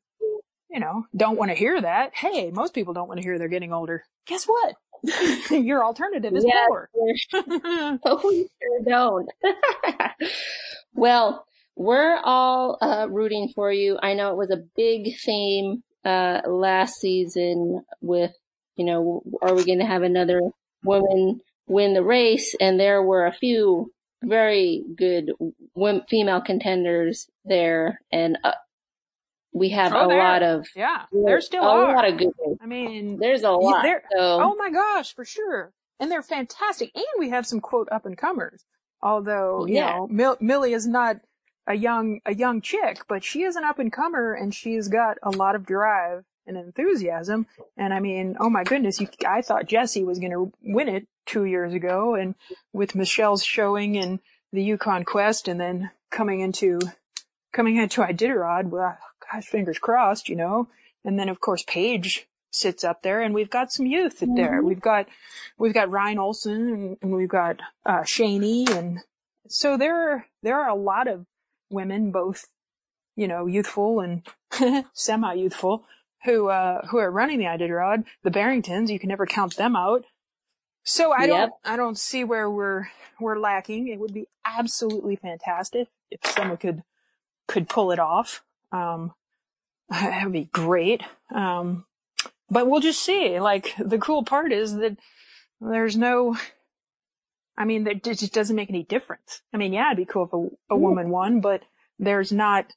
you 0.76 0.82
know, 0.82 1.06
don't 1.16 1.38
want 1.38 1.52
to 1.52 1.56
hear 1.56 1.80
that. 1.80 2.14
Hey, 2.14 2.52
most 2.52 2.74
people 2.74 2.94
don't 2.94 3.08
want 3.08 3.20
to 3.22 3.24
hear 3.24 3.40
they're 3.40 3.48
getting 3.48 3.72
older. 3.72 4.04
Guess 4.28 4.46
what? 4.46 4.76
Your 5.50 5.86
alternative 5.86 6.36
is 6.36 6.44
yes, 6.46 6.68
more. 6.68 6.90
oh, 8.06 8.22
we 8.24 8.50
sure 8.62 8.80
don't. 8.86 9.30
well, 10.94 11.46
we're 11.78 12.20
all 12.24 12.78
uh, 12.82 13.08
rooting 13.10 13.54
for 13.56 13.72
you. 13.72 13.98
I 14.04 14.16
know 14.16 14.32
it 14.32 14.38
was 14.38 14.52
a 14.52 14.64
big 14.76 15.18
theme 15.24 15.82
uh, 16.04 16.42
last 16.46 16.96
season 16.96 17.86
with, 18.02 18.34
you 18.76 18.86
know, 18.86 19.24
are 19.42 19.54
we 19.54 19.64
going 19.64 19.80
to 19.80 19.86
have 19.86 20.04
another 20.04 20.42
woman 20.84 21.40
win 21.68 21.94
the 21.94 22.04
race? 22.04 22.54
And 22.60 22.78
there 22.78 23.02
were 23.02 23.26
a 23.26 23.34
few 23.34 23.94
very 24.28 24.84
good 24.96 25.32
female 26.10 26.42
contenders 26.42 27.30
there, 27.44 28.02
and 28.12 28.38
uh, 28.44 28.52
we 29.54 29.70
have 29.70 29.94
oh, 29.94 30.06
a 30.06 30.08
there. 30.08 30.18
lot 30.18 30.44
of 30.44 30.68
yeah. 30.76 31.06
There's 31.12 31.46
still 31.46 31.64
a 31.64 31.68
are. 31.68 31.96
lot 31.96 32.08
of 32.08 32.18
good. 32.18 32.32
I 32.62 32.66
mean, 32.66 33.18
there's 33.20 33.44
a 33.44 33.52
lot. 33.52 33.86
So. 34.12 34.42
Oh 34.42 34.56
my 34.56 34.70
gosh, 34.70 35.14
for 35.14 35.26
sure, 35.26 35.72
and 36.00 36.12
they're 36.12 36.24
fantastic. 36.24 36.92
And 36.96 37.06
we 37.18 37.30
have 37.30 37.46
some 37.46 37.62
quote 37.62 37.88
up 37.92 38.06
and 38.06 38.18
comers. 38.18 38.66
Although 39.02 39.66
you 39.66 39.76
yeah. 39.76 39.92
know, 39.92 40.08
Mill- 40.08 40.38
Millie 40.40 40.74
is 40.74 40.88
not 40.88 41.18
a 41.68 41.76
young 41.76 42.20
a 42.26 42.34
young 42.34 42.62
chick, 42.62 43.02
but 43.08 43.24
she 43.24 43.44
is 43.44 43.56
an 43.56 43.64
up 43.64 43.80
and 43.80 43.92
comer, 43.92 44.34
and 44.34 44.54
she's 44.54 44.88
got 44.88 45.18
a 45.24 45.32
lot 45.32 45.56
of 45.56 45.66
drive 45.66 46.26
and 46.48 46.58
enthusiasm. 46.58 47.48
And 47.78 47.94
I 47.94 48.00
mean, 48.00 48.36
oh 48.40 48.50
my 48.50 48.64
goodness, 48.64 49.00
you, 49.00 49.08
I 49.28 49.42
thought 49.42 49.68
Jessie 49.68 50.04
was 50.04 50.20
going 50.20 50.32
to 50.32 50.52
win 50.64 50.90
it 50.90 51.08
two 51.26 51.46
years 51.46 51.74
ago, 51.74 52.16
and 52.16 52.36
with 52.74 52.96
Michelle's 52.96 53.44
showing 53.44 53.98
and 53.98 54.20
the 54.52 54.64
Yukon 54.64 55.04
Quest, 55.04 55.48
and 55.48 55.60
then 55.60 55.92
coming 56.12 56.40
into 56.40 56.80
coming 57.54 57.78
into 57.78 58.02
Iditarod, 58.02 58.70
well, 58.70 58.98
gosh, 59.32 59.46
fingers 59.46 59.80
crossed, 59.80 60.30
you 60.30 60.36
know. 60.36 60.68
And 61.04 61.20
then 61.20 61.30
of 61.30 61.40
course 61.40 61.64
Paige 61.68 62.28
sits 62.52 62.84
up 62.84 63.02
there, 63.02 63.22
and 63.22 63.34
we've 63.34 63.50
got 63.50 63.72
some 63.72 63.86
youth 63.86 64.20
mm-hmm. 64.20 64.36
there. 64.36 64.62
We've 64.62 64.82
got 64.82 65.08
we've 65.58 65.74
got 65.74 65.92
Ryne 65.92 66.20
Olson, 66.20 66.70
and, 66.70 66.98
and 67.02 67.16
we've 67.16 67.30
got 67.30 67.60
uh, 67.86 68.02
Shaney, 68.02 68.70
and 68.70 69.00
so 69.48 69.78
there 69.78 70.28
there 70.44 70.60
are 70.60 70.70
a 70.70 70.76
lot 70.76 71.08
of 71.08 71.26
women, 71.70 72.12
both 72.12 72.46
you 73.16 73.28
know, 73.28 73.46
youthful 73.46 74.02
and 74.02 74.28
semi-youthful, 74.94 75.86
who 76.26 76.50
uh, 76.50 76.86
who 76.88 76.98
are 76.98 77.12
running 77.12 77.40
the 77.40 77.46
Iditarod. 77.46 78.04
The 78.24 78.32
Beringtons, 78.32 78.90
you 78.90 79.00
can 79.00 79.10
never 79.10 79.26
count 79.26 79.56
them 79.56 79.76
out. 79.76 80.06
So 80.84 81.12
I 81.12 81.26
don't 81.26 81.54
I 81.64 81.78
don't 81.78 81.98
see 81.98 82.24
where 82.24 82.50
we're 82.50 82.88
we're 83.20 83.40
lacking. 83.40 83.88
It 83.88 84.00
would 84.00 84.14
be 84.14 84.28
absolutely 84.46 85.16
fantastic 85.16 85.88
if 86.12 86.20
someone 86.26 86.58
could 86.58 86.84
could 87.48 87.70
pull 87.70 87.92
it 87.92 88.00
off. 88.00 88.44
Um, 88.72 89.14
that 89.90 90.24
would 90.24 90.34
be 90.34 90.50
great. 90.52 91.02
Um, 91.34 91.86
but 92.50 92.70
we'll 92.70 92.82
just 92.82 93.02
see. 93.02 93.40
Like 93.40 93.74
the 93.80 93.98
cool 93.98 94.24
part 94.24 94.52
is 94.52 94.76
that 94.76 94.98
there's 95.62 95.98
no. 95.98 96.38
I 97.58 97.64
mean, 97.64 97.88
it 97.88 98.04
just 98.04 98.34
doesn't 98.34 98.56
make 98.56 98.70
any 98.70 98.84
difference. 98.84 99.42
I 99.54 99.58
mean, 99.58 99.72
yeah, 99.72 99.88
it'd 99.88 99.98
be 99.98 100.06
cool 100.06 100.26
if 100.26 100.34
a, 100.34 100.74
a 100.76 100.78
woman 100.78 101.10
won, 101.10 101.40
but 101.40 101.64
there's 101.98 102.32
not. 102.32 102.74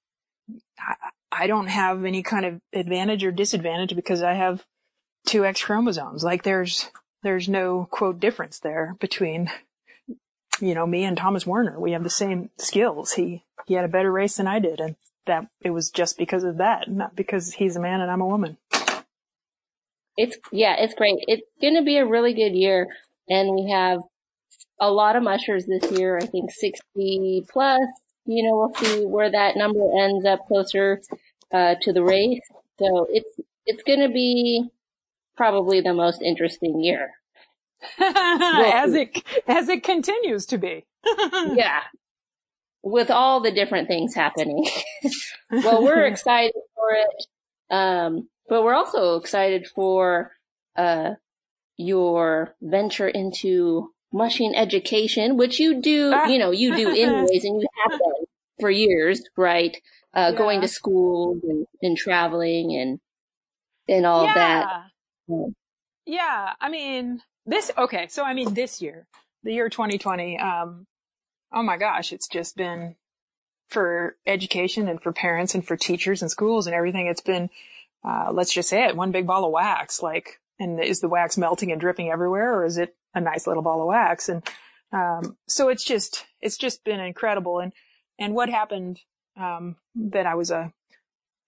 I, 0.79 0.95
I 1.31 1.47
don't 1.47 1.67
have 1.69 2.05
any 2.05 2.23
kind 2.23 2.47
of 2.47 2.61
advantage 2.73 3.25
or 3.25 3.31
disadvantage 3.31 3.95
because 3.95 4.23
I 4.23 4.35
have 4.35 4.65
two 5.27 5.45
X 5.45 5.63
chromosomes. 5.63 6.25
Like 6.25 6.43
there's 6.43 6.91
there's 7.23 7.49
no 7.49 7.89
quote 7.91 8.21
difference 8.21 8.59
there 8.59 8.97
between 9.01 9.51
you 10.61 10.75
know 10.75 10.87
me 10.87 11.05
and 11.05 11.17
Thomas 11.17 11.45
Waerner. 11.45 11.79
We 11.79 11.93
have 11.93 12.05
the 12.05 12.11
same 12.11 12.51
skills. 12.59 13.13
He 13.13 13.45
he 13.67 13.75
had 13.75 13.85
a 13.85 13.89
better 13.89 14.11
race 14.11 14.37
than 14.37 14.47
I 14.47 14.59
did, 14.59 14.81
and 14.81 14.97
that 15.27 15.47
it 15.61 15.71
was 15.71 15.91
just 15.91 16.19
because 16.19 16.45
of 16.45 16.57
that, 16.59 16.91
not 16.91 17.15
because 17.15 17.53
he's 17.53 17.77
a 17.77 17.81
man 17.81 18.01
and 18.01 18.11
I'm 18.11 18.23
a 18.23 18.27
woman. 18.27 18.57
It's 20.17 20.37
yeah, 20.51 20.75
it's 20.79 20.95
great. 20.95 21.17
It's 21.29 21.47
going 21.61 21.77
to 21.77 21.83
be 21.83 21.99
a 21.99 22.07
really 22.07 22.35
good 22.35 22.55
year, 22.55 22.89
and 23.29 23.55
we 23.55 23.71
have 23.71 24.01
a 24.81 24.91
lot 24.91 25.17
of 25.17 25.23
mushers 25.23 25.67
this 25.67 25.93
year. 25.93 26.17
I 26.17 26.27
think 26.27 26.51
sixty 26.51 27.45
plus 27.49 27.81
you 28.29 28.43
know, 28.43 28.57
we'll 28.57 28.75
see 28.75 29.07
where 29.07 29.31
that 29.31 29.57
number 29.57 29.81
ends 29.99 30.27
up 30.27 30.47
closer 30.47 31.01
uh, 31.51 31.77
to 31.81 31.93
the 31.95 32.03
race. 32.03 32.43
So 32.79 33.07
it's 33.11 33.41
it's 33.65 33.83
going 33.83 34.01
to 34.01 34.11
be 34.11 34.69
probably 35.35 35.81
the 35.81 35.95
most 35.95 36.21
interesting 36.21 36.81
year. 36.83 37.13
as 38.01 38.93
it 38.93 39.23
as 39.47 39.69
it 39.71 39.83
continues 39.83 40.45
to 40.47 40.59
be. 40.59 40.85
yeah. 41.55 41.81
With 42.83 43.11
all 43.11 43.41
the 43.41 43.51
different 43.51 43.89
things 43.89 44.15
happening. 44.15 44.69
well, 45.51 45.83
we're 45.83 46.05
excited 46.05 46.53
for 46.75 46.91
it. 46.93 47.75
Um, 47.75 48.29
but 48.49 48.63
we're 48.63 48.75
also 48.75 49.17
excited 49.17 49.67
for 49.75 50.33
uh, 50.77 51.13
your 51.77 52.55
venture 52.61 53.09
into 53.09 53.91
mushing 54.13 54.55
education, 54.55 55.37
which 55.37 55.59
you 55.59 55.81
do, 55.81 56.15
you 56.29 56.39
know, 56.39 56.51
you 56.51 56.75
do 56.75 56.89
anyways, 56.97 57.45
and 57.45 57.61
you 57.61 57.69
have 57.83 57.99
done 57.99 58.25
for 58.61 58.71
years, 58.71 59.23
right? 59.37 59.77
Uh, 60.15 60.31
yeah. 60.33 60.39
going 60.39 60.61
to 60.63 60.69
school 60.69 61.39
and, 61.43 61.67
and, 61.83 61.97
traveling 61.97 62.75
and, 62.75 62.99
and 63.89 64.07
all 64.07 64.25
yeah. 64.25 64.35
that. 64.35 65.53
Yeah. 66.07 66.53
I 66.61 66.69
mean, 66.71 67.21
this, 67.45 67.71
okay. 67.77 68.09
So, 68.09 68.25
I 68.25 68.33
mean, 68.33 68.55
this 68.55 68.81
year, 68.81 69.07
the 69.43 69.53
year 69.53 69.69
2020, 69.69 70.39
um, 70.39 70.87
oh 71.53 71.63
my 71.63 71.77
gosh, 71.77 72.13
it's 72.13 72.27
just 72.27 72.57
been 72.57 72.97
for 73.69 74.17
education 74.27 74.89
and 74.89 75.01
for 75.01 75.13
parents 75.13 75.55
and 75.55 75.67
for 75.67 75.77
teachers 75.77 76.23
and 76.23 76.31
schools 76.31 76.67
and 76.67 76.75
everything. 76.75 77.07
It's 77.07 77.21
been, 77.21 77.51
uh, 78.03 78.31
let's 78.33 78.53
just 78.53 78.71
say 78.71 78.85
it, 78.85 78.97
one 78.97 79.13
big 79.13 79.27
ball 79.27 79.45
of 79.45 79.53
wax. 79.53 80.03
Like, 80.03 80.41
and 80.59 80.83
is 80.83 81.01
the 81.01 81.09
wax 81.09 81.37
melting 81.37 81.73
and 81.73 81.81
dripping 81.81 82.11
everywhere 82.11 82.55
or 82.55 82.65
is 82.65 82.79
it 82.79 82.95
a 83.15 83.21
nice 83.21 83.47
little 83.47 83.63
ball 83.63 83.81
of 83.81 83.89
wax. 83.89 84.29
And, 84.29 84.43
um, 84.93 85.37
so 85.47 85.69
it's 85.69 85.85
just, 85.85 86.27
it's 86.41 86.57
just 86.57 86.85
been 86.85 87.01
incredible. 87.01 87.59
And, 87.61 87.73
and 88.19 88.35
what 88.35 88.49
happened, 88.49 89.01
um, 89.37 89.77
that 89.95 90.27
I 90.27 90.35
was 90.35 90.51
a, 90.51 90.73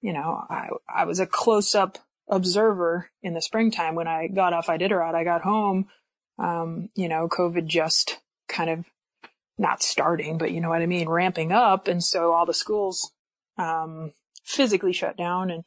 you 0.00 0.12
know, 0.12 0.44
I, 0.48 0.68
I 0.88 1.04
was 1.04 1.20
a 1.20 1.26
close 1.26 1.74
up 1.74 1.98
observer 2.28 3.10
in 3.22 3.34
the 3.34 3.42
springtime 3.42 3.94
when 3.94 4.08
I 4.08 4.28
got 4.28 4.52
off 4.52 4.68
Iditarod. 4.68 5.14
I 5.14 5.24
got 5.24 5.42
home, 5.42 5.88
um, 6.38 6.88
you 6.94 7.08
know, 7.08 7.28
COVID 7.28 7.66
just 7.66 8.20
kind 8.48 8.70
of 8.70 8.84
not 9.58 9.82
starting, 9.82 10.38
but 10.38 10.52
you 10.52 10.60
know 10.60 10.70
what 10.70 10.82
I 10.82 10.86
mean, 10.86 11.08
ramping 11.08 11.52
up. 11.52 11.88
And 11.88 12.02
so 12.02 12.32
all 12.32 12.46
the 12.46 12.54
schools, 12.54 13.12
um, 13.58 14.12
physically 14.42 14.92
shut 14.92 15.16
down 15.16 15.50
and 15.50 15.66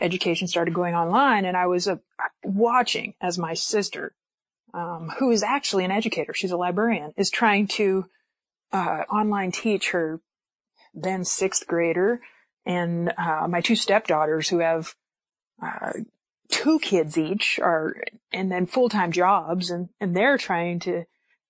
education 0.00 0.48
started 0.48 0.74
going 0.74 0.94
online. 0.94 1.44
And 1.44 1.56
I 1.56 1.66
was 1.66 1.86
uh, 1.86 1.96
watching 2.42 3.14
as 3.20 3.38
my 3.38 3.54
sister 3.54 4.14
um, 4.72 5.12
who 5.18 5.30
is 5.30 5.42
actually 5.42 5.84
an 5.84 5.92
educator, 5.92 6.34
she's 6.34 6.50
a 6.50 6.56
librarian, 6.56 7.14
is 7.16 7.30
trying 7.30 7.68
to 7.68 8.06
uh, 8.72 9.04
online 9.10 9.52
teach 9.52 9.90
her 9.90 10.20
then 10.92 11.24
sixth 11.24 11.66
grader 11.66 12.20
and 12.66 13.12
uh, 13.18 13.46
my 13.48 13.60
two 13.60 13.76
stepdaughters 13.76 14.48
who 14.48 14.58
have 14.58 14.94
uh, 15.62 15.92
two 16.48 16.78
kids 16.80 17.16
each 17.16 17.58
are 17.60 17.96
and 18.32 18.50
then 18.50 18.66
full-time 18.66 19.12
jobs 19.12 19.70
and 19.70 19.88
and 20.00 20.16
they're 20.16 20.38
trying 20.38 20.78
to 20.78 21.04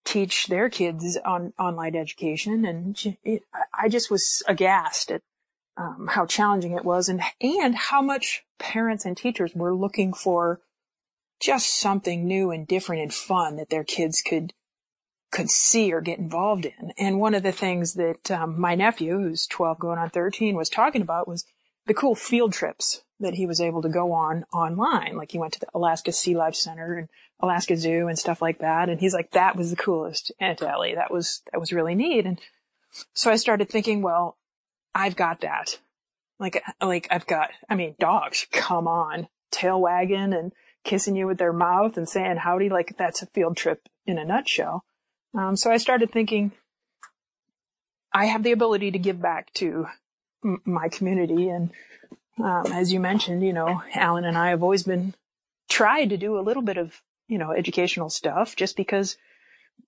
teach 0.04 0.48
their 0.48 0.68
kids 0.68 1.16
on 1.24 1.52
online 1.58 1.96
education 1.96 2.64
and 2.64 3.16
it, 3.24 3.42
I 3.78 3.88
just 3.88 4.10
was 4.10 4.42
aghast 4.46 5.10
at 5.10 5.22
um, 5.76 6.08
how 6.10 6.26
challenging 6.26 6.72
it 6.72 6.84
was 6.84 7.08
and 7.08 7.20
and 7.40 7.74
how 7.74 8.00
much 8.00 8.44
parents 8.58 9.04
and 9.04 9.16
teachers 9.16 9.54
were 9.54 9.74
looking 9.74 10.12
for 10.12 10.60
just 11.40 11.80
something 11.80 12.26
new 12.26 12.50
and 12.50 12.66
different 12.66 13.02
and 13.02 13.12
fun 13.12 13.56
that 13.56 13.70
their 13.70 13.84
kids 13.84 14.22
could 14.22 14.52
could 15.34 15.50
see 15.50 15.92
or 15.92 16.00
get 16.00 16.18
involved 16.18 16.64
in. 16.64 16.92
And 16.96 17.18
one 17.18 17.34
of 17.34 17.42
the 17.42 17.50
things 17.50 17.94
that 17.94 18.30
um, 18.30 18.58
my 18.58 18.76
nephew, 18.76 19.18
who's 19.18 19.48
12 19.48 19.80
going 19.80 19.98
on 19.98 20.10
13, 20.10 20.54
was 20.54 20.68
talking 20.68 21.02
about 21.02 21.26
was 21.26 21.44
the 21.86 21.94
cool 21.94 22.14
field 22.14 22.52
trips 22.52 23.02
that 23.18 23.34
he 23.34 23.44
was 23.44 23.60
able 23.60 23.82
to 23.82 23.88
go 23.88 24.12
on 24.12 24.44
online. 24.54 25.16
Like 25.16 25.32
he 25.32 25.38
went 25.38 25.52
to 25.54 25.60
the 25.60 25.66
Alaska 25.74 26.12
Sea 26.12 26.36
Life 26.36 26.54
Center 26.54 26.94
and 26.94 27.08
Alaska 27.40 27.76
Zoo 27.76 28.06
and 28.06 28.16
stuff 28.16 28.40
like 28.40 28.60
that. 28.60 28.88
And 28.88 29.00
he's 29.00 29.12
like, 29.12 29.32
that 29.32 29.56
was 29.56 29.70
the 29.70 29.76
coolest, 29.76 30.30
Aunt 30.38 30.62
Ellie. 30.62 30.94
That 30.94 31.12
was, 31.12 31.42
that 31.50 31.58
was 31.58 31.72
really 31.72 31.96
neat. 31.96 32.26
And 32.26 32.40
so 33.12 33.30
I 33.30 33.36
started 33.36 33.68
thinking, 33.68 34.02
well, 34.02 34.38
I've 34.94 35.16
got 35.16 35.40
that. 35.40 35.78
Like, 36.38 36.62
like 36.80 37.08
I've 37.10 37.26
got, 37.26 37.50
I 37.68 37.74
mean, 37.74 37.94
dogs, 37.98 38.46
come 38.52 38.86
on, 38.88 39.28
tail 39.50 39.80
wagging 39.80 40.32
and 40.32 40.52
kissing 40.84 41.16
you 41.16 41.26
with 41.26 41.38
their 41.38 41.52
mouth 41.52 41.96
and 41.96 42.08
saying 42.08 42.36
howdy 42.38 42.68
like 42.68 42.96
that's 42.98 43.22
a 43.22 43.26
field 43.26 43.56
trip 43.56 43.88
in 44.06 44.18
a 44.18 44.24
nutshell. 44.24 44.84
Um, 45.36 45.56
so 45.56 45.70
I 45.70 45.78
started 45.78 46.12
thinking, 46.12 46.52
I 48.12 48.26
have 48.26 48.42
the 48.42 48.52
ability 48.52 48.92
to 48.92 48.98
give 48.98 49.20
back 49.20 49.52
to 49.54 49.86
m- 50.44 50.60
my 50.64 50.88
community. 50.88 51.48
And 51.48 51.70
um, 52.38 52.66
as 52.72 52.92
you 52.92 53.00
mentioned, 53.00 53.42
you 53.42 53.52
know, 53.52 53.82
Allen 53.94 54.24
and 54.24 54.38
I 54.38 54.50
have 54.50 54.62
always 54.62 54.84
been 54.84 55.14
tried 55.68 56.10
to 56.10 56.16
do 56.16 56.38
a 56.38 56.42
little 56.42 56.62
bit 56.62 56.76
of, 56.76 57.00
you 57.26 57.38
know, 57.38 57.50
educational 57.52 58.10
stuff 58.10 58.54
just 58.54 58.76
because 58.76 59.16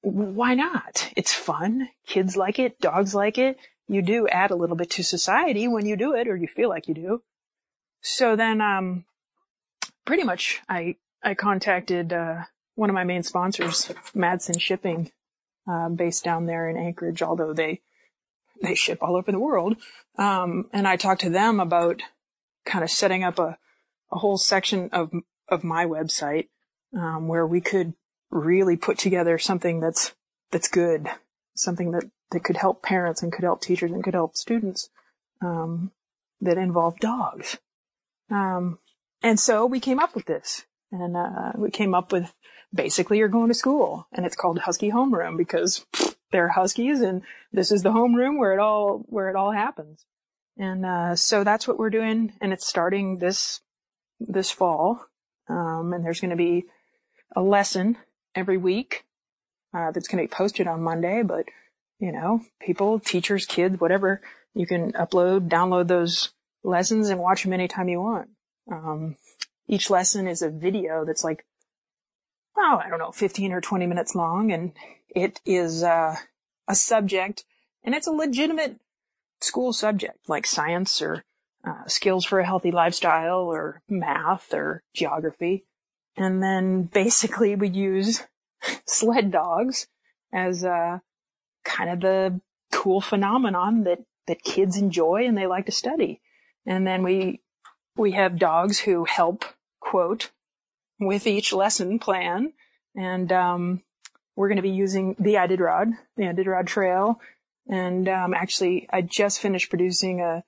why 0.00 0.54
not? 0.54 1.12
It's 1.16 1.32
fun. 1.32 1.88
Kids 2.06 2.36
like 2.36 2.58
it. 2.58 2.80
Dogs 2.80 3.14
like 3.14 3.38
it. 3.38 3.58
You 3.88 4.02
do 4.02 4.26
add 4.28 4.50
a 4.50 4.56
little 4.56 4.76
bit 4.76 4.90
to 4.90 5.04
society 5.04 5.68
when 5.68 5.86
you 5.86 5.96
do 5.96 6.14
it 6.14 6.28
or 6.28 6.36
you 6.36 6.48
feel 6.48 6.68
like 6.68 6.88
you 6.88 6.94
do. 6.94 7.22
So 8.00 8.36
then, 8.36 8.60
um, 8.60 9.04
pretty 10.04 10.24
much 10.24 10.60
I, 10.68 10.96
I 11.22 11.34
contacted, 11.34 12.12
uh, 12.12 12.42
one 12.74 12.90
of 12.90 12.94
my 12.94 13.04
main 13.04 13.22
sponsors, 13.22 13.92
Madsen 14.14 14.60
Shipping, 14.60 15.10
uh, 15.68 15.88
based 15.88 16.24
down 16.24 16.46
there 16.46 16.68
in 16.68 16.76
Anchorage, 16.76 17.22
although 17.22 17.52
they, 17.52 17.80
they 18.60 18.74
ship 18.74 18.98
all 19.02 19.16
over 19.16 19.32
the 19.32 19.38
world. 19.38 19.76
Um, 20.18 20.68
and 20.72 20.86
I 20.86 20.96
talked 20.96 21.22
to 21.22 21.30
them 21.30 21.58
about 21.58 22.02
kind 22.64 22.84
of 22.84 22.90
setting 22.90 23.24
up 23.24 23.38
a, 23.38 23.56
a 24.12 24.18
whole 24.18 24.36
section 24.36 24.90
of, 24.92 25.10
of 25.48 25.64
my 25.64 25.86
website, 25.86 26.48
um, 26.96 27.28
where 27.28 27.46
we 27.46 27.60
could 27.60 27.94
really 28.30 28.76
put 28.76 28.98
together 28.98 29.38
something 29.38 29.80
that's, 29.80 30.14
that's 30.50 30.68
good, 30.68 31.08
something 31.54 31.92
that, 31.92 32.10
that 32.30 32.44
could 32.44 32.56
help 32.56 32.82
parents 32.82 33.22
and 33.22 33.32
could 33.32 33.44
help 33.44 33.60
teachers 33.60 33.92
and 33.92 34.02
could 34.02 34.14
help 34.14 34.36
students, 34.36 34.90
um, 35.40 35.92
that 36.40 36.58
involved 36.58 37.00
dogs. 37.00 37.58
Um, 38.30 38.78
and 39.22 39.38
so 39.38 39.66
we 39.66 39.80
came 39.80 39.98
up 39.98 40.14
with 40.14 40.26
this 40.26 40.66
and, 40.90 41.16
uh, 41.16 41.52
we 41.56 41.70
came 41.70 41.94
up 41.94 42.12
with 42.12 42.34
basically 42.74 43.18
you're 43.18 43.28
going 43.28 43.48
to 43.48 43.54
school 43.54 44.06
and 44.12 44.26
it's 44.26 44.36
called 44.36 44.58
Husky 44.60 44.90
Homeroom 44.90 45.36
because 45.36 45.86
they're 46.32 46.48
Huskies 46.48 47.00
and 47.00 47.22
this 47.52 47.70
is 47.70 47.82
the 47.82 47.92
homeroom 47.92 48.38
where 48.38 48.52
it 48.52 48.58
all, 48.58 49.04
where 49.06 49.30
it 49.30 49.36
all 49.36 49.52
happens. 49.52 50.04
And, 50.58 50.84
uh, 50.84 51.16
so 51.16 51.44
that's 51.44 51.68
what 51.68 51.78
we're 51.78 51.90
doing 51.90 52.32
and 52.40 52.52
it's 52.52 52.66
starting 52.66 53.18
this, 53.18 53.60
this 54.18 54.50
fall. 54.50 55.04
Um, 55.48 55.92
and 55.92 56.04
there's 56.04 56.20
going 56.20 56.30
to 56.30 56.36
be 56.36 56.64
a 57.34 57.42
lesson 57.42 57.98
every 58.34 58.56
week, 58.56 59.04
uh, 59.74 59.90
that's 59.90 60.08
going 60.08 60.22
to 60.22 60.28
be 60.28 60.34
posted 60.34 60.66
on 60.66 60.82
Monday, 60.82 61.22
but 61.22 61.46
you 61.98 62.12
know, 62.12 62.40
people, 62.60 63.00
teachers, 63.00 63.46
kids, 63.46 63.80
whatever, 63.80 64.20
you 64.54 64.66
can 64.66 64.92
upload, 64.92 65.48
download 65.48 65.88
those 65.88 66.32
lessons 66.62 67.08
and 67.08 67.20
watch 67.20 67.42
them 67.42 67.52
anytime 67.52 67.88
you 67.88 68.00
want. 68.00 68.28
Um, 68.70 69.16
each 69.68 69.90
lesson 69.90 70.28
is 70.28 70.42
a 70.42 70.50
video 70.50 71.04
that's 71.04 71.24
like, 71.24 71.44
oh, 72.56 72.80
I 72.84 72.88
don't 72.88 72.98
know, 72.98 73.12
15 73.12 73.52
or 73.52 73.60
20 73.60 73.86
minutes 73.86 74.14
long. 74.14 74.52
And 74.52 74.72
it 75.08 75.40
is, 75.44 75.82
uh, 75.82 76.16
a 76.68 76.74
subject 76.74 77.44
and 77.84 77.94
it's 77.94 78.06
a 78.06 78.12
legitimate 78.12 78.80
school 79.40 79.72
subject 79.72 80.18
like 80.28 80.46
science 80.46 81.00
or 81.00 81.24
uh, 81.66 81.86
skills 81.86 82.24
for 82.24 82.40
a 82.40 82.46
healthy 82.46 82.70
lifestyle 82.70 83.40
or 83.40 83.82
math 83.88 84.52
or 84.52 84.82
geography. 84.94 85.64
And 86.16 86.42
then 86.42 86.84
basically 86.84 87.54
we 87.54 87.68
use 87.68 88.24
sled 88.86 89.30
dogs 89.30 89.88
as, 90.32 90.64
uh, 90.64 90.98
kind 91.66 91.90
of 91.90 92.00
the 92.00 92.40
cool 92.72 93.00
phenomenon 93.00 93.84
that, 93.84 93.98
that 94.26 94.42
kids 94.42 94.76
enjoy 94.76 95.26
and 95.26 95.36
they 95.36 95.46
like 95.46 95.66
to 95.66 95.72
study. 95.72 96.20
And 96.64 96.86
then 96.86 97.02
we, 97.02 97.42
we 97.96 98.12
have 98.12 98.38
dogs 98.38 98.80
who 98.80 99.04
help 99.04 99.44
quote 99.80 100.30
with 100.98 101.26
each 101.26 101.52
lesson 101.52 101.98
plan. 101.98 102.52
And, 102.96 103.30
um, 103.32 103.82
we're 104.36 104.48
going 104.48 104.56
to 104.56 104.62
be 104.62 104.70
using 104.70 105.16
the 105.18 105.34
Iditarod, 105.34 105.92
the 106.16 106.24
Iditarod 106.24 106.66
Trail. 106.66 107.20
And, 107.68 108.08
um, 108.08 108.34
actually 108.34 108.88
I 108.90 109.02
just 109.02 109.40
finished 109.40 109.70
producing 109.70 110.20
a, 110.20 110.44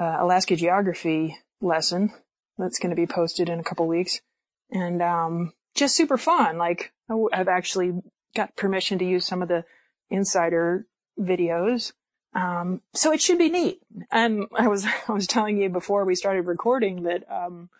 Alaska 0.00 0.54
geography 0.54 1.36
lesson 1.60 2.12
that's 2.56 2.78
going 2.78 2.90
to 2.90 2.96
be 2.96 3.06
posted 3.06 3.48
in 3.48 3.58
a 3.58 3.64
couple 3.64 3.88
weeks. 3.88 4.20
And, 4.70 5.02
um, 5.02 5.52
just 5.74 5.96
super 5.96 6.16
fun. 6.18 6.56
Like 6.56 6.92
I've 7.32 7.48
actually 7.48 8.00
got 8.34 8.56
permission 8.56 8.98
to 8.98 9.04
use 9.04 9.26
some 9.26 9.42
of 9.42 9.48
the 9.48 9.64
insider 10.10 10.86
videos. 11.18 11.92
Um, 12.34 12.82
so 12.94 13.12
it 13.12 13.20
should 13.20 13.38
be 13.38 13.50
neat. 13.50 13.80
And 14.10 14.46
I 14.54 14.68
was, 14.68 14.86
I 15.08 15.12
was 15.12 15.26
telling 15.26 15.58
you 15.58 15.68
before 15.68 16.04
we 16.04 16.14
started 16.14 16.42
recording 16.42 17.04
that, 17.04 17.24
um, 17.30 17.70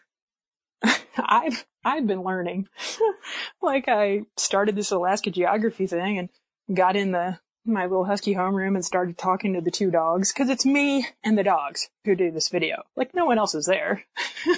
I've, 1.17 1.67
I've 1.85 2.07
been 2.07 2.23
learning. 2.23 2.69
like 3.62 3.88
I 3.88 4.23
started 4.37 4.77
this 4.77 4.91
Alaska 4.91 5.31
geography 5.31 5.87
thing 5.87 6.19
and 6.19 6.29
got 6.75 6.97
in 6.97 7.12
the, 7.12 7.38
my 7.64 7.83
little 7.83 8.05
husky 8.05 8.35
homeroom 8.35 8.75
and 8.75 8.85
started 8.85 9.19
talking 9.19 9.53
to 9.55 9.61
the 9.61 9.71
two 9.71 9.91
dogs 9.91 10.33
because 10.33 10.49
it's 10.49 10.64
me 10.64 11.07
and 11.23 11.37
the 11.37 11.43
dogs 11.43 11.91
who 12.05 12.14
do 12.14 12.31
this 12.31 12.49
video. 12.49 12.83
Like 12.97 13.14
no 13.14 13.27
one 13.27 13.38
else 13.38 13.55
is 13.55 13.67
there. 13.67 14.05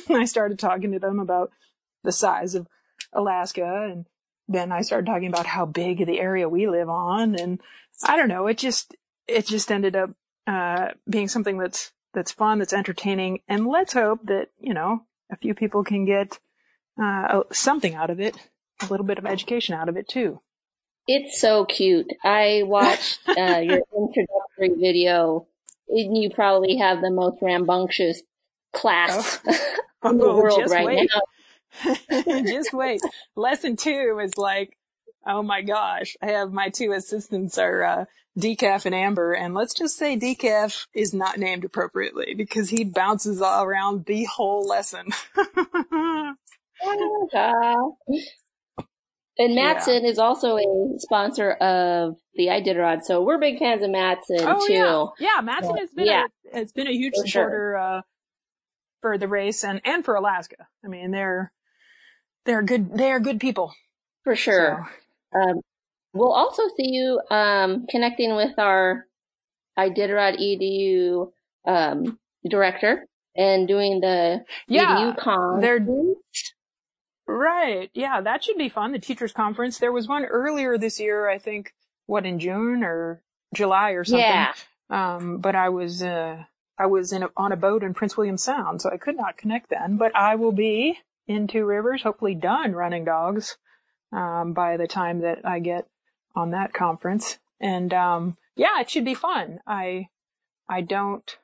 I 0.08 0.24
started 0.26 0.58
talking 0.58 0.92
to 0.92 0.98
them 0.98 1.18
about 1.18 1.50
the 2.04 2.12
size 2.12 2.54
of 2.54 2.68
Alaska 3.12 3.88
and 3.90 4.06
then 4.50 4.72
I 4.72 4.82
started 4.82 5.06
talking 5.06 5.28
about 5.28 5.46
how 5.46 5.64
big 5.64 6.04
the 6.04 6.18
area 6.18 6.48
we 6.48 6.68
live 6.68 6.88
on 6.88 7.36
and 7.36 7.60
I 8.02 8.16
don't 8.16 8.28
know, 8.28 8.48
it 8.48 8.58
just, 8.58 8.96
it 9.28 9.46
just 9.46 9.70
ended 9.70 9.94
up, 9.94 10.10
uh, 10.46 10.88
being 11.08 11.28
something 11.28 11.56
that's, 11.56 11.92
that's 12.12 12.32
fun, 12.32 12.58
that's 12.58 12.72
entertaining. 12.72 13.40
And 13.46 13.66
let's 13.66 13.92
hope 13.92 14.26
that, 14.26 14.48
you 14.58 14.74
know, 14.74 15.04
a 15.30 15.36
few 15.36 15.54
people 15.54 15.84
can 15.84 16.04
get, 16.04 16.40
uh, 17.00 17.42
something 17.52 17.94
out 17.94 18.10
of 18.10 18.18
it, 18.18 18.36
a 18.82 18.86
little 18.86 19.06
bit 19.06 19.18
of 19.18 19.26
education 19.26 19.76
out 19.76 19.88
of 19.88 19.96
it 19.96 20.08
too. 20.08 20.40
It's 21.06 21.40
so 21.40 21.64
cute. 21.64 22.12
I 22.24 22.62
watched, 22.64 23.20
uh, 23.28 23.60
your 23.62 23.82
introductory 23.96 24.74
video 24.80 25.46
and 25.88 26.16
you 26.16 26.30
probably 26.30 26.78
have 26.78 27.00
the 27.00 27.10
most 27.10 27.40
rambunctious 27.40 28.22
class 28.72 29.38
oh. 29.46 29.78
in 30.10 30.18
the 30.18 30.24
oh, 30.24 30.36
world 30.36 30.70
right 30.70 30.86
wait. 30.86 31.10
now. 31.14 31.20
Just 32.10 32.72
wait. 32.72 33.00
Lesson 33.36 33.76
two 33.76 34.20
is 34.22 34.36
like, 34.36 34.76
oh 35.26 35.42
my 35.42 35.62
gosh, 35.62 36.16
I 36.22 36.32
have 36.32 36.52
my 36.52 36.68
two 36.70 36.92
assistants 36.92 37.58
are, 37.58 37.82
uh, 37.82 38.04
Decaf 38.38 38.86
and 38.86 38.94
Amber, 38.94 39.32
and 39.32 39.54
let's 39.54 39.74
just 39.74 39.96
say 39.96 40.16
Decaf 40.16 40.86
is 40.94 41.12
not 41.12 41.38
named 41.38 41.64
appropriately 41.64 42.34
because 42.34 42.70
he 42.70 42.84
bounces 42.84 43.42
all 43.42 43.64
around 43.64 44.06
the 44.06 44.24
whole 44.24 44.66
lesson. 44.66 45.08
and 49.38 49.54
Matson 49.54 50.04
yeah. 50.04 50.10
is 50.10 50.18
also 50.18 50.56
a 50.56 50.98
sponsor 50.98 51.50
of 51.52 52.16
the 52.34 52.46
Iditarod, 52.46 53.02
so 53.02 53.22
we're 53.22 53.38
big 53.38 53.58
fans 53.58 53.82
of 53.82 53.90
Matson 53.90 54.38
oh, 54.42 54.66
too. 54.66 54.72
Yeah, 54.72 55.06
yeah 55.18 55.40
Matson 55.42 55.76
has 55.76 55.90
been 55.90 56.06
yeah. 56.06 56.26
a, 56.52 56.56
has 56.56 56.72
been 56.72 56.86
a 56.86 56.92
huge 56.92 57.14
for 57.16 57.26
supporter 57.26 57.74
sure. 57.74 57.76
uh, 57.76 58.02
for 59.00 59.18
the 59.18 59.28
race 59.28 59.64
and 59.64 59.80
and 59.84 60.04
for 60.04 60.14
Alaska. 60.14 60.68
I 60.84 60.88
mean, 60.88 61.10
they're 61.10 61.52
they're 62.44 62.62
good. 62.62 62.96
They 62.96 63.10
are 63.10 63.20
good 63.20 63.40
people. 63.40 63.74
For 64.24 64.36
sure. 64.36 64.88
So. 65.32 65.40
Um, 65.40 65.60
we'll 66.12 66.32
also 66.32 66.62
see 66.76 66.88
you 66.88 67.20
um, 67.30 67.86
connecting 67.88 68.34
with 68.36 68.58
our 68.58 69.06
Iditarod 69.78 70.38
EDU 70.38 71.30
um, 71.66 72.18
director 72.48 73.06
and 73.36 73.68
doing 73.68 74.00
the 74.00 74.44
yeah, 74.68 74.98
EDU 74.98 75.16
con. 75.16 75.60
They're 75.60 75.86
right. 77.26 77.90
Yeah, 77.94 78.20
that 78.20 78.44
should 78.44 78.58
be 78.58 78.68
fun. 78.68 78.92
The 78.92 78.98
teachers 78.98 79.32
conference. 79.32 79.78
There 79.78 79.92
was 79.92 80.08
one 80.08 80.24
earlier 80.24 80.76
this 80.76 81.00
year. 81.00 81.28
I 81.28 81.38
think 81.38 81.72
what 82.06 82.26
in 82.26 82.38
June 82.38 82.82
or 82.82 83.22
July 83.54 83.90
or 83.90 84.04
something. 84.04 84.20
Yeah. 84.20 84.52
Um, 84.90 85.38
but 85.38 85.54
I 85.54 85.68
was 85.68 86.02
uh, 86.02 86.44
I 86.78 86.86
was 86.86 87.12
in 87.12 87.22
a, 87.22 87.30
on 87.36 87.52
a 87.52 87.56
boat 87.56 87.82
in 87.82 87.94
Prince 87.94 88.16
William 88.16 88.36
Sound, 88.36 88.82
so 88.82 88.90
I 88.90 88.96
could 88.96 89.16
not 89.16 89.36
connect 89.36 89.70
then. 89.70 89.96
But 89.96 90.14
I 90.16 90.34
will 90.34 90.52
be 90.52 90.98
in 91.30 91.46
Two 91.46 91.64
Rivers, 91.64 92.02
hopefully 92.02 92.34
done 92.34 92.72
running 92.72 93.04
dogs 93.04 93.56
um, 94.12 94.52
by 94.52 94.76
the 94.76 94.88
time 94.88 95.20
that 95.20 95.46
I 95.46 95.60
get 95.60 95.86
on 96.34 96.50
that 96.50 96.72
conference. 96.72 97.38
And 97.60 97.94
um, 97.94 98.36
yeah, 98.56 98.80
it 98.80 98.90
should 98.90 99.04
be 99.04 99.14
fun. 99.14 99.60
I 99.64 100.08
I 100.68 100.80
don't 100.80 101.38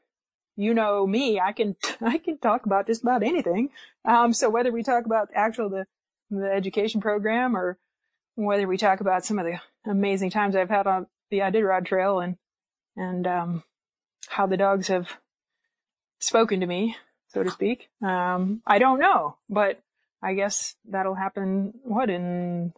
you 0.57 0.75
know 0.75 1.07
me, 1.07 1.39
I 1.39 1.53
can 1.53 1.77
I 2.01 2.19
can 2.19 2.39
talk 2.39 2.67
about 2.67 2.89
just 2.89 3.03
about 3.03 3.23
anything. 3.23 3.71
Um, 4.05 4.33
so 4.33 4.51
whether 4.51 4.73
we 4.73 4.83
talk 4.83 5.07
about 5.07 5.29
actual 5.35 5.69
the 5.69 5.87
the 6.31 6.51
education 6.53 7.01
program 7.01 7.57
or 7.57 7.79
whether 8.35 8.67
we 8.67 8.77
talk 8.77 9.01
about 9.01 9.25
some 9.25 9.39
of 9.39 9.47
the 9.47 9.61
amazing 9.89 10.31
times 10.31 10.57
I've 10.57 10.69
had 10.69 10.89
on 10.89 11.07
the 11.31 11.39
Iditarod 11.39 11.87
Trail 11.87 12.19
and 12.19 12.37
and 12.97 13.25
um, 13.27 13.63
how 14.29 14.47
the 14.47 14.57
dogs 14.57 14.89
have 14.89 15.09
spoken 16.19 16.59
to 16.59 16.67
me, 16.67 16.97
so 17.37 17.43
to 17.43 17.51
speak. 17.51 17.91
Um, 18.03 18.63
I 18.67 18.79
don't 18.79 18.99
know, 18.99 19.37
but 19.51 19.79
I 20.23 20.33
guess 20.33 20.75
that'll 20.89 21.15
happen, 21.15 21.75
what, 21.83 22.09
in, 22.09 22.73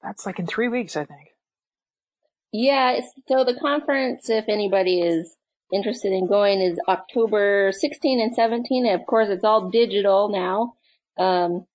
that's 0.00 0.24
like 0.24 0.38
in 0.38 0.46
three 0.46 0.68
weeks, 0.68 0.96
I 0.96 1.04
think. 1.04 1.30
Yeah, 2.52 3.00
so 3.26 3.42
the 3.42 3.58
conference, 3.60 4.30
if 4.30 4.44
anybody 4.46 5.00
is 5.00 5.36
interested 5.72 6.12
in 6.12 6.28
going, 6.28 6.60
is 6.60 6.78
October 6.86 7.72
16 7.72 8.20
and 8.20 8.34
17. 8.34 8.86
And 8.86 9.00
of 9.00 9.04
course, 9.06 9.28
it's 9.30 9.42
all 9.42 9.68
digital 9.68 10.28
now. 10.28 10.74
Um, 11.18 11.66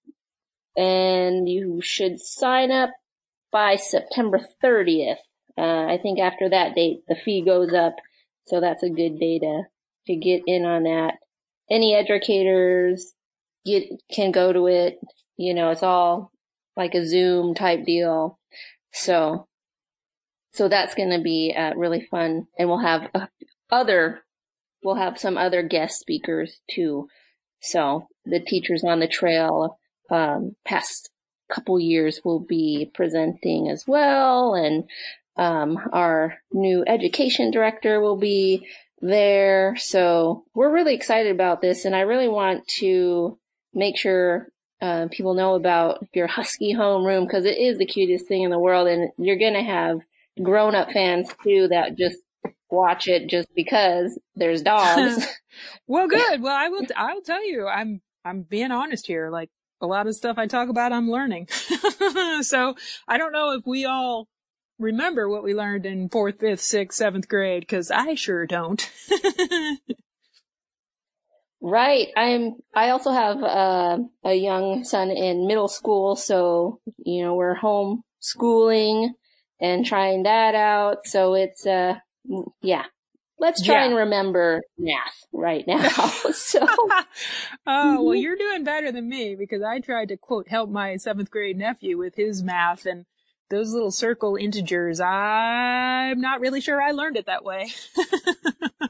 and 0.78 1.50
you 1.50 1.82
should 1.82 2.22
sign 2.22 2.72
up 2.72 2.92
by 3.52 3.76
September 3.76 4.40
30th. 4.64 5.18
Uh, 5.58 5.62
I 5.62 6.00
think 6.02 6.20
after 6.20 6.50
that 6.52 6.74
date, 6.74 7.02
the 7.10 7.16
fee 7.16 7.44
goes 7.44 7.74
up. 7.74 7.96
So 8.46 8.62
that's 8.62 8.84
a 8.84 8.90
good 8.90 9.20
day 9.20 9.40
to, 9.40 9.64
to 10.06 10.16
get 10.16 10.44
in 10.48 10.64
on 10.64 10.84
that. 10.84 11.16
Any 11.70 11.96
educators 11.96 13.14
get, 13.66 13.90
can 14.12 14.32
go 14.32 14.54
to 14.54 14.68
it. 14.68 15.00
You 15.38 15.54
know, 15.54 15.70
it's 15.70 15.84
all 15.84 16.32
like 16.76 16.96
a 16.96 17.06
Zoom 17.06 17.56
type 17.56 17.86
deal. 17.86 18.40
So, 18.92 19.48
so 20.54 20.68
that's 20.68 20.96
going 20.96 21.12
to 21.12 21.22
be 21.22 21.54
uh, 21.58 21.74
really 21.76 22.02
fun. 22.02 22.48
And 22.58 22.70
we'll 22.70 22.80
have 22.80 23.10
uh, 23.14 23.28
other, 23.70 24.24
we'll 24.84 24.96
have 24.96 25.20
some 25.20 25.38
other 25.38 25.64
guest 25.64 26.00
speakers 26.00 26.60
too. 26.70 27.08
So 27.62 28.08
the 28.26 28.40
teachers 28.40 28.84
on 28.84 29.00
the 29.00 29.08
trail, 29.08 29.80
um, 30.10 30.56
past 30.66 31.10
couple 31.50 31.80
years 31.80 32.22
will 32.24 32.40
be 32.40 32.92
presenting 32.94 33.70
as 33.70 33.86
well. 33.88 34.54
And, 34.54 34.86
Um, 35.40 35.78
our 35.94 36.42
new 36.52 36.84
education 36.88 37.52
director 37.52 38.02
will 38.02 38.18
be 38.18 38.66
there. 39.02 39.76
So 39.78 40.46
we're 40.54 40.74
really 40.74 40.96
excited 40.96 41.32
about 41.32 41.62
this 41.62 41.86
and 41.86 41.96
I 41.96 42.02
really 42.02 42.28
want 42.28 42.68
to 42.80 43.38
make 43.74 43.98
sure 43.98 44.50
uh, 44.82 45.08
people 45.12 45.34
know 45.34 45.56
about 45.56 46.06
your 46.14 46.28
husky 46.28 46.74
homeroom 46.74 47.28
because 47.28 47.46
it 47.46 47.58
is 47.58 47.78
the 47.78 47.86
cutest 47.86 48.28
thing 48.28 48.44
in 48.44 48.52
the 48.52 48.60
world 48.60 48.88
and 48.88 49.10
you're 49.18 49.38
going 49.38 49.54
to 49.54 49.64
have 49.64 50.02
grown 50.42 50.76
up 50.76 50.92
fans 50.92 51.30
too 51.44 51.68
that 51.70 51.98
just 51.98 52.18
watch 52.70 53.08
it 53.08 53.28
just 53.30 53.48
because 53.56 54.20
there's 54.36 54.62
dogs. 54.62 55.26
well, 55.88 56.08
good. 56.08 56.42
Well, 56.42 56.56
I 56.56 56.70
will, 56.70 56.86
I'll 56.96 57.22
tell 57.22 57.46
you, 57.46 57.68
I'm, 57.68 58.02
I'm 58.24 58.42
being 58.44 58.72
honest 58.72 59.08
here. 59.08 59.30
Like 59.30 59.50
a 59.82 59.88
lot 59.88 60.08
of 60.08 60.16
stuff 60.16 60.38
I 60.38 60.48
talk 60.48 60.70
about, 60.70 60.92
I'm 60.92 61.10
learning. 61.10 61.48
so 62.42 62.76
I 63.08 63.18
don't 63.18 63.32
know 63.32 63.54
if 63.54 63.66
we 63.66 63.86
all 63.86 64.28
remember 64.80 65.30
what 65.30 65.44
we 65.44 65.54
learned 65.54 65.86
in 65.86 66.10
fourth, 66.10 66.40
fifth, 66.40 66.62
sixth, 66.62 66.98
seventh 66.98 67.28
grade 67.28 67.62
because 67.62 67.92
I 67.92 68.16
sure 68.16 68.46
don't. 68.46 68.90
right. 71.62 72.08
I'm. 72.16 72.56
I 72.74 72.90
also 72.90 73.12
have 73.12 73.44
uh, 73.44 73.98
a 74.24 74.34
young 74.34 74.84
son 74.84 75.12
in 75.12 75.48
middle 75.48 75.68
school, 75.68 76.16
so 76.16 76.80
you 76.98 77.24
know 77.24 77.36
we're 77.36 77.56
home 77.56 78.04
schooling 78.20 79.14
and 79.60 79.86
trying 79.86 80.24
that 80.24 80.56
out. 80.56 81.06
So 81.06 81.34
it's 81.34 81.66
uh, 81.66 81.96
yeah. 82.62 82.86
Let's 83.40 83.64
try 83.64 83.82
yeah. 83.82 83.86
and 83.86 83.96
remember 83.96 84.64
math 84.80 85.24
right 85.32 85.64
now. 85.68 85.90
so, 86.34 86.66
oh 87.68 88.02
well, 88.02 88.16
you're 88.16 88.36
doing 88.36 88.64
better 88.64 88.92
than 88.92 89.08
me 89.08 89.36
because 89.36 89.62
I 89.62 89.80
tried 89.80 90.08
to 90.08 90.18
quote 90.18 90.48
help 90.48 90.72
my 90.72 90.98
seventh 90.98 91.30
grade 91.30 91.56
nephew 91.56 92.00
with 92.00 92.16
his 92.16 92.42
math 92.42 92.88
and 92.88 93.06
those 93.50 93.72
little 93.74 93.92
circle 93.92 94.36
integers, 94.36 95.00
I'm 95.00 96.20
not 96.20 96.40
really 96.40 96.62
sure 96.62 96.82
I 96.82 96.92
learned 96.92 97.18
it 97.18 97.26
that 97.28 97.44
way. 97.44 97.70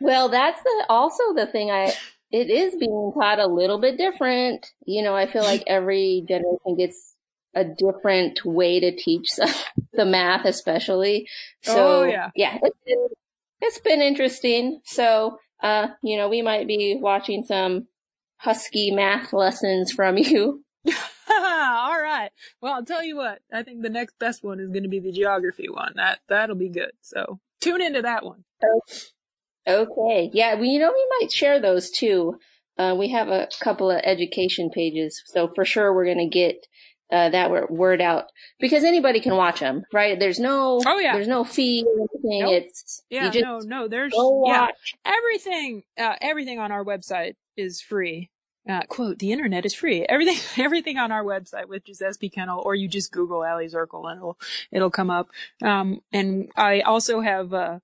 well, 0.00 0.28
that's 0.28 0.62
the, 0.62 0.86
also 0.88 1.34
the 1.34 1.46
thing 1.46 1.70
I, 1.70 1.92
it 2.30 2.50
is 2.50 2.74
being 2.74 3.12
taught 3.18 3.38
a 3.38 3.46
little 3.46 3.78
bit 3.78 3.96
different. 3.96 4.66
You 4.86 5.02
know, 5.02 5.14
I 5.14 5.30
feel 5.30 5.42
like 5.42 5.64
every 5.66 6.24
generation 6.28 6.76
gets 6.76 7.14
a 7.54 7.64
different 7.64 8.44
way 8.44 8.80
to 8.80 8.94
teach 8.96 9.28
the 9.92 10.04
math, 10.04 10.44
especially. 10.44 11.28
So, 11.62 12.02
oh, 12.02 12.04
yeah. 12.04 12.30
yeah, 12.34 12.58
it's 12.60 12.78
been, 12.84 13.06
it's 13.60 13.78
been 13.78 14.02
interesting. 14.02 14.80
So, 14.84 15.38
uh, 15.62 15.88
you 16.02 16.16
know, 16.16 16.28
we 16.28 16.42
might 16.42 16.66
be 16.66 16.98
watching 17.00 17.44
some 17.44 17.86
husky 18.36 18.90
math 18.90 19.32
lessons 19.32 19.92
from 19.92 20.18
you 20.18 20.64
All 21.30 21.93
right. 22.24 22.32
Well, 22.60 22.74
I'll 22.74 22.84
tell 22.84 23.02
you 23.02 23.16
what. 23.16 23.40
I 23.52 23.62
think 23.62 23.82
the 23.82 23.90
next 23.90 24.18
best 24.18 24.42
one 24.42 24.60
is 24.60 24.70
going 24.70 24.82
to 24.82 24.88
be 24.88 25.00
the 25.00 25.12
geography 25.12 25.68
one. 25.68 25.92
That 25.96 26.20
that'll 26.28 26.56
be 26.56 26.68
good. 26.68 26.92
So 27.00 27.40
tune 27.60 27.82
into 27.82 28.02
that 28.02 28.24
one. 28.24 28.44
Okay. 29.66 30.30
Yeah. 30.32 30.54
Well, 30.54 30.64
you 30.64 30.78
know, 30.78 30.92
we 30.92 31.06
might 31.20 31.32
share 31.32 31.60
those 31.60 31.90
too. 31.90 32.38
Uh, 32.76 32.94
we 32.98 33.08
have 33.10 33.28
a 33.28 33.48
couple 33.60 33.90
of 33.90 34.00
education 34.02 34.68
pages, 34.68 35.22
so 35.26 35.48
for 35.54 35.64
sure 35.64 35.94
we're 35.94 36.06
going 36.06 36.18
to 36.18 36.26
get 36.26 36.66
uh, 37.12 37.28
that 37.28 37.70
word 37.70 38.00
out 38.00 38.24
because 38.58 38.82
anybody 38.82 39.20
can 39.20 39.36
watch 39.36 39.60
them, 39.60 39.84
right? 39.92 40.18
There's 40.18 40.40
no, 40.40 40.80
oh 40.84 40.98
yeah, 40.98 41.12
there's 41.12 41.28
no 41.28 41.44
fee 41.44 41.84
or 41.86 42.08
anything. 42.12 42.40
Nope. 42.40 42.64
It's 42.64 43.02
yeah, 43.10 43.30
no, 43.32 43.60
no, 43.60 43.86
there's 43.86 44.12
yeah, 44.46 44.66
everything, 45.04 45.84
uh, 45.96 46.16
everything 46.20 46.58
on 46.58 46.72
our 46.72 46.84
website 46.84 47.36
is 47.56 47.80
free 47.80 48.30
uh, 48.68 48.82
quote, 48.88 49.18
the 49.18 49.32
internet 49.32 49.66
is 49.66 49.74
free. 49.74 50.04
Everything, 50.08 50.36
everything 50.64 50.98
on 50.98 51.12
our 51.12 51.24
website, 51.24 51.68
which 51.68 51.88
is 51.88 52.02
SP 52.04 52.32
Kennel, 52.32 52.62
or 52.64 52.74
you 52.74 52.88
just 52.88 53.12
Google 53.12 53.40
Aliy 53.40 53.72
Zirkle 53.72 54.10
and 54.10 54.18
it'll, 54.18 54.38
it'll 54.70 54.90
come 54.90 55.10
up. 55.10 55.28
Um, 55.62 56.00
and 56.12 56.50
I 56.56 56.80
also 56.80 57.20
have 57.20 57.52
a, 57.52 57.82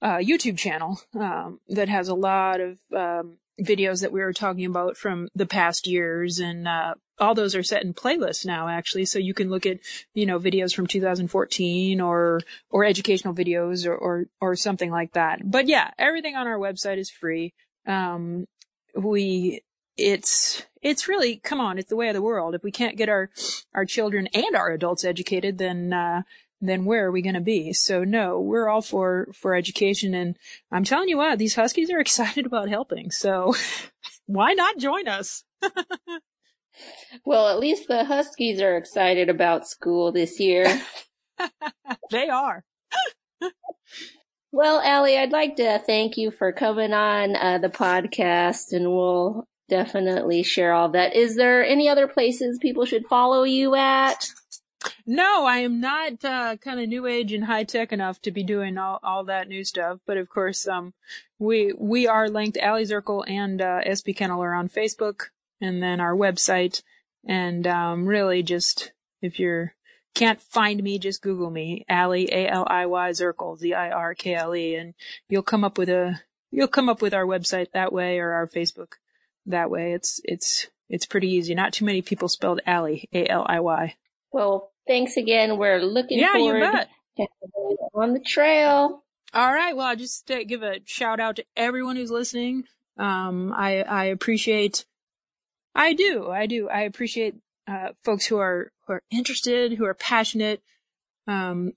a 0.00 0.08
YouTube 0.18 0.58
channel, 0.58 1.00
um, 1.14 1.60
that 1.68 1.88
has 1.88 2.08
a 2.08 2.14
lot 2.14 2.60
of, 2.60 2.78
um, 2.94 3.38
videos 3.60 4.00
that 4.00 4.12
we 4.12 4.20
were 4.20 4.32
talking 4.32 4.64
about 4.64 4.96
from 4.96 5.28
the 5.34 5.46
past 5.46 5.86
years 5.86 6.38
and, 6.38 6.66
uh, 6.66 6.94
all 7.18 7.34
those 7.34 7.54
are 7.54 7.62
set 7.62 7.84
in 7.84 7.94
playlists 7.94 8.44
now 8.44 8.66
actually 8.66 9.04
so 9.04 9.18
you 9.18 9.32
can 9.32 9.48
look 9.48 9.64
at 9.64 9.78
you 10.12 10.26
know 10.26 10.40
videos 10.40 10.74
from 10.74 10.88
2014 10.88 12.00
or 12.00 12.40
or 12.70 12.84
educational 12.84 13.32
videos 13.32 13.86
or 13.86 13.94
or, 13.94 14.26
or 14.40 14.56
something 14.56 14.90
like 14.90 15.12
that 15.12 15.38
but 15.48 15.68
yeah 15.68 15.90
everything 15.98 16.34
on 16.34 16.48
our 16.48 16.58
website 16.58 16.98
is 16.98 17.10
free 17.10 17.52
um, 17.86 18.46
we 18.96 19.62
it's 19.96 20.62
it's 20.80 21.08
really 21.08 21.36
come 21.36 21.60
on 21.60 21.78
it's 21.78 21.88
the 21.88 21.96
way 21.96 22.08
of 22.08 22.14
the 22.14 22.22
world. 22.22 22.54
If 22.54 22.62
we 22.62 22.70
can't 22.70 22.96
get 22.96 23.08
our 23.08 23.30
our 23.74 23.84
children 23.84 24.28
and 24.34 24.56
our 24.56 24.70
adults 24.70 25.04
educated 25.04 25.58
then 25.58 25.92
uh 25.92 26.22
then 26.60 26.84
where 26.84 27.06
are 27.06 27.10
we 27.10 27.22
going 27.22 27.34
to 27.34 27.40
be? 27.40 27.72
So 27.72 28.04
no 28.04 28.40
we're 28.40 28.68
all 28.68 28.82
for 28.82 29.28
for 29.34 29.54
education 29.54 30.14
and 30.14 30.36
i'm 30.70 30.84
telling 30.84 31.08
you 31.08 31.18
what 31.18 31.38
these 31.38 31.56
huskies 31.56 31.90
are 31.90 32.00
excited 32.06 32.46
about 32.46 32.68
helping 32.68 33.10
so 33.10 33.54
why 34.26 34.52
not 34.52 34.78
join 34.78 35.08
us? 35.08 35.44
Well 37.26 37.48
at 37.48 37.60
least 37.60 37.86
the 37.86 38.06
huskies 38.06 38.62
are 38.62 38.78
excited 38.78 39.28
about 39.28 39.68
school 39.68 40.10
this 40.10 40.40
year. 40.40 40.80
They 42.10 42.30
are. 42.30 42.64
Well, 44.54 44.82
Aliy, 44.82 45.18
I'd 45.18 45.32
like 45.32 45.56
to 45.56 45.78
thank 45.78 46.18
you 46.18 46.30
for 46.30 46.52
coming 46.52 46.92
on 46.92 47.36
uh, 47.36 47.56
the 47.56 47.70
podcast, 47.70 48.72
and 48.72 48.92
we'll 48.92 49.48
definitely 49.72 50.42
share 50.42 50.74
all 50.74 50.90
that. 50.90 51.16
Is 51.16 51.34
there 51.34 51.64
any 51.64 51.88
other 51.88 52.06
places 52.06 52.58
people 52.60 52.84
should 52.84 53.06
follow 53.06 53.42
you 53.42 53.74
at? 53.74 54.28
No, 55.06 55.46
I 55.46 55.58
am 55.58 55.80
not 55.80 56.22
uh, 56.22 56.56
kind 56.58 56.78
of 56.78 56.90
new 56.90 57.06
age 57.06 57.32
and 57.32 57.44
high 57.44 57.64
tech 57.64 57.90
enough 57.90 58.20
to 58.22 58.30
be 58.30 58.42
doing 58.42 58.76
all, 58.76 59.00
all 59.02 59.24
that 59.24 59.48
new 59.48 59.64
stuff. 59.64 60.00
But 60.06 60.18
of 60.18 60.28
course, 60.28 60.68
um, 60.68 60.92
we 61.38 61.72
we 61.78 62.06
are 62.06 62.28
linked. 62.28 62.58
Aliy 62.58 62.82
Zirkle 62.82 63.24
and 63.26 63.62
uh, 63.62 63.80
SP 63.88 64.12
Kennel 64.14 64.42
are 64.42 64.52
on 64.52 64.68
Facebook, 64.68 65.30
and 65.58 65.82
then 65.82 66.00
our 66.00 66.14
website. 66.14 66.82
And 67.26 67.66
um, 67.66 68.04
really, 68.04 68.42
just 68.42 68.92
if 69.22 69.38
you're 69.38 69.74
can't 70.14 70.42
find 70.42 70.82
me, 70.82 70.98
just 70.98 71.22
Google 71.22 71.50
me, 71.50 71.86
Aliy 71.90 72.28
A 72.28 72.48
L 72.48 72.66
I 72.68 72.84
Y 72.84 73.10
Zirkle 73.12 73.56
Z 73.56 73.72
I 73.72 73.90
R 73.90 74.14
K 74.14 74.34
L 74.34 74.54
E, 74.54 74.74
and 74.74 74.92
you'll 75.30 75.42
come 75.42 75.64
up 75.64 75.78
with 75.78 75.88
a 75.88 76.20
you'll 76.50 76.68
come 76.68 76.90
up 76.90 77.00
with 77.00 77.14
our 77.14 77.24
website 77.24 77.70
that 77.72 77.92
way 77.92 78.18
or 78.18 78.32
our 78.32 78.46
Facebook 78.46 78.94
that 79.46 79.70
way. 79.70 79.92
It's 79.92 80.20
it's 80.24 80.68
it's 80.88 81.06
pretty 81.06 81.28
easy. 81.28 81.54
Not 81.54 81.72
too 81.72 81.84
many 81.84 82.02
people 82.02 82.28
spelled 82.28 82.60
Aliy, 82.66 83.08
A 83.12 83.26
L 83.28 83.46
I 83.48 83.60
Y. 83.60 83.96
Well, 84.30 84.72
thanks 84.86 85.16
again. 85.16 85.58
We're 85.58 85.80
looking 85.80 86.18
yeah, 86.18 86.34
forward 86.34 86.58
you 86.58 86.72
bet. 86.72 86.88
on 87.94 88.12
the 88.14 88.20
trail. 88.20 89.02
All 89.34 89.52
right. 89.52 89.74
Well, 89.74 89.86
I'll 89.86 89.96
just 89.96 90.30
uh, 90.30 90.44
give 90.44 90.62
a 90.62 90.80
shout 90.84 91.20
out 91.20 91.36
to 91.36 91.44
everyone 91.56 91.96
who's 91.96 92.10
listening. 92.10 92.64
Um, 92.98 93.52
I 93.56 93.82
I 93.82 94.04
appreciate. 94.04 94.84
I 95.74 95.94
do. 95.94 96.30
I 96.30 96.46
do. 96.46 96.68
I 96.68 96.82
appreciate 96.82 97.36
uh, 97.66 97.90
folks 98.04 98.26
who 98.26 98.38
are 98.38 98.70
who 98.86 98.94
are 98.94 99.02
interested, 99.10 99.72
who 99.74 99.86
are 99.86 99.94
passionate, 99.94 100.62
um, 101.26 101.72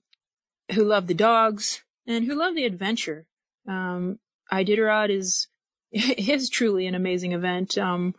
who 0.72 0.84
love 0.84 1.06
the 1.06 1.14
dogs, 1.14 1.82
and 2.06 2.26
who 2.26 2.34
love 2.34 2.54
the 2.54 2.64
adventure. 2.64 3.26
Um, 3.66 4.18
Iditarod 4.52 5.10
is 5.10 5.48
is 6.18 6.50
truly 6.50 6.86
an 6.86 6.94
amazing 6.94 7.32
event. 7.32 7.78
Um, 7.78 8.14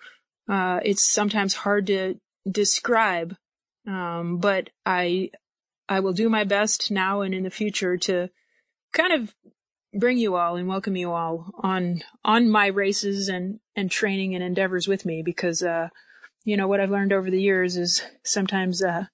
uh, 0.49 0.79
it's 0.83 1.03
sometimes 1.03 1.53
hard 1.53 1.87
to 1.87 2.15
describe, 2.49 3.35
um, 3.85 4.39
but 4.39 4.69
I, 4.85 5.31
I 5.87 5.99
will 5.99 6.13
do 6.13 6.29
my 6.29 6.43
best 6.43 6.89
now 6.89 7.21
and 7.21 7.33
in 7.33 7.43
the 7.43 7.49
future 7.49 7.97
to 7.97 8.29
kind 8.93 9.13
of 9.13 9.35
bring 9.93 10.17
you 10.17 10.35
all 10.35 10.55
and 10.55 10.67
welcome 10.67 10.95
you 10.95 11.11
all 11.11 11.51
on, 11.59 12.01
on 12.23 12.49
my 12.49 12.67
races 12.67 13.29
and, 13.29 13.59
and 13.75 13.91
training 13.91 14.33
and 14.33 14.43
endeavors 14.43 14.87
with 14.87 15.05
me 15.05 15.21
because, 15.21 15.61
uh, 15.61 15.89
you 16.43 16.57
know, 16.57 16.67
what 16.67 16.79
I've 16.79 16.91
learned 16.91 17.13
over 17.13 17.29
the 17.29 17.41
years 17.41 17.77
is 17.77 18.01
sometimes, 18.23 18.83
uh, 18.83 19.05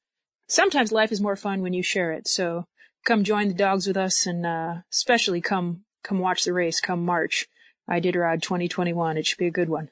sometimes 0.48 0.92
life 0.92 1.12
is 1.12 1.22
more 1.22 1.36
fun 1.36 1.62
when 1.62 1.74
you 1.74 1.84
share 1.84 2.12
it. 2.12 2.28
So 2.28 2.66
come 3.06 3.24
join 3.24 3.48
the 3.50 3.54
dogs 3.54 3.88
with 3.88 3.98
us 3.98 4.26
and, 4.26 4.46
uh, 4.46 4.76
especially 4.92 5.42
come, 5.42 5.84
come 6.04 6.20
watch 6.20 6.44
the 6.44 6.54
race 6.54 6.80
come 6.80 7.04
March. 7.04 7.48
Iditarod 7.90 8.42
2021. 8.42 9.18
It 9.18 9.26
should 9.26 9.38
be 9.38 9.48
a 9.48 9.52
good 9.52 9.70
one. 9.70 9.90